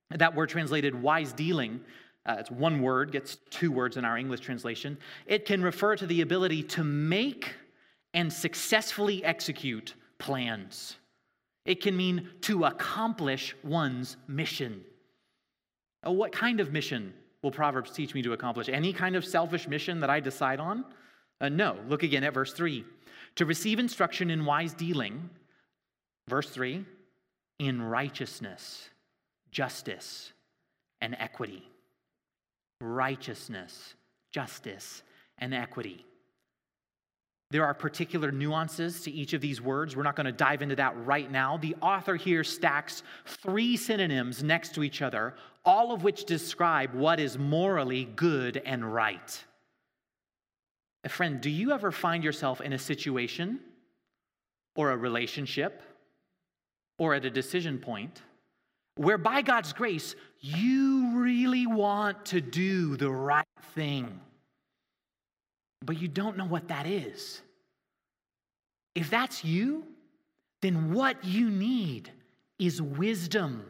That 0.09 0.35
word 0.35 0.49
translated 0.49 0.99
wise 0.99 1.33
dealing, 1.33 1.81
uh, 2.25 2.37
it's 2.39 2.51
one 2.51 2.81
word, 2.81 3.11
gets 3.11 3.37
two 3.49 3.71
words 3.71 3.97
in 3.97 4.05
our 4.05 4.17
English 4.17 4.39
translation. 4.39 4.97
It 5.27 5.45
can 5.45 5.61
refer 5.61 5.95
to 5.95 6.07
the 6.07 6.21
ability 6.21 6.63
to 6.63 6.83
make 6.83 7.53
and 8.15 8.31
successfully 8.31 9.23
execute 9.23 9.93
plans. 10.17 10.95
It 11.65 11.81
can 11.81 11.95
mean 11.95 12.29
to 12.41 12.63
accomplish 12.63 13.55
one's 13.63 14.15
mission. 14.27 14.83
Oh, 16.03 16.13
what 16.13 16.31
kind 16.31 16.59
of 16.59 16.71
mission 16.71 17.13
will 17.43 17.51
Proverbs 17.51 17.91
teach 17.91 18.15
me 18.15 18.21
to 18.21 18.33
accomplish? 18.33 18.69
Any 18.69 18.93
kind 18.93 19.15
of 19.15 19.25
selfish 19.25 19.67
mission 19.67 19.99
that 19.99 20.09
I 20.09 20.21
decide 20.21 20.59
on? 20.59 20.85
Uh, 21.41 21.49
no. 21.49 21.77
Look 21.89 22.03
again 22.03 22.23
at 22.23 22.33
verse 22.33 22.53
3. 22.53 22.85
To 23.35 23.45
receive 23.45 23.79
instruction 23.79 24.29
in 24.29 24.45
wise 24.45 24.73
dealing, 24.73 25.29
verse 26.29 26.49
3, 26.49 26.85
in 27.59 27.81
righteousness, 27.81 28.89
justice, 29.51 30.31
and 31.01 31.17
equity. 31.19 31.67
Righteousness, 32.79 33.95
justice, 34.31 35.03
and 35.37 35.53
equity. 35.53 36.05
There 37.51 37.63
are 37.63 37.73
particular 37.73 38.31
nuances 38.31 39.01
to 39.01 39.11
each 39.11 39.33
of 39.33 39.41
these 39.41 39.61
words. 39.61 39.95
We're 39.95 40.03
not 40.03 40.15
going 40.15 40.25
to 40.25 40.31
dive 40.31 40.61
into 40.61 40.75
that 40.77 40.97
right 41.05 41.31
now. 41.31 41.57
The 41.57 41.75
author 41.81 42.15
here 42.15 42.43
stacks 42.43 43.03
three 43.25 43.77
synonyms 43.77 44.43
next 44.43 44.73
to 44.75 44.83
each 44.83 45.01
other, 45.01 45.35
all 45.63 45.93
of 45.93 46.03
which 46.03 46.25
describe 46.25 46.93
what 46.93 47.19
is 47.19 47.37
morally 47.37 48.05
good 48.15 48.61
and 48.65 48.91
right. 48.91 49.43
A 51.03 51.09
friend, 51.09 51.39
do 51.39 51.51
you 51.51 51.71
ever 51.71 51.91
find 51.91 52.23
yourself 52.23 52.61
in 52.61 52.73
a 52.73 52.79
situation 52.79 53.59
or 54.75 54.89
a 54.89 54.97
relationship 54.97 55.83
or 56.97 57.13
at 57.13 57.25
a 57.25 57.29
decision 57.29 57.77
point 57.77 58.23
where, 58.95 59.19
by 59.19 59.43
God's 59.43 59.71
grace, 59.71 60.15
you 60.39 61.19
really 61.19 61.67
want 61.67 62.25
to 62.27 62.41
do 62.41 62.97
the 62.97 63.11
right 63.11 63.45
thing? 63.75 64.19
But 65.85 66.01
you 66.01 66.07
don't 66.07 66.37
know 66.37 66.45
what 66.45 66.67
that 66.69 66.87
is. 66.87 67.41
If 68.95 69.09
that's 69.09 69.43
you, 69.43 69.85
then 70.61 70.93
what 70.93 71.23
you 71.23 71.49
need 71.49 72.11
is 72.57 72.81
wisdom. 72.81 73.65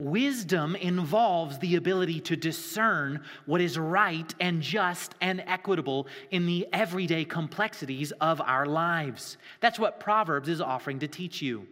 Wisdom 0.00 0.76
involves 0.76 1.58
the 1.58 1.76
ability 1.76 2.20
to 2.20 2.36
discern 2.36 3.22
what 3.44 3.60
is 3.60 3.78
right 3.78 4.34
and 4.40 4.62
just 4.62 5.14
and 5.20 5.44
equitable 5.46 6.06
in 6.30 6.46
the 6.46 6.66
everyday 6.72 7.24
complexities 7.24 8.10
of 8.12 8.40
our 8.40 8.64
lives. 8.64 9.36
That's 9.60 9.78
what 9.78 10.00
Proverbs 10.00 10.48
is 10.48 10.62
offering 10.62 11.00
to 11.00 11.08
teach 11.08 11.42
you. 11.42 11.66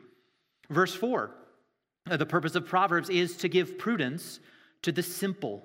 Verse 0.69 0.95
4 0.95 1.35
uh, 2.11 2.17
the 2.17 2.27
purpose 2.27 2.55
of 2.55 2.67
Proverbs 2.67 3.11
is 3.11 3.37
to 3.39 3.49
give 3.49 3.79
prudence 3.79 4.41
to 4.83 4.93
the 4.93 5.03
simple. 5.03 5.63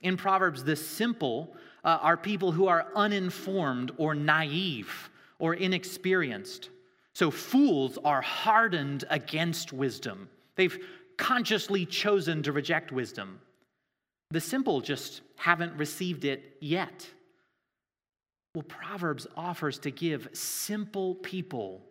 In 0.00 0.16
Proverbs, 0.16 0.64
the 0.64 0.76
simple 0.76 1.56
uh, 1.84 1.98
are 2.00 2.16
people 2.16 2.52
who 2.52 2.66
are 2.66 2.88
uninformed 2.94 3.92
or 3.96 4.14
naive 4.14 5.10
or 5.38 5.54
inexperienced. 5.54 6.70
So 7.14 7.30
fools 7.30 7.98
are 8.04 8.20
hardened 8.20 9.04
against 9.10 9.72
wisdom. 9.72 10.28
They've 10.56 10.78
consciously 11.16 11.84
chosen 11.84 12.42
to 12.44 12.52
reject 12.52 12.92
wisdom. 12.92 13.40
The 14.30 14.40
simple 14.40 14.80
just 14.80 15.22
haven't 15.36 15.76
received 15.76 16.24
it 16.24 16.56
yet. 16.60 17.08
Well, 18.54 18.62
Proverbs 18.62 19.26
offers 19.36 19.78
to 19.80 19.90
give 19.90 20.28
simple 20.32 21.14
people 21.16 21.82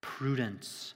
prudence. 0.00 0.94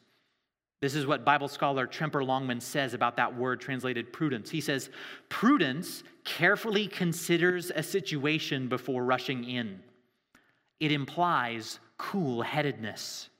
This 0.84 0.96
is 0.96 1.06
what 1.06 1.24
Bible 1.24 1.48
scholar 1.48 1.86
Tremper 1.86 2.22
Longman 2.22 2.60
says 2.60 2.92
about 2.92 3.16
that 3.16 3.34
word 3.34 3.58
translated 3.58 4.12
prudence. 4.12 4.50
He 4.50 4.60
says, 4.60 4.90
Prudence 5.30 6.02
carefully 6.24 6.88
considers 6.88 7.72
a 7.74 7.82
situation 7.82 8.68
before 8.68 9.02
rushing 9.02 9.44
in, 9.44 9.80
it 10.80 10.92
implies 10.92 11.78
cool 11.96 12.42
headedness. 12.42 13.30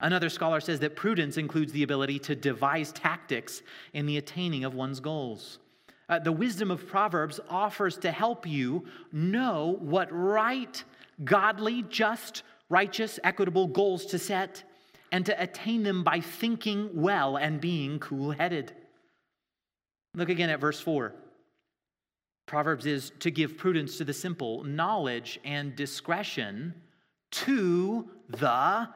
Another 0.00 0.28
scholar 0.28 0.60
says 0.60 0.80
that 0.80 0.96
prudence 0.96 1.38
includes 1.38 1.72
the 1.72 1.82
ability 1.82 2.18
to 2.18 2.36
devise 2.36 2.92
tactics 2.92 3.62
in 3.94 4.04
the 4.04 4.18
attaining 4.18 4.64
of 4.64 4.74
one's 4.74 5.00
goals. 5.00 5.60
Uh, 6.10 6.18
the 6.18 6.30
wisdom 6.30 6.70
of 6.70 6.86
Proverbs 6.86 7.40
offers 7.48 7.96
to 7.96 8.10
help 8.10 8.46
you 8.46 8.84
know 9.12 9.78
what 9.80 10.12
right, 10.12 10.84
godly, 11.24 11.84
just, 11.88 12.42
righteous, 12.68 13.18
equitable 13.24 13.66
goals 13.66 14.04
to 14.04 14.18
set 14.18 14.64
and 15.12 15.26
to 15.26 15.42
attain 15.42 15.82
them 15.82 16.04
by 16.04 16.20
thinking 16.20 16.90
well 16.94 17.36
and 17.36 17.60
being 17.60 17.98
cool 17.98 18.30
headed. 18.30 18.72
Look 20.14 20.28
again 20.28 20.50
at 20.50 20.60
verse 20.60 20.80
4. 20.80 21.14
Proverbs 22.46 22.86
is 22.86 23.12
to 23.20 23.30
give 23.30 23.56
prudence 23.56 23.98
to 23.98 24.04
the 24.04 24.12
simple, 24.12 24.64
knowledge 24.64 25.38
and 25.44 25.76
discretion 25.76 26.74
to 27.30 28.08
the 28.28 28.88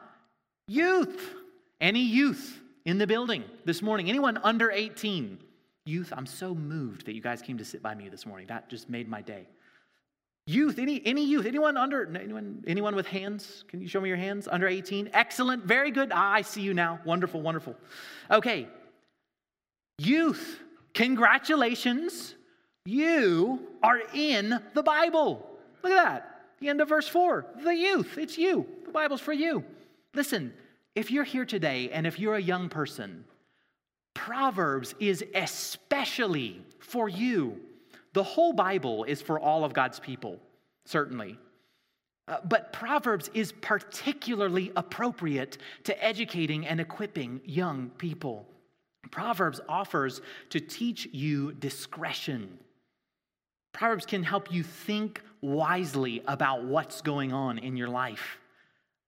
youth. 0.67 1.33
Any 1.79 2.01
youth 2.01 2.59
in 2.85 2.97
the 2.97 3.07
building 3.07 3.43
this 3.63 3.81
morning? 3.81 4.09
Anyone 4.09 4.37
under 4.37 4.71
18? 4.71 5.39
Youth, 5.85 6.11
I'm 6.15 6.25
so 6.25 6.53
moved 6.53 7.05
that 7.05 7.15
you 7.15 7.21
guys 7.21 7.41
came 7.41 7.57
to 7.57 7.65
sit 7.65 7.81
by 7.81 7.95
me 7.95 8.09
this 8.09 8.25
morning. 8.25 8.47
That 8.47 8.69
just 8.69 8.89
made 8.89 9.07
my 9.07 9.21
day. 9.21 9.47
Youth, 10.47 10.77
any, 10.77 11.01
any 11.05 11.25
youth, 11.25 11.47
anyone 11.47 11.75
under, 11.75 12.05
anyone, 12.15 12.63
anyone 12.67 12.95
with 12.95 13.07
hands? 13.07 13.63
Can 13.67 13.81
you 13.81 13.87
show 13.87 13.99
me 13.99 14.09
your 14.09 14.17
hands? 14.17 14.47
Under 14.47 14.67
18? 14.67 15.09
Excellent, 15.11 15.63
very 15.63 15.89
good. 15.89 16.11
Ah, 16.13 16.33
I 16.33 16.41
see 16.43 16.61
you 16.61 16.73
now. 16.73 16.99
Wonderful, 17.03 17.41
wonderful. 17.41 17.75
Okay. 18.29 18.67
Youth, 19.97 20.59
congratulations. 20.93 22.35
You 22.85 23.59
are 23.81 24.01
in 24.13 24.59
the 24.75 24.83
Bible. 24.83 25.49
Look 25.81 25.93
at 25.93 26.03
that. 26.03 26.41
The 26.59 26.69
end 26.69 26.79
of 26.79 26.89
verse 26.89 27.07
4. 27.07 27.45
The 27.63 27.75
youth, 27.75 28.19
it's 28.19 28.37
you. 28.37 28.67
The 28.85 28.91
Bible's 28.91 29.21
for 29.21 29.33
you. 29.33 29.63
Listen, 30.13 30.53
if 30.93 31.09
you're 31.09 31.23
here 31.23 31.45
today 31.45 31.89
and 31.89 32.05
if 32.05 32.19
you're 32.19 32.35
a 32.35 32.41
young 32.41 32.69
person, 32.69 33.25
Proverbs 34.13 34.93
is 34.99 35.23
especially 35.33 36.61
for 36.79 37.09
you. 37.09 37.59
The 38.15 38.23
whole 38.23 38.53
Bible 38.53 39.03
is 39.03 39.21
for 39.21 39.37
all 39.37 39.65
of 39.65 39.73
God's 39.73 39.99
people, 39.99 40.39
certainly. 40.85 41.37
Uh, 42.29 42.37
but 42.45 42.71
Proverbs 42.71 43.29
is 43.33 43.51
particularly 43.51 44.71
appropriate 44.77 45.57
to 45.83 46.03
educating 46.03 46.65
and 46.65 46.79
equipping 46.79 47.41
young 47.43 47.89
people. 47.97 48.47
Proverbs 49.11 49.59
offers 49.67 50.21
to 50.49 50.61
teach 50.61 51.09
you 51.11 51.51
discretion. 51.51 52.57
Proverbs 53.73 54.05
can 54.05 54.23
help 54.23 54.49
you 54.49 54.63
think 54.63 55.21
wisely 55.41 56.23
about 56.25 56.63
what's 56.63 57.01
going 57.01 57.33
on 57.33 57.57
in 57.57 57.75
your 57.75 57.89
life. 57.89 58.39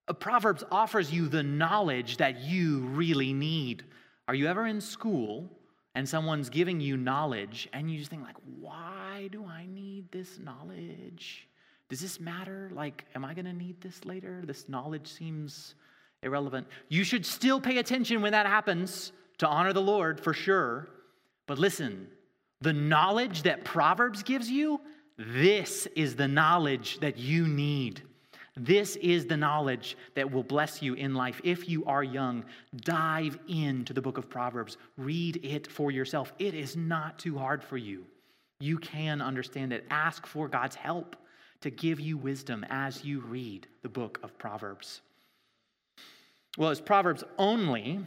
Uh, 0.09 0.13
Proverbs 0.13 0.65
offers 0.69 1.13
you 1.13 1.29
the 1.29 1.43
knowledge 1.43 2.17
that 2.17 2.41
you 2.41 2.79
really 2.79 3.31
need. 3.31 3.85
Are 4.27 4.35
you 4.35 4.47
ever 4.47 4.67
in 4.67 4.81
school 4.81 5.49
and 5.97 6.07
someone's 6.07 6.51
giving 6.51 6.79
you 6.79 6.95
knowledge 6.95 7.67
and 7.73 7.89
you 7.89 7.97
just 7.97 8.11
think 8.11 8.21
like 8.21 8.35
why 8.59 9.27
do 9.31 9.43
i 9.47 9.65
need 9.65 10.05
this 10.11 10.37
knowledge? 10.37 11.47
Does 11.89 12.01
this 12.01 12.19
matter? 12.19 12.69
Like 12.71 13.05
am 13.15 13.25
i 13.25 13.33
going 13.33 13.45
to 13.45 13.53
need 13.53 13.81
this 13.81 14.05
later? 14.05 14.43
This 14.45 14.69
knowledge 14.69 15.07
seems 15.07 15.73
irrelevant. 16.21 16.67
You 16.87 17.03
should 17.03 17.25
still 17.25 17.59
pay 17.59 17.79
attention 17.79 18.21
when 18.21 18.33
that 18.33 18.45
happens 18.45 19.11
to 19.39 19.47
honor 19.47 19.73
the 19.73 19.81
lord 19.81 20.21
for 20.21 20.33
sure. 20.33 20.87
But 21.47 21.57
listen 21.57 22.07
the 22.61 22.73
knowledge 22.73 23.41
that 23.43 23.65
proverbs 23.65 24.21
gives 24.21 24.51
you 24.51 24.79
this 25.17 25.87
is 25.95 26.15
the 26.15 26.27
knowledge 26.27 26.99
that 26.99 27.17
you 27.17 27.47
need 27.47 28.03
this 28.57 28.95
is 28.97 29.27
the 29.27 29.37
knowledge 29.37 29.95
that 30.15 30.31
will 30.31 30.43
bless 30.43 30.81
you 30.81 30.95
in 30.95 31.13
life. 31.13 31.39
If 31.43 31.69
you 31.69 31.85
are 31.85 32.03
young, 32.03 32.43
dive 32.77 33.37
into 33.47 33.93
the 33.93 34.01
book 34.01 34.17
of 34.17 34.29
Proverbs. 34.29 34.77
Read 34.97 35.39
it 35.43 35.67
for 35.71 35.91
yourself. 35.91 36.33
It 36.39 36.55
is 36.55 36.75
not 36.75 37.19
too 37.19 37.37
hard 37.37 37.63
for 37.63 37.77
you. 37.77 38.05
You 38.59 38.79
can 38.79 39.21
understand 39.21 39.71
it. 39.73 39.85
Ask 39.91 40.25
for 40.25 40.47
God's 40.47 40.75
help 40.75 41.15
to 41.61 41.69
give 41.69 41.99
you 41.99 42.17
wisdom 42.17 42.65
as 42.69 43.05
you 43.05 43.19
read 43.19 43.67
the 43.83 43.89
book 43.89 44.19
of 44.23 44.37
Proverbs. 44.37 45.01
Well, 46.57 46.71
is 46.71 46.81
Proverbs 46.81 47.23
only 47.37 47.99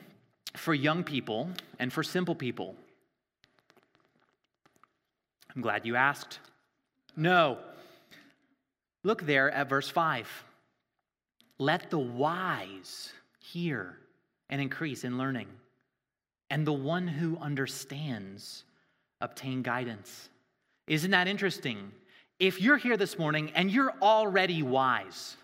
for 0.56 0.74
young 0.74 1.04
people 1.04 1.48
and 1.78 1.92
for 1.92 2.02
simple 2.02 2.34
people? 2.34 2.74
I'm 5.54 5.62
glad 5.62 5.86
you 5.86 5.94
asked. 5.94 6.40
No, 7.16 7.58
Look 9.02 9.24
there 9.24 9.50
at 9.50 9.68
verse 9.68 9.88
5. 9.88 10.28
Let 11.58 11.90
the 11.90 11.98
wise 11.98 13.12
hear 13.38 13.96
and 14.48 14.60
increase 14.60 15.04
in 15.04 15.18
learning, 15.18 15.48
and 16.50 16.66
the 16.66 16.72
one 16.72 17.06
who 17.06 17.38
understands 17.38 18.64
obtain 19.20 19.62
guidance. 19.62 20.28
Isn't 20.86 21.12
that 21.12 21.28
interesting? 21.28 21.92
If 22.38 22.60
you're 22.60 22.78
here 22.78 22.96
this 22.96 23.18
morning 23.18 23.52
and 23.54 23.70
you're 23.70 23.94
already 24.02 24.62
wise, 24.62 25.36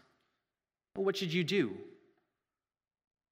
well, 0.96 1.04
what 1.04 1.16
should 1.16 1.32
you 1.32 1.44
do? 1.44 1.76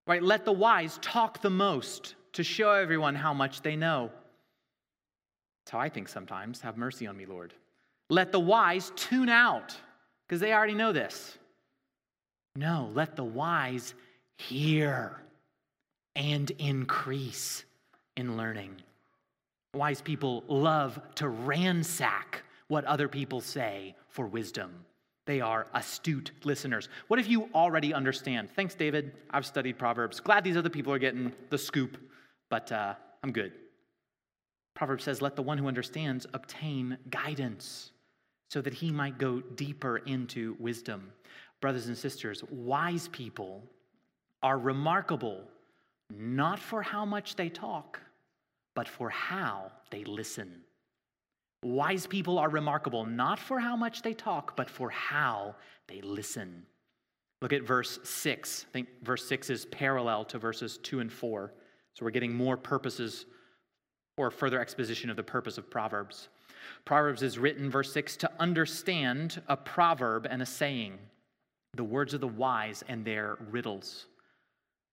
Right? 0.07 0.23
Let 0.23 0.45
the 0.45 0.53
wise 0.53 0.99
talk 1.01 1.41
the 1.41 1.51
most 1.51 2.15
to 2.35 2.45
show 2.45 2.73
everyone 2.73 3.15
how 3.15 3.33
much 3.33 3.63
they 3.63 3.75
know. 3.75 4.11
That's 5.65 5.73
how 5.73 5.79
I 5.79 5.89
think 5.89 6.09
sometimes. 6.09 6.61
Have 6.61 6.77
mercy 6.77 7.07
on 7.07 7.17
me, 7.17 7.25
Lord. 7.25 7.55
Let 8.11 8.33
the 8.33 8.41
wise 8.41 8.93
tune 8.97 9.31
out 9.31 9.75
because 10.27 10.41
they 10.41 10.53
already 10.53 10.75
know 10.75 10.93
this. 10.93 11.39
No, 12.57 12.91
let 12.95 13.17
the 13.17 13.25
wise 13.25 13.95
hear 14.39 15.21
and 16.15 16.51
increase 16.53 17.65
in 18.17 18.37
learning. 18.37 18.77
Wise 19.75 20.01
people 20.01 20.45
love 20.47 21.01
to 21.17 21.29
ransack 21.29 22.43
what 22.69 22.85
other 22.85 23.09
people 23.09 23.41
say 23.41 23.95
for 24.09 24.27
wisdom. 24.27 24.85
They 25.27 25.41
are 25.41 25.67
astute 25.75 26.31
listeners. 26.45 26.89
What 27.09 27.19
if 27.19 27.29
you 27.29 27.49
already 27.55 27.93
understand? 27.93 28.51
Thanks, 28.55 28.75
David. 28.75 29.13
I've 29.31 29.47
studied 29.47 29.79
Proverbs. 29.79 30.21
Glad 30.21 30.45
these 30.45 30.57
other 30.57 30.71
people 30.71 30.93
are 30.93 30.99
getting 30.99 31.33
the 31.51 31.59
scoop, 31.59 31.97
but 32.51 32.71
uh, 32.71 32.95
I'm 33.23 33.33
good. 33.33 33.53
Proverbs 34.75 35.05
says, 35.05 35.23
Let 35.23 35.35
the 35.35 35.43
one 35.43 35.57
who 35.57 35.67
understands 35.67 36.27
obtain 36.35 36.99
guidance 37.11 37.93
so 38.49 38.61
that 38.61 38.75
he 38.75 38.91
might 38.91 39.19
go 39.19 39.41
deeper 39.41 39.99
into 39.99 40.57
wisdom. 40.59 41.13
Brothers 41.61 41.87
and 41.87 41.97
sisters, 41.97 42.45
wise 42.51 43.09
people 43.09 43.63
are 44.43 44.59
remarkable 44.59 45.45
not 46.11 46.59
for 46.59 46.83
how 46.83 47.05
much 47.05 47.37
they 47.37 47.49
talk, 47.49 48.01
but 48.75 48.89
for 48.89 49.09
how 49.11 49.73
they 49.91 50.05
listen. 50.05 50.61
Wise 51.63 52.07
people 52.07 52.39
are 52.39 52.51
remarkable 52.51 53.07
not 53.07 53.39
for 53.39 53.59
how 53.59 53.75
much 53.75 54.03
they 54.03 54.13
talk, 54.13 54.55
but 54.55 54.69
for 54.69 54.91
how 54.91 55.55
they 55.89 56.03
listen. 56.03 56.65
Look 57.41 57.53
at 57.53 57.63
verse 57.63 57.99
6. 58.05 58.67
I 58.69 58.73
think 58.73 58.89
verse 59.03 59.27
6 59.27 59.51
is 59.51 59.67
parallel 59.67 60.25
to 60.27 60.39
verses 60.39 60.79
2 60.83 61.01
and 61.01 61.13
4. 61.13 61.53
So 61.95 62.05
we're 62.05 62.11
getting 62.11 62.35
more 62.35 62.57
purposes 62.57 63.27
or 64.17 64.31
further 64.31 64.61
exposition 64.61 65.11
of 65.11 65.17
the 65.17 65.23
purpose 65.23 65.59
of 65.59 65.71
Proverbs. 65.71 66.29
Proverbs 66.85 67.23
is 67.23 67.39
written, 67.39 67.71
verse 67.71 67.93
6, 67.93 68.17
to 68.19 68.31
understand 68.39 69.41
a 69.49 69.57
proverb 69.57 70.27
and 70.29 70.43
a 70.43 70.47
saying, 70.47 70.99
the 71.75 71.85
words 71.85 72.15
of 72.15 72.21
the 72.21 72.29
wise 72.29 72.85
and 72.89 73.05
their 73.05 73.39
riddles. 73.51 74.07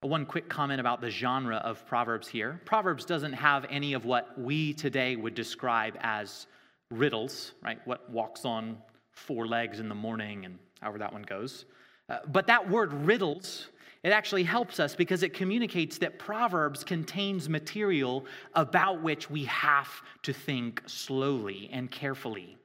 One 0.02 0.26
quick 0.26 0.50
comment 0.50 0.80
about 0.80 1.00
the 1.00 1.12
genre 1.12 1.58
of 1.58 1.86
Proverbs 1.86 2.28
here. 2.28 2.60
Proverbs 2.66 3.06
doesn't 3.06 3.34
have 3.34 3.66
any 3.70 3.94
of 3.94 4.06
what 4.06 4.40
we 4.40 4.74
today 4.74 5.16
would 5.16 5.36
describe 5.36 5.96
as 6.02 6.48
riddles, 6.90 7.54
right? 7.64 7.80
What 7.86 8.10
walks 8.10 8.44
on 8.46 8.78
four 9.12 9.48
legs 9.48 9.80
in 9.80 9.90
the 9.90 9.96
morning 9.96 10.46
and 10.46 10.58
however 10.82 10.98
that 10.98 11.14
one 11.14 11.22
goes. 11.22 11.66
Uh, 12.10 12.18
but 12.32 12.48
that 12.48 12.68
word 12.68 12.94
riddles 12.94 13.68
it 14.04 14.10
actually 14.10 14.44
helps 14.44 14.80
us 14.80 14.96
because 14.96 15.22
it 15.22 15.34
communicates 15.34 16.00
that 16.00 16.18
Proverbs 16.18 16.84
contains 16.84 17.48
material 17.48 18.26
about 18.56 19.02
which 19.02 19.30
we 19.30 19.46
have 19.46 19.90
to 20.24 20.34
think 20.34 20.82
slowly 20.88 21.70
and 21.72 21.92
carefully, 21.92 22.58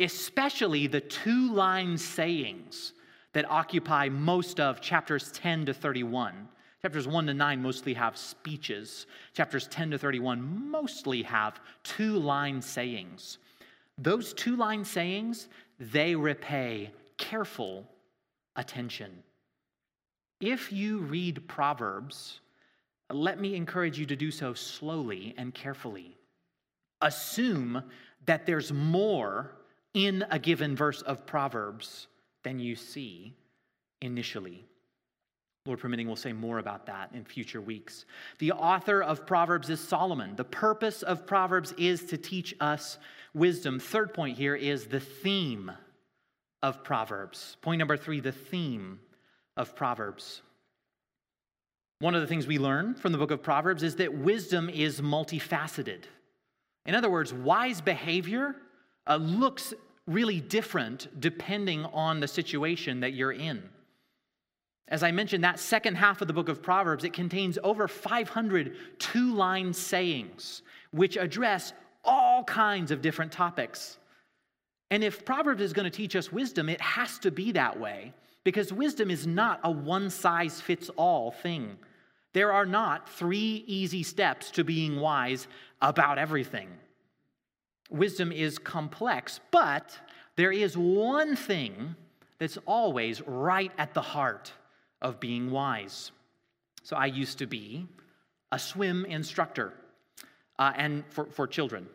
especially 0.00 0.88
the 0.88 1.00
two 1.00 1.52
line 1.52 1.96
sayings 1.96 2.94
that 3.32 3.48
occupy 3.48 4.08
most 4.08 4.58
of 4.58 4.80
chapters 4.80 5.30
10 5.32 5.66
to 5.66 5.74
31. 5.74 6.48
Chapters 6.82 7.06
1 7.06 7.26
to 7.26 7.34
9 7.34 7.62
mostly 7.62 7.94
have 7.94 8.16
speeches. 8.16 9.06
Chapters 9.34 9.68
10 9.68 9.92
to 9.92 9.98
31 9.98 10.70
mostly 10.70 11.22
have 11.22 11.60
two 11.84 12.18
line 12.18 12.60
sayings. 12.60 13.38
Those 13.98 14.32
two 14.32 14.56
line 14.56 14.84
sayings, 14.84 15.48
they 15.78 16.16
repay 16.16 16.90
careful 17.18 17.86
attention. 18.56 19.22
If 20.40 20.72
you 20.72 20.98
read 20.98 21.46
Proverbs, 21.48 22.40
let 23.10 23.40
me 23.40 23.54
encourage 23.54 23.98
you 23.98 24.06
to 24.06 24.16
do 24.16 24.30
so 24.30 24.54
slowly 24.54 25.34
and 25.36 25.54
carefully. 25.54 26.16
Assume 27.02 27.82
that 28.26 28.46
there's 28.46 28.72
more 28.72 29.52
in 29.94 30.24
a 30.30 30.38
given 30.38 30.76
verse 30.76 31.02
of 31.02 31.26
Proverbs 31.26 32.06
than 32.42 32.58
you 32.58 32.76
see 32.76 33.34
initially. 34.00 34.64
Lord 35.66 35.80
permitting, 35.80 36.06
we'll 36.06 36.16
say 36.16 36.32
more 36.32 36.58
about 36.58 36.86
that 36.86 37.10
in 37.12 37.24
future 37.24 37.60
weeks. 37.60 38.06
The 38.38 38.52
author 38.52 39.02
of 39.02 39.26
Proverbs 39.26 39.68
is 39.68 39.78
Solomon. 39.78 40.34
The 40.36 40.44
purpose 40.44 41.02
of 41.02 41.26
Proverbs 41.26 41.74
is 41.76 42.04
to 42.06 42.16
teach 42.16 42.54
us 42.60 42.96
wisdom. 43.34 43.78
Third 43.78 44.14
point 44.14 44.38
here 44.38 44.56
is 44.56 44.86
the 44.86 45.00
theme 45.00 45.70
of 46.62 46.82
Proverbs. 46.82 47.58
Point 47.60 47.78
number 47.78 47.98
three 47.98 48.20
the 48.20 48.32
theme 48.32 49.00
of 49.60 49.76
Proverbs. 49.76 50.40
One 51.98 52.14
of 52.14 52.22
the 52.22 52.26
things 52.26 52.46
we 52.46 52.58
learn 52.58 52.94
from 52.94 53.12
the 53.12 53.18
book 53.18 53.30
of 53.30 53.42
Proverbs 53.42 53.82
is 53.82 53.96
that 53.96 54.14
wisdom 54.14 54.70
is 54.70 55.02
multifaceted. 55.02 56.04
In 56.86 56.94
other 56.94 57.10
words, 57.10 57.34
wise 57.34 57.82
behavior 57.82 58.56
uh, 59.06 59.16
looks 59.16 59.74
really 60.06 60.40
different 60.40 61.08
depending 61.20 61.84
on 61.84 62.20
the 62.20 62.26
situation 62.26 63.00
that 63.00 63.12
you're 63.12 63.32
in. 63.32 63.62
As 64.88 65.02
I 65.02 65.10
mentioned, 65.10 65.44
that 65.44 65.60
second 65.60 65.96
half 65.96 66.22
of 66.22 66.26
the 66.26 66.32
book 66.32 66.48
of 66.48 66.62
Proverbs, 66.62 67.04
it 67.04 67.12
contains 67.12 67.58
over 67.62 67.86
500 67.86 68.98
two 68.98 69.34
line 69.34 69.74
sayings 69.74 70.62
which 70.90 71.18
address 71.18 71.74
all 72.02 72.44
kinds 72.44 72.90
of 72.90 73.02
different 73.02 73.30
topics. 73.30 73.98
And 74.90 75.04
if 75.04 75.26
Proverbs 75.26 75.60
is 75.60 75.74
going 75.74 75.84
to 75.84 75.96
teach 75.96 76.16
us 76.16 76.32
wisdom, 76.32 76.70
it 76.70 76.80
has 76.80 77.18
to 77.18 77.30
be 77.30 77.52
that 77.52 77.78
way 77.78 78.14
because 78.50 78.72
wisdom 78.72 79.12
is 79.12 79.28
not 79.28 79.60
a 79.62 79.70
one 79.70 80.10
size 80.10 80.60
fits 80.60 80.90
all 80.96 81.30
thing. 81.30 81.78
There 82.32 82.52
are 82.52 82.66
not 82.66 83.08
three 83.08 83.62
easy 83.68 84.02
steps 84.02 84.50
to 84.50 84.64
being 84.64 84.98
wise 84.98 85.46
about 85.80 86.18
everything. 86.18 86.68
Wisdom 87.90 88.32
is 88.32 88.58
complex, 88.58 89.38
but 89.52 89.96
there 90.34 90.50
is 90.50 90.76
one 90.76 91.36
thing 91.36 91.94
that's 92.40 92.58
always 92.66 93.22
right 93.24 93.70
at 93.78 93.94
the 93.94 94.02
heart 94.02 94.52
of 95.00 95.20
being 95.20 95.52
wise. 95.52 96.10
So 96.82 96.96
I 96.96 97.06
used 97.06 97.38
to 97.38 97.46
be 97.46 97.86
a 98.50 98.58
swim 98.58 99.04
instructor 99.04 99.74
uh, 100.58 100.72
and 100.74 101.04
for, 101.10 101.26
for 101.26 101.46
children. 101.46 101.86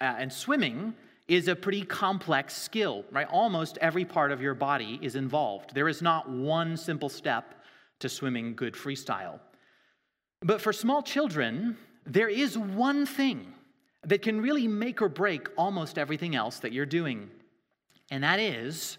Uh, 0.00 0.14
and 0.16 0.32
swimming 0.32 0.94
is 1.28 1.46
a 1.46 1.54
pretty 1.54 1.82
complex 1.82 2.56
skill, 2.56 3.04
right? 3.12 3.28
Almost 3.30 3.78
every 3.78 4.04
part 4.04 4.32
of 4.32 4.40
your 4.40 4.54
body 4.54 4.98
is 5.02 5.14
involved. 5.14 5.74
There 5.74 5.88
is 5.88 6.00
not 6.00 6.28
one 6.28 6.76
simple 6.76 7.10
step 7.10 7.54
to 8.00 8.08
swimming 8.08 8.54
good 8.54 8.74
freestyle. 8.74 9.38
But 10.40 10.60
for 10.62 10.72
small 10.72 11.02
children, 11.02 11.76
there 12.06 12.28
is 12.28 12.56
one 12.56 13.04
thing 13.04 13.52
that 14.04 14.22
can 14.22 14.40
really 14.40 14.66
make 14.66 15.02
or 15.02 15.08
break 15.08 15.48
almost 15.56 15.98
everything 15.98 16.34
else 16.34 16.60
that 16.60 16.72
you're 16.72 16.86
doing. 16.86 17.30
And 18.10 18.24
that 18.24 18.40
is, 18.40 18.96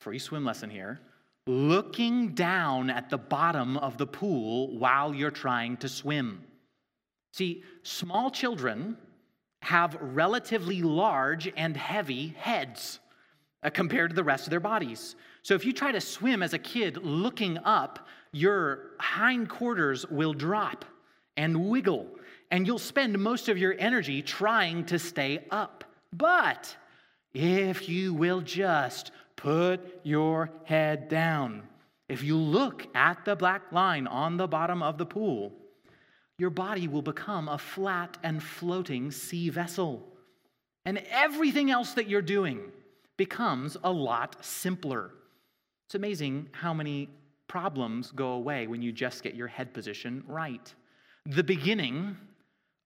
free 0.00 0.18
swim 0.18 0.44
lesson 0.44 0.68
here, 0.68 1.00
looking 1.46 2.34
down 2.34 2.90
at 2.90 3.10
the 3.10 3.18
bottom 3.18 3.76
of 3.76 3.98
the 3.98 4.06
pool 4.06 4.76
while 4.78 5.14
you're 5.14 5.30
trying 5.30 5.76
to 5.78 5.88
swim. 5.88 6.42
See, 7.32 7.62
small 7.82 8.30
children 8.30 8.96
have 9.62 9.96
relatively 10.00 10.82
large 10.82 11.50
and 11.56 11.76
heavy 11.76 12.34
heads 12.36 12.98
uh, 13.62 13.70
compared 13.70 14.10
to 14.10 14.16
the 14.16 14.24
rest 14.24 14.46
of 14.46 14.50
their 14.50 14.60
bodies. 14.60 15.14
So 15.42 15.54
if 15.54 15.64
you 15.64 15.72
try 15.72 15.92
to 15.92 16.00
swim 16.00 16.42
as 16.42 16.52
a 16.52 16.58
kid 16.58 16.96
looking 16.96 17.58
up, 17.58 18.08
your 18.32 18.90
hindquarters 18.98 20.04
will 20.10 20.32
drop 20.32 20.84
and 21.36 21.68
wiggle, 21.68 22.08
and 22.50 22.66
you'll 22.66 22.78
spend 22.78 23.16
most 23.18 23.48
of 23.48 23.56
your 23.56 23.76
energy 23.78 24.20
trying 24.20 24.84
to 24.86 24.98
stay 24.98 25.44
up. 25.50 25.84
But 26.12 26.76
if 27.32 27.88
you 27.88 28.14
will 28.14 28.40
just 28.40 29.12
put 29.36 29.80
your 30.02 30.50
head 30.64 31.08
down, 31.08 31.62
if 32.08 32.24
you 32.24 32.36
look 32.36 32.88
at 32.96 33.24
the 33.24 33.36
black 33.36 33.70
line 33.70 34.08
on 34.08 34.36
the 34.36 34.48
bottom 34.48 34.82
of 34.82 34.98
the 34.98 35.06
pool, 35.06 35.52
your 36.42 36.50
body 36.50 36.88
will 36.88 37.02
become 37.02 37.48
a 37.48 37.56
flat 37.56 38.18
and 38.24 38.42
floating 38.42 39.12
sea 39.12 39.48
vessel. 39.48 40.02
And 40.84 41.00
everything 41.08 41.70
else 41.70 41.92
that 41.92 42.08
you're 42.08 42.20
doing 42.20 42.72
becomes 43.16 43.76
a 43.84 43.92
lot 43.92 44.44
simpler. 44.44 45.12
It's 45.86 45.94
amazing 45.94 46.48
how 46.50 46.74
many 46.74 47.10
problems 47.46 48.10
go 48.10 48.32
away 48.32 48.66
when 48.66 48.82
you 48.82 48.90
just 48.90 49.22
get 49.22 49.36
your 49.36 49.46
head 49.46 49.72
position 49.72 50.24
right. 50.26 50.74
The 51.26 51.44
beginning 51.44 52.16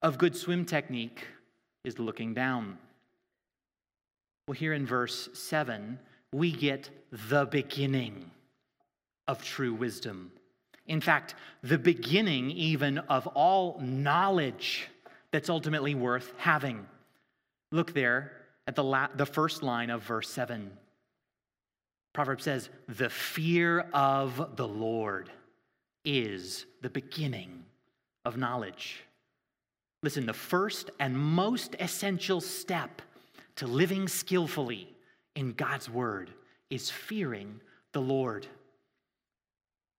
of 0.03 0.19
good 0.19 0.37
swim 0.37 0.67
technique 0.67 1.27
is 1.83 1.99
looking 1.99 2.35
down. 2.35 2.77
Well, 4.49 4.55
here 4.55 4.75
in 4.75 4.85
verse 4.85 5.31
7, 5.33 5.99
we 6.31 6.53
get 6.53 6.91
the 7.31 7.47
beginning 7.47 8.31
of 9.27 9.43
true 9.43 9.73
wisdom. 9.73 10.31
In 10.89 11.01
fact, 11.01 11.35
the 11.63 11.79
beginning 11.79 12.51
even 12.51 12.99
of 12.99 13.27
all 13.29 13.79
knowledge 13.81 14.89
that's 15.33 15.51
ultimately 15.51 15.95
worth 15.95 16.33
having. 16.39 16.87
Look 17.73 17.93
there 17.93 18.33
at 18.67 18.77
the, 18.77 18.85
la- 18.85 19.09
the 19.15 19.27
first 19.27 19.63
line 19.63 19.91
of 19.91 20.03
verse 20.03 20.31
7. 20.31 20.71
Proverb 22.13 22.41
says, 22.41 22.71
The 22.89 23.11
fear 23.11 23.81
of 23.93 24.57
the 24.57 24.67
Lord 24.67 25.31
is 26.05 26.67
the 26.83 26.89
beginning 26.89 27.65
of 28.25 28.37
knowledge. 28.37 29.03
Listen, 30.03 30.25
the 30.25 30.33
first 30.33 30.91
and 31.01 31.19
most 31.19 31.75
essential 31.81 32.41
step 32.41 33.03
to 33.57 33.67
living 33.67 34.07
skillfully 34.07 34.89
in 35.35 35.53
God's 35.53 35.91
word 35.91 36.31
is 36.71 36.91
fearing 36.91 37.61
the 37.93 38.01
Lord. 38.01 38.47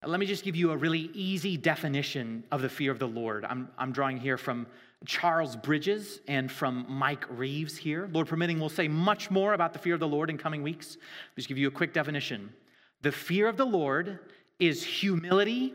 Let 0.06 0.20
me 0.20 0.26
just 0.28 0.44
give 0.44 0.56
you 0.56 0.72
a 0.72 0.78
really 0.78 1.10
easy 1.14 1.58
definition 1.58 2.44
of 2.52 2.62
the 2.62 2.70
fear 2.70 2.92
of 2.92 3.00
the 3.00 3.08
Lord. 3.08 3.44
I'm, 3.46 3.70
I'm 3.78 3.92
drawing 3.92 4.18
here 4.18 4.38
from 4.38 4.68
Charles 5.06 5.56
Bridges 5.56 6.22
and 6.28 6.52
from 6.52 6.86
Mike 6.88 7.26
Reeves 7.30 7.76
here. 7.76 8.08
Lord 8.12 8.28
permitting, 8.28 8.60
we'll 8.60 8.70
say 8.70 8.88
much 8.88 9.32
more 9.32 9.54
about 9.54 9.74
the 9.74 9.80
fear 9.80 9.96
of 9.96 10.00
the 10.00 10.08
Lord 10.08 10.30
in 10.30 10.38
coming 10.38 10.62
weeks. 10.62 10.98
Just 11.36 11.48
give 11.48 11.58
you 11.58 11.68
a 11.68 11.72
quick 11.72 11.94
definition. 11.94 12.54
The 13.02 13.12
fear 13.12 13.48
of 13.48 13.58
the 13.58 13.66
Lord 13.66 14.20
is 14.60 14.84
humility, 14.84 15.74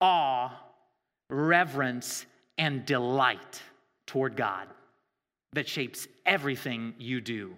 awe, 0.00 0.52
reverence, 1.30 2.26
and 2.58 2.84
delight 2.84 3.62
toward 4.06 4.36
God 4.36 4.68
that 5.54 5.68
shapes 5.68 6.08
everything 6.26 6.94
you 6.98 7.20
do. 7.20 7.56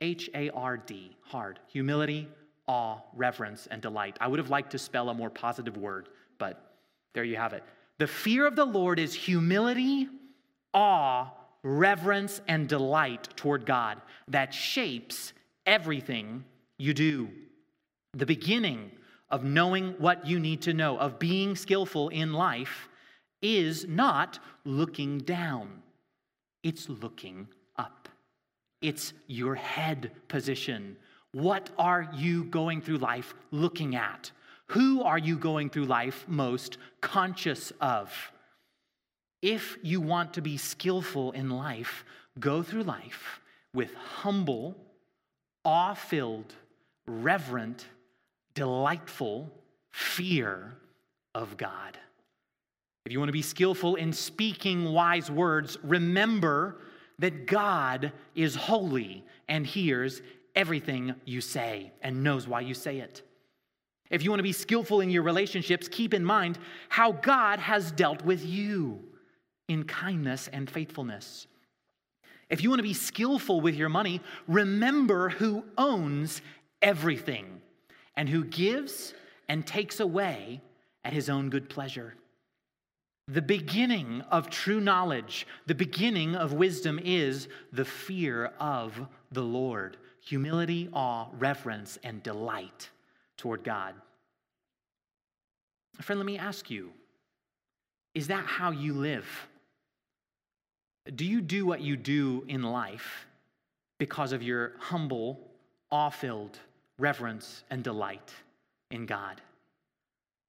H 0.00 0.28
A 0.34 0.50
R 0.50 0.76
D, 0.76 1.16
hard. 1.22 1.58
Humility, 1.68 2.28
awe, 2.68 2.98
reverence, 3.14 3.68
and 3.70 3.80
delight. 3.80 4.16
I 4.20 4.28
would 4.28 4.38
have 4.38 4.50
liked 4.50 4.72
to 4.72 4.78
spell 4.78 5.08
a 5.08 5.14
more 5.14 5.30
positive 5.30 5.76
word, 5.76 6.08
but 6.38 6.72
there 7.14 7.24
you 7.24 7.36
have 7.36 7.52
it. 7.52 7.62
The 7.98 8.06
fear 8.06 8.46
of 8.46 8.56
the 8.56 8.64
Lord 8.64 8.98
is 8.98 9.14
humility, 9.14 10.08
awe, 10.74 11.30
reverence, 11.62 12.40
and 12.46 12.68
delight 12.68 13.28
toward 13.36 13.66
God 13.66 14.00
that 14.28 14.52
shapes 14.52 15.32
everything 15.64 16.44
you 16.78 16.92
do. 16.92 17.28
The 18.12 18.26
beginning 18.26 18.90
of 19.30 19.44
knowing 19.44 19.94
what 19.98 20.26
you 20.26 20.38
need 20.38 20.62
to 20.62 20.74
know, 20.74 20.98
of 20.98 21.18
being 21.18 21.56
skillful 21.56 22.08
in 22.10 22.32
life, 22.32 22.88
is 23.42 23.86
not 23.86 24.38
looking 24.64 25.18
down, 25.18 25.82
it's 26.62 26.88
looking 26.88 27.48
up. 27.76 28.08
It's 28.82 29.12
your 29.26 29.54
head 29.54 30.12
position. 30.28 30.96
What 31.36 31.68
are 31.78 32.08
you 32.14 32.44
going 32.44 32.80
through 32.80 32.96
life 32.96 33.34
looking 33.50 33.94
at? 33.94 34.30
Who 34.68 35.02
are 35.02 35.18
you 35.18 35.36
going 35.36 35.68
through 35.68 35.84
life 35.84 36.24
most 36.26 36.78
conscious 37.02 37.74
of? 37.78 38.10
If 39.42 39.76
you 39.82 40.00
want 40.00 40.32
to 40.32 40.40
be 40.40 40.56
skillful 40.56 41.32
in 41.32 41.50
life, 41.50 42.06
go 42.40 42.62
through 42.62 42.84
life 42.84 43.42
with 43.74 43.92
humble, 43.92 44.78
awe 45.62 45.92
filled, 45.92 46.54
reverent, 47.06 47.84
delightful 48.54 49.52
fear 49.90 50.72
of 51.34 51.58
God. 51.58 51.98
If 53.04 53.12
you 53.12 53.18
want 53.18 53.28
to 53.28 53.34
be 53.34 53.42
skillful 53.42 53.96
in 53.96 54.14
speaking 54.14 54.90
wise 54.90 55.30
words, 55.30 55.76
remember 55.82 56.78
that 57.18 57.44
God 57.44 58.12
is 58.34 58.54
holy 58.54 59.22
and 59.48 59.66
hears 59.66 60.22
everything 60.56 61.14
you 61.26 61.40
say 61.40 61.92
and 62.02 62.24
knows 62.24 62.48
why 62.48 62.62
you 62.62 62.74
say 62.74 62.98
it. 62.98 63.22
If 64.10 64.24
you 64.24 64.30
want 64.30 64.38
to 64.38 64.44
be 64.44 64.52
skillful 64.52 65.00
in 65.00 65.10
your 65.10 65.22
relationships, 65.22 65.88
keep 65.88 66.14
in 66.14 66.24
mind 66.24 66.58
how 66.88 67.12
God 67.12 67.58
has 67.58 67.92
dealt 67.92 68.24
with 68.24 68.44
you 68.44 69.04
in 69.68 69.84
kindness 69.84 70.48
and 70.52 70.70
faithfulness. 70.70 71.46
If 72.48 72.62
you 72.62 72.70
want 72.70 72.78
to 72.78 72.84
be 72.84 72.94
skillful 72.94 73.60
with 73.60 73.74
your 73.74 73.88
money, 73.88 74.20
remember 74.46 75.28
who 75.28 75.64
owns 75.76 76.40
everything 76.80 77.60
and 78.16 78.28
who 78.28 78.44
gives 78.44 79.12
and 79.48 79.66
takes 79.66 80.00
away 80.00 80.60
at 81.04 81.12
his 81.12 81.28
own 81.28 81.50
good 81.50 81.68
pleasure. 81.68 82.14
The 83.28 83.42
beginning 83.42 84.22
of 84.30 84.50
true 84.50 84.80
knowledge, 84.80 85.48
the 85.66 85.74
beginning 85.74 86.36
of 86.36 86.52
wisdom 86.52 87.00
is 87.02 87.48
the 87.72 87.84
fear 87.84 88.52
of 88.60 89.08
the 89.32 89.42
Lord 89.42 89.96
humility, 90.26 90.88
awe, 90.92 91.28
reverence, 91.38 91.98
and 92.02 92.22
delight 92.22 92.90
toward 93.36 93.62
God. 93.62 93.94
Friend, 96.00 96.18
let 96.18 96.26
me 96.26 96.36
ask 96.36 96.68
you 96.68 96.90
is 98.14 98.28
that 98.28 98.46
how 98.46 98.70
you 98.70 98.94
live? 98.94 99.26
Do 101.14 101.24
you 101.24 101.40
do 101.40 101.64
what 101.64 101.82
you 101.82 101.96
do 101.96 102.44
in 102.48 102.62
life 102.62 103.26
because 103.98 104.32
of 104.32 104.42
your 104.42 104.72
humble, 104.78 105.38
awe 105.92 106.10
filled 106.10 106.58
reverence 106.98 107.62
and 107.70 107.84
delight 107.84 108.32
in 108.90 109.06
God? 109.06 109.40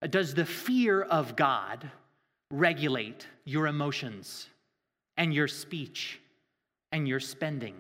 Does 0.10 0.34
the 0.34 0.46
fear 0.46 1.02
of 1.02 1.36
God 1.36 1.92
regulate 2.52 3.28
your 3.44 3.68
emotions 3.68 4.48
and 5.18 5.34
your 5.34 5.48
speech 5.48 6.20
and 6.92 7.08
your 7.08 7.20
spending? 7.20 7.76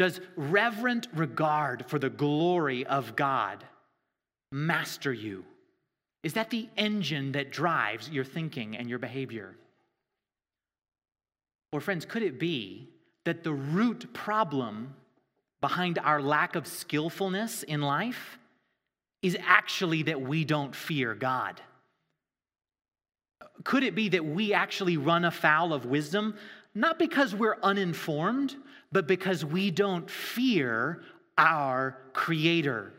Does 0.00 0.18
reverent 0.34 1.08
regard 1.12 1.84
for 1.84 1.98
the 1.98 2.08
glory 2.08 2.86
of 2.86 3.16
God 3.16 3.62
master 4.50 5.12
you? 5.12 5.44
Is 6.22 6.32
that 6.32 6.48
the 6.48 6.70
engine 6.78 7.32
that 7.32 7.52
drives 7.52 8.08
your 8.08 8.24
thinking 8.24 8.78
and 8.78 8.88
your 8.88 8.98
behavior? 8.98 9.56
Or, 11.70 11.82
friends, 11.82 12.06
could 12.06 12.22
it 12.22 12.40
be 12.40 12.88
that 13.26 13.44
the 13.44 13.52
root 13.52 14.10
problem 14.14 14.94
behind 15.60 15.98
our 15.98 16.22
lack 16.22 16.56
of 16.56 16.66
skillfulness 16.66 17.62
in 17.62 17.82
life 17.82 18.38
is 19.20 19.36
actually 19.46 20.04
that 20.04 20.22
we 20.22 20.46
don't 20.46 20.74
fear 20.74 21.14
God? 21.14 21.60
Could 23.64 23.82
it 23.82 23.94
be 23.94 24.08
that 24.08 24.24
we 24.24 24.54
actually 24.54 24.96
run 24.96 25.26
afoul 25.26 25.74
of 25.74 25.84
wisdom, 25.84 26.36
not 26.74 26.98
because 26.98 27.34
we're 27.34 27.58
uninformed, 27.62 28.56
but 28.92 29.06
because 29.06 29.44
we 29.44 29.70
don't 29.70 30.10
fear 30.10 31.02
our 31.38 31.96
Creator? 32.12 32.92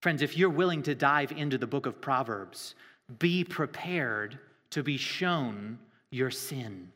Friends, 0.00 0.22
if 0.22 0.36
you're 0.36 0.50
willing 0.50 0.82
to 0.82 0.94
dive 0.94 1.32
into 1.32 1.58
the 1.58 1.66
book 1.66 1.86
of 1.86 2.00
Proverbs, 2.00 2.74
be 3.18 3.44
prepared 3.44 4.38
to 4.70 4.82
be 4.82 4.96
shown 4.96 5.78
your 6.10 6.30
sin. 6.30 6.90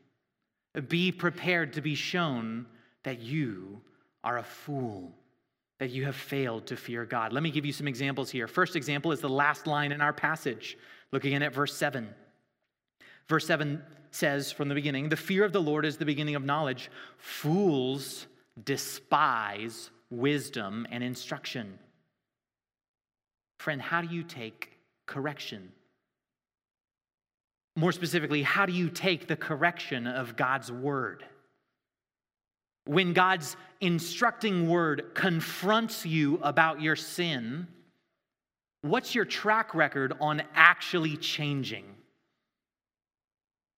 Be 0.88 1.12
prepared 1.12 1.72
to 1.74 1.80
be 1.80 1.94
shown 1.94 2.66
that 3.04 3.20
you 3.20 3.80
are 4.24 4.38
a 4.38 4.42
fool, 4.42 5.12
that 5.78 5.90
you 5.90 6.04
have 6.04 6.16
failed 6.16 6.66
to 6.66 6.76
fear 6.76 7.04
God. 7.04 7.32
Let 7.32 7.42
me 7.42 7.50
give 7.50 7.64
you 7.64 7.72
some 7.72 7.88
examples 7.88 8.30
here. 8.30 8.48
First 8.48 8.76
example 8.76 9.12
is 9.12 9.20
the 9.20 9.28
last 9.28 9.66
line 9.66 9.92
in 9.92 10.00
our 10.00 10.12
passage. 10.12 10.76
Look 11.12 11.24
again 11.24 11.42
at 11.42 11.54
verse 11.54 11.74
7. 11.74 12.08
Verse 13.28 13.46
7 13.46 13.82
says 14.16 14.50
from 14.50 14.68
the 14.68 14.74
beginning, 14.74 15.08
The 15.08 15.16
fear 15.16 15.44
of 15.44 15.52
the 15.52 15.62
Lord 15.62 15.84
is 15.84 15.96
the 15.96 16.04
beginning 16.04 16.34
of 16.34 16.44
knowledge. 16.44 16.90
Fools 17.18 18.26
despise 18.64 19.90
wisdom 20.10 20.86
and 20.90 21.04
instruction. 21.04 21.78
Friend, 23.58 23.80
how 23.80 24.00
do 24.00 24.14
you 24.14 24.22
take 24.22 24.78
correction? 25.06 25.70
More 27.76 27.92
specifically, 27.92 28.42
how 28.42 28.64
do 28.64 28.72
you 28.72 28.88
take 28.88 29.28
the 29.28 29.36
correction 29.36 30.06
of 30.06 30.36
God's 30.36 30.72
word? 30.72 31.24
When 32.86 33.12
God's 33.12 33.56
instructing 33.80 34.68
word 34.68 35.10
confronts 35.14 36.06
you 36.06 36.38
about 36.42 36.80
your 36.80 36.96
sin, 36.96 37.66
what's 38.80 39.14
your 39.14 39.24
track 39.24 39.74
record 39.74 40.14
on 40.20 40.42
actually 40.54 41.16
changing? 41.16 41.95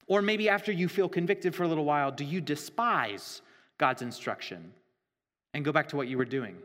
Or 0.08 0.22
maybe 0.22 0.48
after 0.48 0.72
you 0.72 0.88
feel 0.88 1.08
convicted 1.08 1.54
for 1.54 1.62
a 1.62 1.68
little 1.68 1.84
while, 1.84 2.10
do 2.10 2.24
you 2.24 2.40
despise 2.40 3.42
God's 3.76 4.02
instruction 4.02 4.72
and 5.54 5.64
go 5.64 5.70
back 5.72 5.88
to 5.88 5.96
what 5.96 6.08
you 6.08 6.16
were 6.16 6.24
doing? 6.24 6.56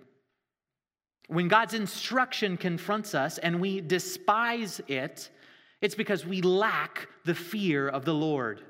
When 1.27 1.47
God's 1.47 1.73
instruction 1.73 2.57
confronts 2.57 3.13
us 3.13 3.37
and 3.37 3.59
we 3.59 3.81
despise 3.81 4.81
it, 4.87 5.29
it's 5.81 5.95
because 5.95 6.25
we 6.25 6.41
lack 6.41 7.07
the 7.25 7.35
fear 7.35 7.89
of 7.89 8.05
the 8.05 8.13
Lord. 8.13 8.61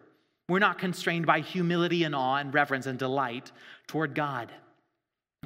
We're 0.49 0.59
not 0.59 0.79
constrained 0.79 1.25
by 1.25 1.39
humility 1.39 2.03
and 2.03 2.15
awe 2.15 2.37
and 2.37 2.53
reverence 2.53 2.85
and 2.85 2.97
delight 2.97 3.51
toward 3.87 4.15
God. 4.15 4.51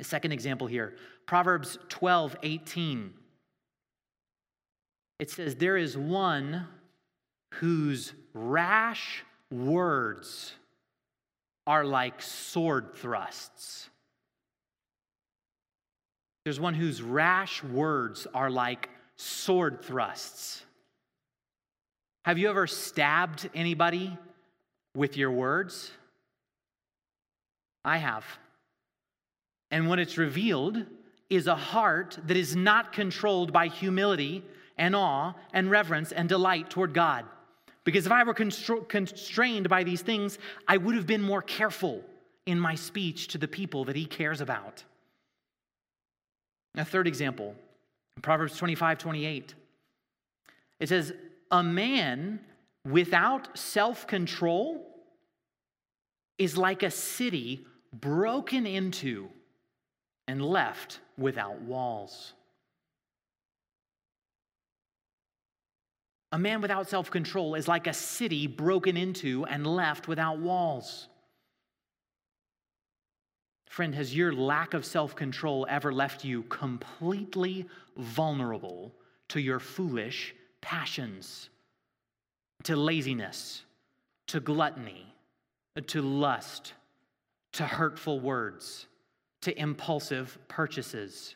Second 0.02 0.32
example 0.32 0.68
here 0.68 0.96
Proverbs 1.26 1.78
12 1.90 2.38
18. 2.44 3.14
It 5.20 5.32
says, 5.32 5.56
There 5.56 5.78
is 5.78 5.98
one 5.98 6.68
whose 7.60 8.14
rash 8.34 9.24
words 9.52 10.54
are 11.66 11.84
like 11.84 12.22
sword 12.22 12.96
thrusts. 12.96 13.90
There's 16.46 16.60
one 16.60 16.76
whose 16.76 17.02
rash 17.02 17.64
words 17.64 18.26
are 18.34 18.50
like 18.50 18.90
sword 19.18 19.84
thrusts. 19.84 20.64
Have 22.26 22.38
you 22.38 22.50
ever 22.50 22.68
stabbed 22.68 23.50
anybody 23.54 24.18
with 24.96 25.18
your 25.18 25.32
words? 25.32 25.92
I 27.84 27.98
have. 27.98 28.26
And 29.72 29.90
what 29.90 30.00
it's 30.00 30.18
revealed 30.18 30.86
is 31.30 31.48
a 31.48 31.56
heart 31.56 32.18
that 32.26 32.38
is 32.38 32.56
not 32.56 32.94
controlled 32.94 33.52
by 33.52 33.68
humility 33.68 34.44
and 34.78 34.96
awe 34.96 35.34
and 35.52 35.70
reverence 35.70 36.12
and 36.12 36.30
delight 36.30 36.70
toward 36.70 36.94
God. 36.94 37.26
Because 37.88 38.06
if 38.06 38.12
I 38.12 38.22
were 38.26 38.34
constrained 38.34 39.70
by 39.70 39.86
these 39.86 40.02
things, 40.02 40.40
I 40.68 40.76
would 40.76 40.96
have 40.96 41.08
been 41.08 41.22
more 41.22 41.42
careful 41.42 42.04
in 42.46 42.60
my 42.60 42.76
speech 42.76 43.30
to 43.30 43.38
the 43.38 43.48
people 43.48 43.86
that 43.86 43.96
He 43.96 44.06
cares 44.06 44.42
about. 44.42 44.84
A 46.76 46.84
third 46.84 47.08
example, 47.08 47.56
Proverbs 48.22 48.58
25 48.58 48.98
28. 48.98 49.56
It 50.82 50.90
says, 50.90 51.14
a 51.50 51.64
man 51.64 52.42
without 52.84 53.58
self 53.58 54.06
control 54.06 54.86
is 56.38 56.58
like 56.58 56.84
a 56.84 56.92
city 56.92 57.66
broken 57.94 58.66
into 58.66 59.30
and 60.28 60.44
left 60.44 61.00
without 61.18 61.62
walls. 61.62 62.34
A 66.38 66.40
man 66.40 66.62
without 66.62 66.88
self 66.88 67.10
control 67.10 67.56
is 67.56 67.68
like 67.68 67.88
a 67.88 67.94
city 67.94 68.46
broken 68.46 68.96
into 68.96 69.44
and 69.46 69.66
left 69.66 70.08
without 70.08 70.38
walls. 70.38 71.08
Friend, 73.66 73.96
has 73.96 74.16
your 74.16 74.32
lack 74.32 74.76
of 74.76 74.86
self 74.86 75.16
control 75.16 75.66
ever 75.68 75.92
left 75.92 76.24
you 76.24 76.44
completely 76.44 77.66
vulnerable 77.98 78.94
to 79.30 79.42
your 79.42 79.60
foolish 79.60 80.36
passions, 80.62 81.50
to 82.62 82.76
laziness, 82.76 83.64
to 84.28 84.40
gluttony, 84.40 85.12
to 85.88 86.04
lust, 86.04 86.74
to 87.54 87.66
hurtful 87.66 88.20
words, 88.20 88.86
to 89.42 89.60
impulsive 89.60 90.38
purchases. 90.48 91.34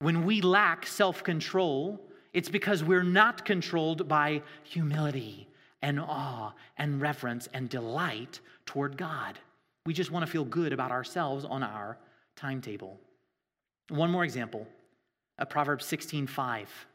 When 0.00 0.24
we 0.24 0.40
lack 0.40 0.84
self 0.84 1.22
control, 1.22 2.09
it's 2.32 2.48
because 2.48 2.84
we're 2.84 3.02
not 3.02 3.44
controlled 3.44 4.08
by 4.08 4.42
humility 4.62 5.48
and 5.82 5.98
awe 5.98 6.52
and 6.78 7.00
reverence 7.00 7.48
and 7.52 7.68
delight 7.68 8.40
toward 8.66 8.96
God. 8.96 9.38
We 9.86 9.94
just 9.94 10.10
want 10.10 10.24
to 10.26 10.30
feel 10.30 10.44
good 10.44 10.72
about 10.72 10.90
ourselves 10.90 11.44
on 11.44 11.62
our 11.62 11.98
timetable. 12.36 12.98
One 13.88 14.10
more 14.10 14.24
example, 14.24 14.66
a 15.38 15.46
Proverbs 15.46 15.86
16 15.86 16.26
5. 16.26 16.86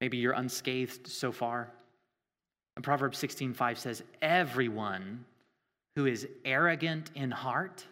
Maybe 0.00 0.16
you're 0.16 0.32
unscathed 0.32 1.06
so 1.06 1.32
far. 1.32 1.70
And 2.76 2.84
Proverbs 2.84 3.18
16:5 3.18 3.76
says, 3.76 4.04
"Everyone 4.22 5.24
who 5.96 6.06
is 6.06 6.28
arrogant 6.44 7.10
in 7.16 7.32
heart 7.32 7.84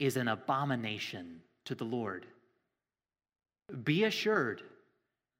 is 0.00 0.16
an 0.16 0.26
abomination 0.26 1.40
to 1.64 1.76
the 1.76 1.84
Lord. 1.84 2.26
Be 3.82 4.04
assured, 4.04 4.62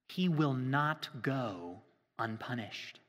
he 0.08 0.28
will 0.28 0.54
not 0.54 1.08
go 1.22 1.82
unpunished." 2.18 3.00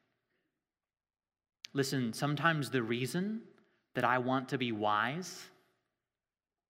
Listen, 1.73 2.13
sometimes 2.13 2.69
the 2.69 2.83
reason 2.83 3.41
that 3.93 4.05
I 4.05 4.17
want 4.17 4.49
to 4.49 4.57
be 4.57 4.71
wise, 4.71 5.49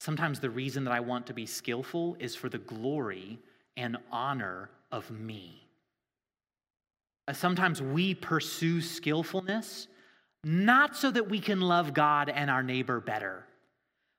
Sometimes 0.05 0.39
the 0.39 0.51
reason 0.51 0.83
that 0.83 0.91
I 0.91 0.99
want 0.99 1.25
to 1.25 1.33
be 1.33 1.47
skillful 1.47 2.15
is 2.19 2.35
for 2.35 2.47
the 2.47 2.59
glory 2.59 3.39
and 3.75 3.97
honor 4.11 4.69
of 4.91 5.09
me. 5.09 5.67
Uh, 7.27 7.33
sometimes 7.33 7.81
we 7.81 8.13
pursue 8.13 8.81
skillfulness 8.81 9.87
not 10.43 10.95
so 10.95 11.09
that 11.09 11.27
we 11.27 11.39
can 11.39 11.59
love 11.59 11.95
God 11.95 12.29
and 12.29 12.51
our 12.51 12.61
neighbor 12.61 12.99
better, 12.99 13.47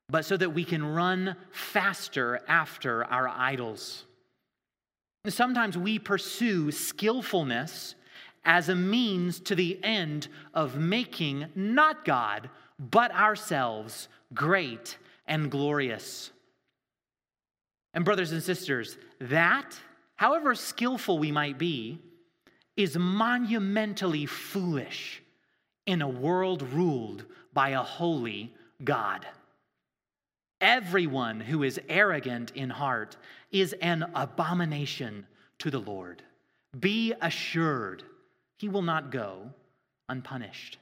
but 0.09 0.24
so 0.24 0.37
that 0.37 0.51
we 0.51 0.64
can 0.64 0.85
run 0.85 1.37
faster 1.53 2.41
after 2.49 3.05
our 3.05 3.29
idols. 3.29 4.06
Sometimes 5.29 5.77
we 5.77 5.99
pursue 5.99 6.70
skillfulness 6.70 7.95
as 8.45 8.68
a 8.68 8.77
means 8.77 9.41
to 9.41 9.55
the 9.55 9.79
end 9.83 10.29
of 10.55 10.77
making 10.77 11.47
not 11.55 12.05
God, 12.05 12.49
but 12.79 13.12
ourselves 13.12 14.09
great 14.35 14.99
and 15.27 15.51
glorious. 15.51 16.31
And, 17.93 18.05
brothers 18.05 18.33
and 18.33 18.43
sisters, 18.43 18.99
that, 19.20 19.79
however 20.14 20.55
skillful 20.55 21.18
we 21.18 21.33
might 21.33 21.59
be, 21.59 21.99
is 22.77 22.97
monumentally 22.97 24.27
foolish 24.27 25.22
in 25.87 26.03
a 26.03 26.09
world 26.09 26.62
ruled 26.72 27.24
by 27.55 27.70
a 27.70 27.83
holy 27.83 28.53
God. 28.85 29.27
Everyone 30.61 31.41
who 31.41 31.63
is 31.63 31.81
arrogant 31.89 32.53
in 32.55 32.71
heart 32.71 33.17
is 33.51 33.75
an 33.75 34.11
abomination 34.15 35.27
to 35.59 35.71
the 35.71 35.79
Lord. 35.79 36.23
Be 36.79 37.13
assured, 37.21 38.03
he 38.57 38.69
will 38.69 38.83
not 38.83 39.11
go 39.11 39.51
unpunished. 40.09 40.79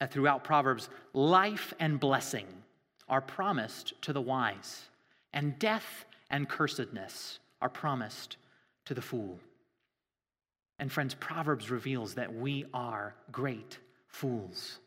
And 0.00 0.10
throughout 0.10 0.44
Proverbs, 0.44 0.88
life 1.12 1.72
and 1.78 2.00
blessing 2.00 2.46
are 3.08 3.20
promised 3.20 4.00
to 4.02 4.12
the 4.12 4.20
wise, 4.20 4.82
and 5.32 5.58
death 5.58 6.04
and 6.30 6.48
cursedness 6.48 7.38
are 7.60 7.68
promised 7.68 8.36
to 8.86 8.94
the 8.94 9.02
fool. 9.02 9.38
And 10.78 10.90
friends, 10.90 11.14
Proverbs 11.14 11.70
reveals 11.70 12.14
that 12.14 12.34
we 12.34 12.64
are 12.74 13.14
great 13.30 13.78
fools. 14.08 14.78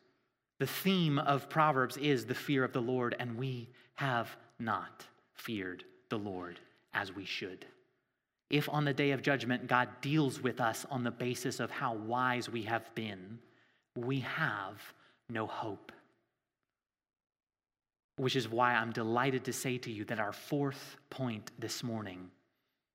The 0.58 0.66
theme 0.66 1.18
of 1.18 1.48
Proverbs 1.48 1.96
is 1.96 2.26
the 2.26 2.34
fear 2.34 2.64
of 2.64 2.72
the 2.72 2.82
Lord, 2.82 3.14
and 3.18 3.36
we 3.36 3.68
have 3.94 4.36
not 4.58 5.06
feared 5.34 5.84
the 6.08 6.18
Lord 6.18 6.58
as 6.92 7.14
we 7.14 7.24
should. 7.24 7.64
If 8.50 8.68
on 8.68 8.84
the 8.84 8.94
day 8.94 9.12
of 9.12 9.22
judgment 9.22 9.66
God 9.66 9.88
deals 10.00 10.40
with 10.40 10.60
us 10.60 10.86
on 10.90 11.04
the 11.04 11.10
basis 11.10 11.60
of 11.60 11.70
how 11.70 11.94
wise 11.94 12.48
we 12.48 12.62
have 12.62 12.92
been, 12.94 13.38
we 13.94 14.20
have 14.20 14.80
no 15.28 15.46
hope. 15.46 15.92
Which 18.16 18.34
is 18.34 18.48
why 18.48 18.74
I'm 18.74 18.90
delighted 18.90 19.44
to 19.44 19.52
say 19.52 19.78
to 19.78 19.92
you 19.92 20.04
that 20.06 20.18
our 20.18 20.32
fourth 20.32 20.96
point 21.10 21.52
this 21.58 21.84
morning, 21.84 22.30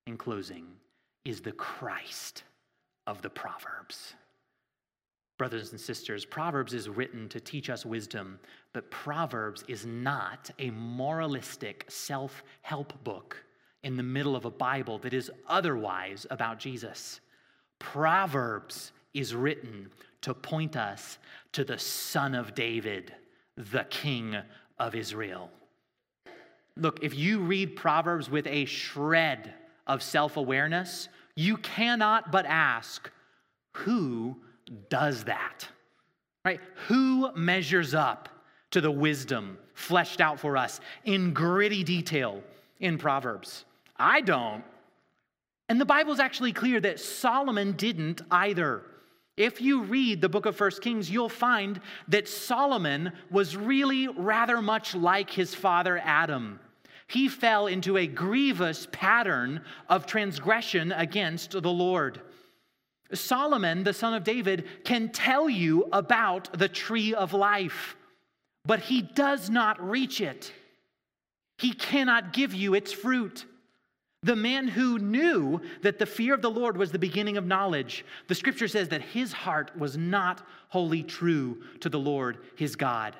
in 0.05 0.17
closing, 0.17 0.65
is 1.23 1.39
the 1.39 1.53
Christ 1.53 2.43
of 3.07 3.21
the 3.21 3.29
Proverbs. 3.29 4.15
Brothers 5.43 5.73
and 5.73 5.81
sisters, 5.81 6.23
Proverbs 6.23 6.73
is 6.73 6.87
written 6.87 7.27
to 7.27 7.37
teach 7.37 7.69
us 7.69 7.85
wisdom, 7.85 8.39
but 8.71 8.89
Proverbs 8.89 9.65
is 9.67 9.85
not 9.85 10.49
a 10.57 10.69
moralistic 10.69 11.83
self 11.89 12.45
help 12.61 13.03
book 13.03 13.43
in 13.83 13.97
the 13.97 14.03
middle 14.03 14.37
of 14.37 14.45
a 14.45 14.49
Bible 14.49 14.99
that 14.99 15.13
is 15.13 15.29
otherwise 15.49 16.25
about 16.31 16.59
Jesus. 16.59 17.19
Proverbs 17.77 18.93
is 19.13 19.35
written 19.35 19.89
to 20.21 20.33
point 20.33 20.77
us 20.77 21.17
to 21.51 21.65
the 21.65 21.77
Son 21.77 22.35
of 22.35 22.55
David, 22.55 23.13
the 23.57 23.83
King 23.89 24.37
of 24.79 24.95
Israel. 24.95 25.51
Look, 26.77 27.03
if 27.03 27.13
you 27.13 27.41
read 27.41 27.75
Proverbs 27.75 28.29
with 28.29 28.47
a 28.47 28.63
shred 28.63 29.53
of 29.87 30.01
self 30.01 30.37
awareness, 30.37 31.09
you 31.35 31.57
cannot 31.57 32.31
but 32.31 32.45
ask, 32.45 33.11
who 33.73 34.37
does 34.89 35.23
that? 35.25 35.67
Right? 36.45 36.59
Who 36.87 37.31
measures 37.35 37.93
up 37.93 38.29
to 38.71 38.81
the 38.81 38.91
wisdom 38.91 39.57
fleshed 39.73 40.21
out 40.21 40.39
for 40.39 40.57
us 40.57 40.79
in 41.05 41.33
gritty 41.33 41.83
detail 41.83 42.43
in 42.79 42.97
Proverbs? 42.97 43.65
I 43.97 44.21
don't. 44.21 44.63
And 45.69 45.79
the 45.79 45.85
Bible's 45.85 46.19
actually 46.19 46.51
clear 46.51 46.79
that 46.81 46.99
Solomon 46.99 47.73
didn't 47.73 48.21
either. 48.29 48.83
If 49.37 49.61
you 49.61 49.83
read 49.83 50.21
the 50.21 50.29
book 50.29 50.45
of 50.45 50.55
First 50.55 50.81
Kings, 50.81 51.09
you'll 51.09 51.29
find 51.29 51.79
that 52.09 52.27
Solomon 52.27 53.13
was 53.31 53.55
really 53.55 54.07
rather 54.07 54.61
much 54.61 54.93
like 54.93 55.29
his 55.29 55.55
father 55.55 55.97
Adam 56.03 56.59
he 57.07 57.27
fell 57.27 57.67
into 57.67 57.97
a 57.97 58.07
grievous 58.07 58.87
pattern 58.91 59.61
of 59.87 60.07
transgression 60.07 60.91
against 60.91 61.51
the 61.51 61.71
Lord. 61.71 62.21
Solomon, 63.13 63.83
the 63.83 63.93
son 63.93 64.13
of 64.13 64.23
David, 64.23 64.65
can 64.83 65.09
tell 65.09 65.49
you 65.49 65.87
about 65.91 66.57
the 66.57 66.67
tree 66.67 67.13
of 67.13 67.33
life, 67.33 67.95
but 68.65 68.79
he 68.79 69.01
does 69.01 69.49
not 69.49 69.81
reach 69.87 70.21
it. 70.21 70.51
He 71.57 71.73
cannot 71.73 72.33
give 72.33 72.53
you 72.53 72.73
its 72.73 72.91
fruit. 72.91 73.45
The 74.23 74.35
man 74.35 74.67
who 74.67 74.99
knew 74.99 75.61
that 75.81 75.99
the 75.99 76.05
fear 76.05 76.33
of 76.33 76.41
the 76.41 76.49
Lord 76.49 76.77
was 76.77 76.91
the 76.91 76.99
beginning 76.99 77.37
of 77.37 77.45
knowledge, 77.45 78.05
the 78.27 78.35
scripture 78.35 78.67
says 78.67 78.89
that 78.89 79.01
his 79.01 79.33
heart 79.33 79.77
was 79.77 79.97
not 79.97 80.45
wholly 80.69 81.03
true 81.03 81.61
to 81.81 81.89
the 81.89 81.99
Lord 81.99 82.39
his 82.55 82.75
God. 82.75 83.15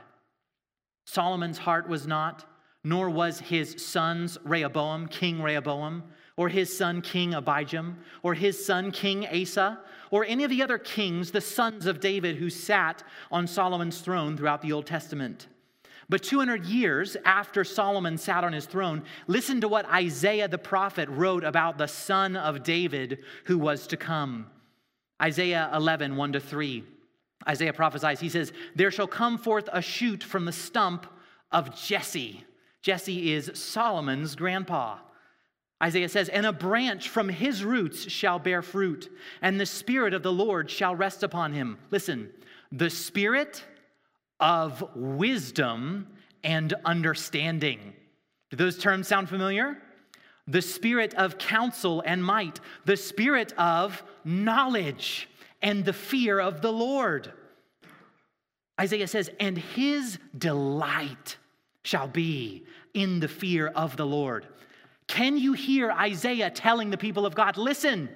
Solomon's 1.06 1.58
heart 1.58 1.90
was 1.90 2.08
not 2.08 2.46
nor 2.84 3.10
was 3.10 3.40
his 3.40 3.76
son's 3.86 4.38
Rehoboam, 4.44 5.08
King 5.08 5.42
Rehoboam, 5.42 6.04
or 6.38 6.50
his 6.50 6.76
son 6.76 7.02
King 7.02 7.32
Abijam, 7.32 7.96
or 8.22 8.34
his 8.34 8.64
son 8.64 8.92
King 8.92 9.28
Asa, 9.28 9.80
or 10.12 10.26
any 10.26 10.44
of 10.44 10.50
the 10.50 10.62
other 10.62 10.78
kings, 10.78 11.32
the 11.32 11.42
sons 11.42 11.86
of 11.86 12.00
David 12.00 12.36
who 12.38 12.50
sat 12.50 13.04
on 13.32 13.48
Solomon's 13.48 14.02
throne 14.02 14.38
throughout 14.38 14.62
the 14.62 14.72
Old 14.72 14.86
Testament. 14.86 15.48
But 16.10 16.24
200 16.24 16.66
years 16.66 17.16
after 17.26 17.64
Solomon 17.64 18.18
sat 18.18 18.44
on 18.44 18.54
his 18.54 18.66
throne, 18.66 19.04
listen 19.28 19.62
to 19.62 19.68
what 19.68 19.90
Isaiah 19.90 20.48
the 20.48 20.58
prophet 20.58 21.08
wrote 21.10 21.44
about 21.44 21.78
the 21.78 21.88
son 21.88 22.36
of 22.36 22.64
David 22.64 23.20
who 23.46 23.58
was 23.58 23.88
to 23.88 23.98
come. 23.98 24.48
Isaiah 25.22 25.72
11, 25.74 26.16
1 26.16 26.34
to 26.34 26.40
3. 26.40 26.84
Isaiah 27.48 27.74
prophesies, 27.74 28.20
he 28.20 28.30
says, 28.30 28.52
There 28.76 28.92
shall 28.92 29.08
come 29.08 29.38
forth 29.38 29.70
a 29.72 29.82
shoot 29.82 30.24
from 30.24 30.46
the 30.46 30.52
stump 30.52 31.08
of 31.52 31.76
Jesse 31.76 32.44
Jesse 32.84 33.32
is 33.32 33.50
Solomon's 33.54 34.36
grandpa. 34.36 34.98
Isaiah 35.84 36.08
says, 36.08 36.30
And 36.30 36.46
a 36.46 36.54
branch 36.54 37.10
from 37.10 37.28
his 37.28 37.66
roots 37.66 38.10
shall 38.10 38.40
bear 38.40 38.62
fruit, 38.62 39.12
and 39.42 39.60
the 39.60 39.66
Spirit 39.66 40.14
of 40.14 40.24
the 40.24 40.32
Lord 40.32 40.72
shall 40.72 40.96
rest 40.96 41.24
upon 41.24 41.52
him. 41.52 41.78
Listen, 41.92 42.30
the 42.72 42.90
Spirit 42.90 43.66
of 44.40 44.96
wisdom 44.96 46.08
and 46.42 46.74
understanding. 46.86 47.94
Do 48.50 48.56
those 48.56 48.78
terms 48.78 49.10
sound 49.10 49.28
familiar? 49.28 49.78
The 50.48 50.62
Spirit 50.62 51.14
of 51.16 51.38
counsel 51.38 52.02
and 52.06 52.24
might, 52.24 52.62
the 52.86 52.98
Spirit 52.98 53.52
of 53.58 54.04
knowledge 54.24 55.28
and 55.62 55.84
the 55.84 55.94
fear 55.94 56.40
of 56.40 56.62
the 56.62 56.72
Lord. 56.72 57.34
Isaiah 58.80 59.08
says, 59.08 59.30
And 59.38 59.58
his 59.58 60.18
delight 60.38 61.38
shall 61.84 62.08
be 62.08 62.64
in 62.94 63.20
the 63.20 63.28
fear 63.28 63.68
of 63.68 63.98
the 63.98 64.06
Lord. 64.06 64.48
Can 65.08 65.38
you 65.38 65.54
hear 65.54 65.92
Isaiah 65.92 66.50
telling 66.50 66.90
the 66.90 66.98
people 66.98 67.26
of 67.26 67.36
God, 67.36 67.58
listen, 67.58 68.10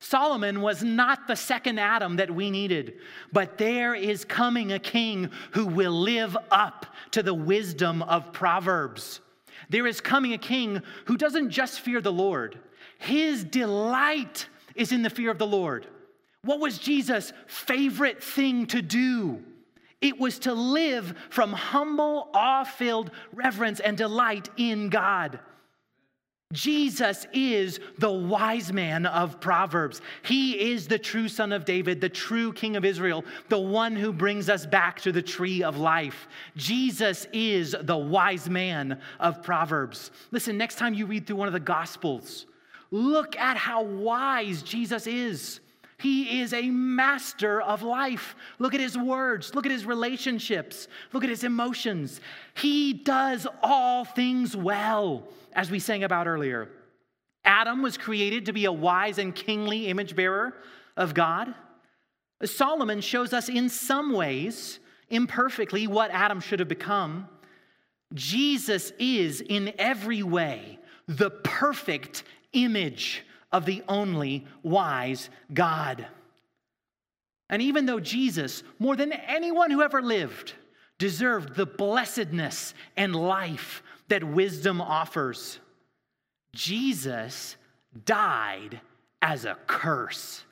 Solomon 0.00 0.60
was 0.60 0.82
not 0.82 1.26
the 1.26 1.34
second 1.34 1.78
Adam 1.78 2.16
that 2.16 2.30
we 2.30 2.50
needed, 2.50 2.94
but 3.32 3.58
there 3.58 3.94
is 3.94 4.24
coming 4.24 4.72
a 4.72 4.78
king 4.78 5.30
who 5.52 5.66
will 5.66 5.92
live 5.92 6.36
up 6.50 6.86
to 7.10 7.22
the 7.22 7.34
wisdom 7.34 8.02
of 8.02 8.32
Proverbs. 8.32 9.20
There 9.68 9.86
is 9.86 10.00
coming 10.00 10.32
a 10.32 10.38
king 10.38 10.82
who 11.06 11.16
doesn't 11.16 11.50
just 11.50 11.80
fear 11.80 12.00
the 12.00 12.12
Lord, 12.12 12.58
his 12.98 13.44
delight 13.44 14.48
is 14.74 14.92
in 14.92 15.02
the 15.02 15.10
fear 15.10 15.30
of 15.30 15.38
the 15.38 15.46
Lord. 15.46 15.86
What 16.42 16.60
was 16.60 16.78
Jesus' 16.78 17.32
favorite 17.46 18.22
thing 18.22 18.66
to 18.66 18.80
do? 18.80 19.42
It 20.00 20.18
was 20.18 20.38
to 20.40 20.54
live 20.54 21.14
from 21.30 21.52
humble, 21.52 22.28
awe 22.32 22.64
filled 22.64 23.10
reverence 23.32 23.80
and 23.80 23.96
delight 23.96 24.48
in 24.56 24.88
God. 24.88 25.40
Jesus 26.54 27.26
is 27.34 27.78
the 27.98 28.10
wise 28.10 28.72
man 28.72 29.04
of 29.04 29.38
Proverbs. 29.38 30.00
He 30.22 30.72
is 30.72 30.88
the 30.88 30.98
true 30.98 31.28
son 31.28 31.52
of 31.52 31.66
David, 31.66 32.00
the 32.00 32.08
true 32.08 32.54
king 32.54 32.74
of 32.74 32.86
Israel, 32.86 33.22
the 33.50 33.58
one 33.58 33.94
who 33.94 34.14
brings 34.14 34.48
us 34.48 34.64
back 34.64 34.98
to 35.02 35.12
the 35.12 35.20
tree 35.20 35.62
of 35.62 35.76
life. 35.76 36.26
Jesus 36.56 37.26
is 37.34 37.76
the 37.82 37.98
wise 37.98 38.48
man 38.48 38.98
of 39.20 39.42
Proverbs. 39.42 40.10
Listen, 40.30 40.56
next 40.56 40.76
time 40.76 40.94
you 40.94 41.04
read 41.04 41.26
through 41.26 41.36
one 41.36 41.48
of 41.48 41.52
the 41.52 41.60
Gospels, 41.60 42.46
look 42.90 43.36
at 43.36 43.58
how 43.58 43.82
wise 43.82 44.62
Jesus 44.62 45.06
is. 45.06 45.60
He 45.98 46.40
is 46.40 46.52
a 46.52 46.70
master 46.70 47.60
of 47.60 47.82
life. 47.82 48.36
Look 48.60 48.72
at 48.72 48.80
his 48.80 48.96
words, 48.96 49.54
look 49.54 49.66
at 49.66 49.72
his 49.72 49.84
relationships, 49.84 50.86
look 51.12 51.24
at 51.24 51.30
his 51.30 51.42
emotions. 51.42 52.20
He 52.54 52.92
does 52.92 53.46
all 53.62 54.04
things 54.04 54.56
well, 54.56 55.24
as 55.52 55.70
we 55.70 55.80
sang 55.80 56.04
about 56.04 56.28
earlier. 56.28 56.68
Adam 57.44 57.82
was 57.82 57.96
created 57.96 58.46
to 58.46 58.52
be 58.52 58.64
a 58.66 58.72
wise 58.72 59.18
and 59.18 59.34
kingly 59.34 59.88
image 59.88 60.14
bearer 60.14 60.54
of 60.96 61.14
God. 61.14 61.52
Solomon 62.44 63.00
shows 63.00 63.32
us 63.32 63.48
in 63.48 63.68
some 63.68 64.12
ways, 64.12 64.78
imperfectly, 65.10 65.88
what 65.88 66.12
Adam 66.12 66.40
should 66.40 66.60
have 66.60 66.68
become. 66.68 67.26
Jesus 68.14 68.92
is 68.98 69.40
in 69.40 69.72
every 69.78 70.22
way 70.22 70.78
the 71.08 71.30
perfect 71.30 72.22
image 72.52 73.24
of 73.52 73.64
the 73.64 73.82
only 73.88 74.46
wise 74.62 75.30
God. 75.52 76.06
And 77.50 77.62
even 77.62 77.86
though 77.86 78.00
Jesus, 78.00 78.62
more 78.78 78.96
than 78.96 79.12
anyone 79.12 79.70
who 79.70 79.82
ever 79.82 80.02
lived, 80.02 80.52
deserved 80.98 81.54
the 81.54 81.66
blessedness 81.66 82.74
and 82.96 83.14
life 83.14 83.82
that 84.08 84.24
wisdom 84.24 84.80
offers, 84.80 85.58
Jesus 86.52 87.56
died 88.04 88.80
as 89.22 89.44
a 89.44 89.56
curse 89.66 90.44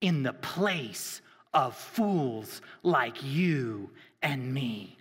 in 0.00 0.22
the 0.22 0.32
place 0.32 1.20
of 1.52 1.76
fools 1.76 2.62
like 2.82 3.22
you 3.22 3.90
and 4.22 4.52
me. 4.52 4.96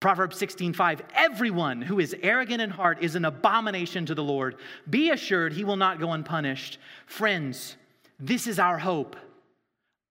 Proverbs 0.00 0.38
16:5 0.38 1.00
Everyone 1.14 1.82
who 1.82 1.98
is 1.98 2.14
arrogant 2.22 2.60
in 2.60 2.70
heart 2.70 2.98
is 3.00 3.14
an 3.14 3.24
abomination 3.24 4.06
to 4.06 4.14
the 4.14 4.22
Lord. 4.22 4.56
Be 4.88 5.10
assured 5.10 5.52
he 5.52 5.64
will 5.64 5.76
not 5.76 5.98
go 5.98 6.12
unpunished. 6.12 6.78
Friends, 7.06 7.76
this 8.18 8.46
is 8.46 8.58
our 8.58 8.78
hope. 8.78 9.16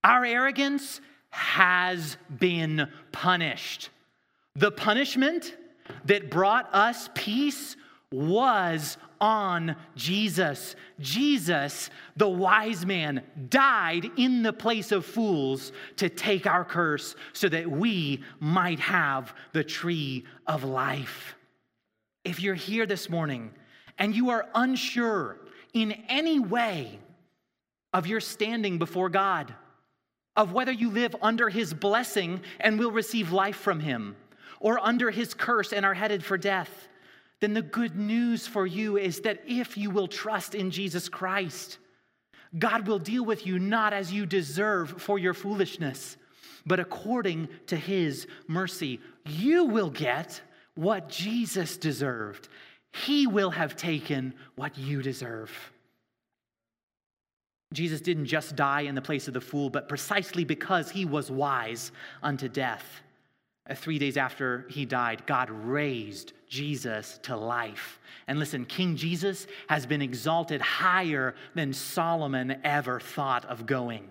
Our 0.03 0.25
arrogance 0.25 1.01
has 1.29 2.17
been 2.39 2.89
punished. 3.11 3.89
The 4.55 4.71
punishment 4.71 5.55
that 6.05 6.31
brought 6.31 6.73
us 6.73 7.09
peace 7.13 7.75
was 8.11 8.97
on 9.19 9.75
Jesus. 9.95 10.75
Jesus, 10.99 11.89
the 12.15 12.27
wise 12.27 12.85
man, 12.85 13.23
died 13.49 14.09
in 14.17 14.43
the 14.43 14.53
place 14.53 14.91
of 14.91 15.05
fools 15.05 15.71
to 15.97 16.09
take 16.09 16.45
our 16.45 16.65
curse 16.65 17.15
so 17.33 17.49
that 17.49 17.69
we 17.69 18.23
might 18.39 18.79
have 18.79 19.33
the 19.53 19.63
tree 19.63 20.25
of 20.47 20.63
life. 20.63 21.35
If 22.23 22.39
you're 22.41 22.55
here 22.55 22.85
this 22.85 23.09
morning 23.09 23.51
and 23.97 24.15
you 24.15 24.29
are 24.29 24.47
unsure 24.55 25.37
in 25.73 25.91
any 26.09 26.39
way 26.39 26.99
of 27.93 28.07
your 28.07 28.19
standing 28.19 28.77
before 28.77 29.09
God, 29.09 29.53
of 30.35 30.51
whether 30.51 30.71
you 30.71 30.89
live 30.89 31.15
under 31.21 31.49
his 31.49 31.73
blessing 31.73 32.41
and 32.59 32.77
will 32.77 32.91
receive 32.91 33.31
life 33.31 33.55
from 33.55 33.79
him, 33.79 34.15
or 34.59 34.79
under 34.79 35.11
his 35.11 35.33
curse 35.33 35.71
and 35.71 35.85
are 35.85 35.93
headed 35.93 36.23
for 36.23 36.37
death, 36.37 36.87
then 37.41 37.53
the 37.53 37.61
good 37.61 37.95
news 37.95 38.47
for 38.47 38.65
you 38.65 38.97
is 38.97 39.21
that 39.21 39.43
if 39.47 39.77
you 39.77 39.89
will 39.89 40.07
trust 40.07 40.55
in 40.55 40.71
Jesus 40.71 41.09
Christ, 41.09 41.77
God 42.57 42.87
will 42.87 42.99
deal 42.99 43.25
with 43.25 43.45
you 43.45 43.59
not 43.59 43.93
as 43.93 44.13
you 44.13 44.25
deserve 44.25 45.01
for 45.01 45.19
your 45.19 45.33
foolishness, 45.33 46.17
but 46.65 46.79
according 46.79 47.49
to 47.67 47.75
his 47.75 48.27
mercy. 48.47 48.99
You 49.25 49.65
will 49.65 49.89
get 49.89 50.41
what 50.75 51.09
Jesus 51.09 51.77
deserved. 51.77 52.47
He 52.93 53.27
will 53.27 53.51
have 53.51 53.75
taken 53.75 54.33
what 54.55 54.77
you 54.77 55.01
deserve. 55.01 55.51
Jesus 57.73 57.99
didn't 57.99 58.27
just 58.27 58.55
die 58.55 58.81
in 58.81 58.95
the 58.95 59.01
place 59.01 59.27
of 59.27 59.33
the 59.33 59.41
fool, 59.41 59.69
but 59.69 59.89
precisely 59.89 60.45
because 60.45 60.89
he 60.89 61.03
was 61.03 61.29
wise 61.29 61.91
unto 62.23 62.47
death. 62.47 63.01
Uh, 63.67 63.73
three 63.73 63.97
days 63.97 64.15
after 64.15 64.65
he 64.69 64.85
died, 64.85 65.25
God 65.25 65.49
raised 65.49 66.33
Jesus 66.47 67.19
to 67.23 67.35
life. 67.35 67.99
And 68.27 68.39
listen, 68.39 68.65
King 68.65 68.95
Jesus 68.95 69.47
has 69.67 69.85
been 69.85 70.01
exalted 70.01 70.61
higher 70.61 71.35
than 71.55 71.73
Solomon 71.73 72.59
ever 72.63 72.99
thought 72.99 73.45
of 73.45 73.65
going. 73.65 74.07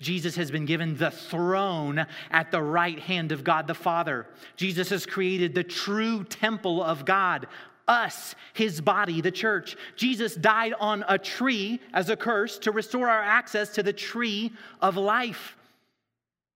Jesus 0.00 0.36
has 0.36 0.50
been 0.50 0.66
given 0.66 0.96
the 0.96 1.10
throne 1.10 2.06
at 2.30 2.50
the 2.50 2.60
right 2.60 2.98
hand 2.98 3.32
of 3.32 3.44
God 3.44 3.66
the 3.66 3.74
Father. 3.74 4.26
Jesus 4.56 4.90
has 4.90 5.06
created 5.06 5.54
the 5.54 5.64
true 5.64 6.22
temple 6.24 6.82
of 6.82 7.04
God, 7.04 7.46
us, 7.88 8.34
his 8.52 8.80
body, 8.80 9.20
the 9.20 9.30
church. 9.30 9.76
Jesus 9.94 10.34
died 10.34 10.74
on 10.78 11.04
a 11.08 11.16
tree 11.16 11.80
as 11.94 12.10
a 12.10 12.16
curse 12.16 12.58
to 12.58 12.72
restore 12.72 13.08
our 13.08 13.22
access 13.22 13.70
to 13.70 13.82
the 13.82 13.92
tree 13.92 14.52
of 14.82 14.96
life. 14.96 15.56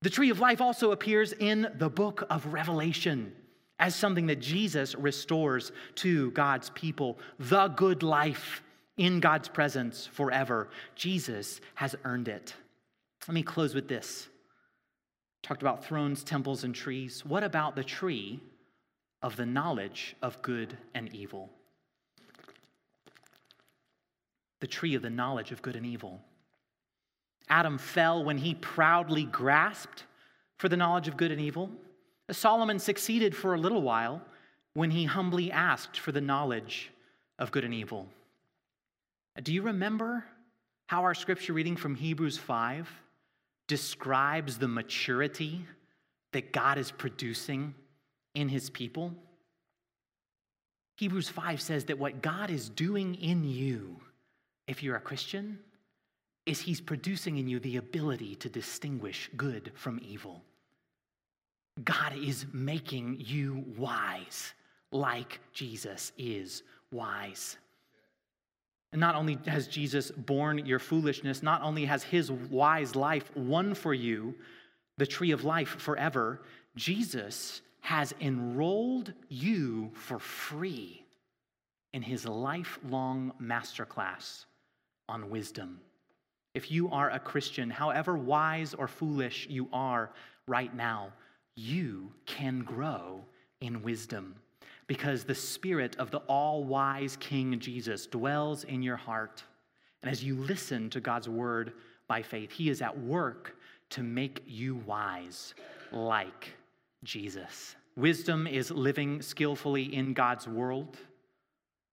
The 0.03 0.11
tree 0.11 0.31
of 0.31 0.41
life 0.41 0.61
also 0.61 0.93
appears 0.93 1.33
in 1.33 1.71
the 1.77 1.91
book 1.91 2.25
of 2.31 2.47
Revelation 2.47 3.33
as 3.79 3.95
something 3.95 4.27
that 4.27 4.41
Jesus 4.41 4.95
restores 4.95 5.73
to 5.97 6.31
God's 6.31 6.71
people. 6.71 7.19
The 7.39 7.69
good 7.69 8.03
life 8.03 8.63
in 8.97 9.21
God's 9.21 9.49
presence 9.49 10.07
forever. 10.07 10.69
Jesus 10.95 11.61
has 11.75 11.97
earned 12.05 12.29
it. 12.29 12.55
Let 13.29 13.35
me 13.35 13.43
close 13.43 13.75
with 13.75 13.89
this. 13.89 14.29
Talked 15.43 15.63
about 15.63 15.85
thrones, 15.85 16.23
temples, 16.23 16.65
and 16.65 16.75
trees. 16.75 17.25
What 17.25 17.43
about 17.43 17.77
the 17.77 17.85
tree 17.85 18.41
of 19.23 19.37
the 19.37 19.47
knowledge 19.47 20.17
of 20.23 20.41
good 20.43 20.77
and 20.95 21.15
evil? 21.15 21.51
The 24.61 24.67
tree 24.67 24.95
of 24.95 25.03
the 25.03 25.11
knowledge 25.11 25.53
of 25.53 25.63
good 25.63 25.77
and 25.77 25.87
evil. 25.87 26.21
Adam 27.51 27.77
fell 27.77 28.25
when 28.25 28.39
he 28.39 28.55
proudly 28.55 29.25
grasped 29.25 30.05
for 30.59 30.69
the 30.69 30.77
knowledge 30.77 31.09
of 31.09 31.17
good 31.17 31.33
and 31.33 31.41
evil. 31.41 31.71
Solomon 32.31 32.79
succeeded 32.79 33.37
for 33.37 33.55
a 33.55 33.61
little 33.61 33.83
while 33.83 34.23
when 34.75 34.91
he 34.91 35.05
humbly 35.05 35.51
asked 35.51 35.99
for 35.99 36.13
the 36.13 36.21
knowledge 36.21 36.91
of 37.39 37.51
good 37.51 37.65
and 37.65 37.75
evil. 37.75 38.07
Do 39.43 39.53
you 39.53 39.63
remember 39.63 40.25
how 40.87 41.03
our 41.03 41.15
scripture 41.15 41.53
reading 41.53 41.77
from 41.77 41.95
Hebrews 41.95 42.39
5 42.39 42.89
describes 43.67 44.59
the 44.59 44.69
maturity 44.69 45.65
that 46.33 46.53
God 46.53 46.79
is 46.79 46.91
producing 46.91 47.75
in 48.35 48.49
his 48.49 48.71
people? 48.71 49.13
Hebrews 50.99 51.29
5 51.29 51.61
says 51.61 51.87
that 51.87 51.99
what 51.99 52.23
God 52.23 52.51
is 52.51 52.69
doing 52.69 53.15
in 53.17 53.45
you, 53.45 53.97
if 54.69 54.83
you're 54.83 54.97
a 54.97 55.01
Christian, 55.01 55.59
is 56.47 56.61
he's 56.61 56.81
producing 56.81 57.39
in 57.39 57.49
you 57.49 57.61
the 57.61 57.77
ability 57.77 58.35
to 58.37 58.49
distinguish 58.49 59.31
good 59.37 59.73
from 59.75 60.01
evil. 60.03 60.43
God 61.85 62.15
is 62.17 62.47
making 62.53 63.17
you 63.21 63.65
wise 63.77 64.53
like 64.93 65.41
Jesus 65.53 66.13
is 66.19 66.63
wise. 66.91 67.57
And 68.93 69.01
not 69.01 69.15
only 69.15 69.39
has 69.47 69.69
Jesus 69.69 70.11
borne 70.11 70.67
your 70.67 70.81
foolishness, 70.81 71.43
not 71.43 71.63
only 71.63 71.85
has 71.85 72.03
his 72.03 72.31
wise 72.31 72.97
life 72.97 73.35
won 73.37 73.75
for 73.75 73.95
you 73.95 74.35
the 74.99 75.07
tree 75.07 75.31
of 75.31 75.45
life 75.45 75.69
forever, 75.69 76.43
Jesus 76.75 77.63
has 77.81 78.13
enrolled 78.21 79.13
you 79.29 79.91
for 79.95 80.19
free 80.19 81.05
in 81.93 82.03
his 82.03 82.27
lifelong 82.27 83.33
masterclass 83.41 84.45
on 85.09 85.31
wisdom. 85.31 85.81
If 86.55 86.71
you 86.71 86.91
are 86.91 87.11
a 87.11 87.21
Christian, 87.21 87.71
however 87.71 88.17
wise 88.17 88.75
or 88.75 88.89
foolish 88.89 89.47
you 89.49 89.69
are 89.73 90.11
right 90.47 90.75
now, 90.75 91.13
you 91.55 92.13
can 92.27 92.61
grow 92.61 93.25
in 93.61 93.83
wisdom 93.83 94.35
because 94.87 95.23
the 95.23 95.35
Spirit 95.35 95.95
of 95.99 96.11
the 96.11 96.19
all 96.27 96.65
wise 96.65 97.17
King 97.21 97.61
Jesus 97.61 98.07
dwells 98.07 98.65
in 98.65 98.83
your 98.83 98.97
heart. 98.97 99.45
And 100.03 100.11
as 100.11 100.25
you 100.25 100.35
listen 100.35 100.91
to 100.91 101.01
God's 101.01 101.29
word 101.29 101.75
by 102.09 102.23
faith, 102.23 102.51
He 102.51 102.71
is 102.71 102.83
at 102.83 102.99
work 102.99 103.57
to 103.91 104.03
make 104.03 104.43
you 104.47 104.77
wise 104.87 105.55
like 105.93 106.55
Jesus. 107.05 107.77
Wisdom 107.97 108.47
is 108.47 108.71
living 108.71 109.23
skillfully 109.23 109.95
in 109.95 110.13
God's 110.13 110.49
world, 110.49 110.97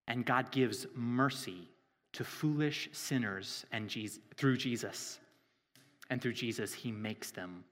and 0.08 0.26
God 0.26 0.51
gives 0.51 0.88
mercy 0.95 1.70
to 2.14 2.24
foolish 2.24 2.89
sinners 2.93 3.66
and 3.72 3.89
Jesus, 3.89 4.20
through 4.36 4.58
Jesus. 4.58 5.20
And 6.10 6.22
through 6.22 6.34
Jesus, 6.34 6.74
he 6.74 6.91
makes 6.91 7.32
them 7.32 7.64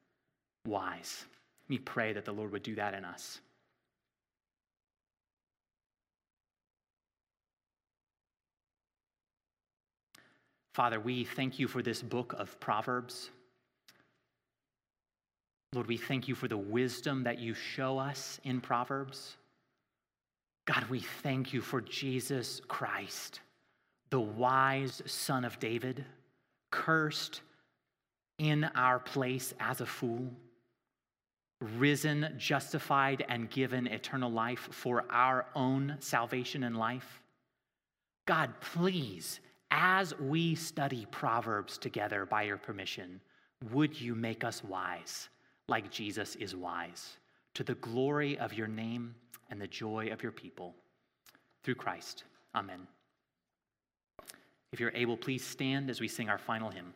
wise. 0.65 1.25
Me 1.69 1.77
pray 1.77 2.13
that 2.13 2.25
the 2.25 2.31
Lord 2.31 2.51
would 2.51 2.63
do 2.63 2.75
that 2.75 2.93
in 2.93 3.05
us. 3.05 3.39
Father, 10.73 10.99
we 10.99 11.23
thank 11.23 11.57
you 11.57 11.69
for 11.69 11.81
this 11.81 12.01
book 12.01 12.35
of 12.37 12.59
Proverbs. 12.59 13.29
Lord, 15.73 15.87
we 15.87 15.95
thank 15.95 16.27
you 16.27 16.35
for 16.35 16.49
the 16.49 16.57
wisdom 16.57 17.23
that 17.23 17.39
you 17.39 17.53
show 17.53 17.97
us 17.97 18.39
in 18.43 18.59
Proverbs. 18.59 19.37
God, 20.65 20.83
we 20.89 20.99
thank 20.99 21.53
you 21.53 21.61
for 21.61 21.79
Jesus 21.79 22.61
Christ 22.67 23.39
the 24.09 24.19
wise 24.19 25.01
son 25.05 25.45
of 25.45 25.59
David, 25.59 26.05
cursed 26.71 27.41
in 28.37 28.65
our 28.75 28.99
place 28.99 29.53
as 29.59 29.81
a 29.81 29.85
fool, 29.85 30.31
risen, 31.61 32.33
justified, 32.37 33.25
and 33.29 33.49
given 33.49 33.87
eternal 33.87 34.31
life 34.31 34.67
for 34.71 35.05
our 35.09 35.45
own 35.55 35.95
salvation 35.99 36.63
and 36.63 36.77
life. 36.77 37.21
God, 38.25 38.53
please, 38.59 39.39
as 39.71 40.17
we 40.19 40.55
study 40.55 41.05
Proverbs 41.11 41.77
together 41.77 42.25
by 42.25 42.43
your 42.43 42.57
permission, 42.57 43.21
would 43.71 43.99
you 43.99 44.15
make 44.15 44.43
us 44.43 44.63
wise 44.63 45.29
like 45.67 45.91
Jesus 45.91 46.35
is 46.35 46.55
wise 46.55 47.17
to 47.53 47.63
the 47.63 47.75
glory 47.75 48.37
of 48.37 48.53
your 48.53 48.67
name 48.67 49.15
and 49.49 49.61
the 49.61 49.67
joy 49.67 50.09
of 50.11 50.21
your 50.21 50.31
people? 50.31 50.75
Through 51.63 51.75
Christ. 51.75 52.25
Amen. 52.53 52.87
If 54.75 54.81
you're 54.81 54.91
able, 54.93 55.15
please 55.15 55.41
stand 55.41 55.89
as 55.89 56.01
we 56.01 56.09
sing 56.09 56.27
our 56.27 56.37
final 56.37 56.69
hymn. 56.69 56.93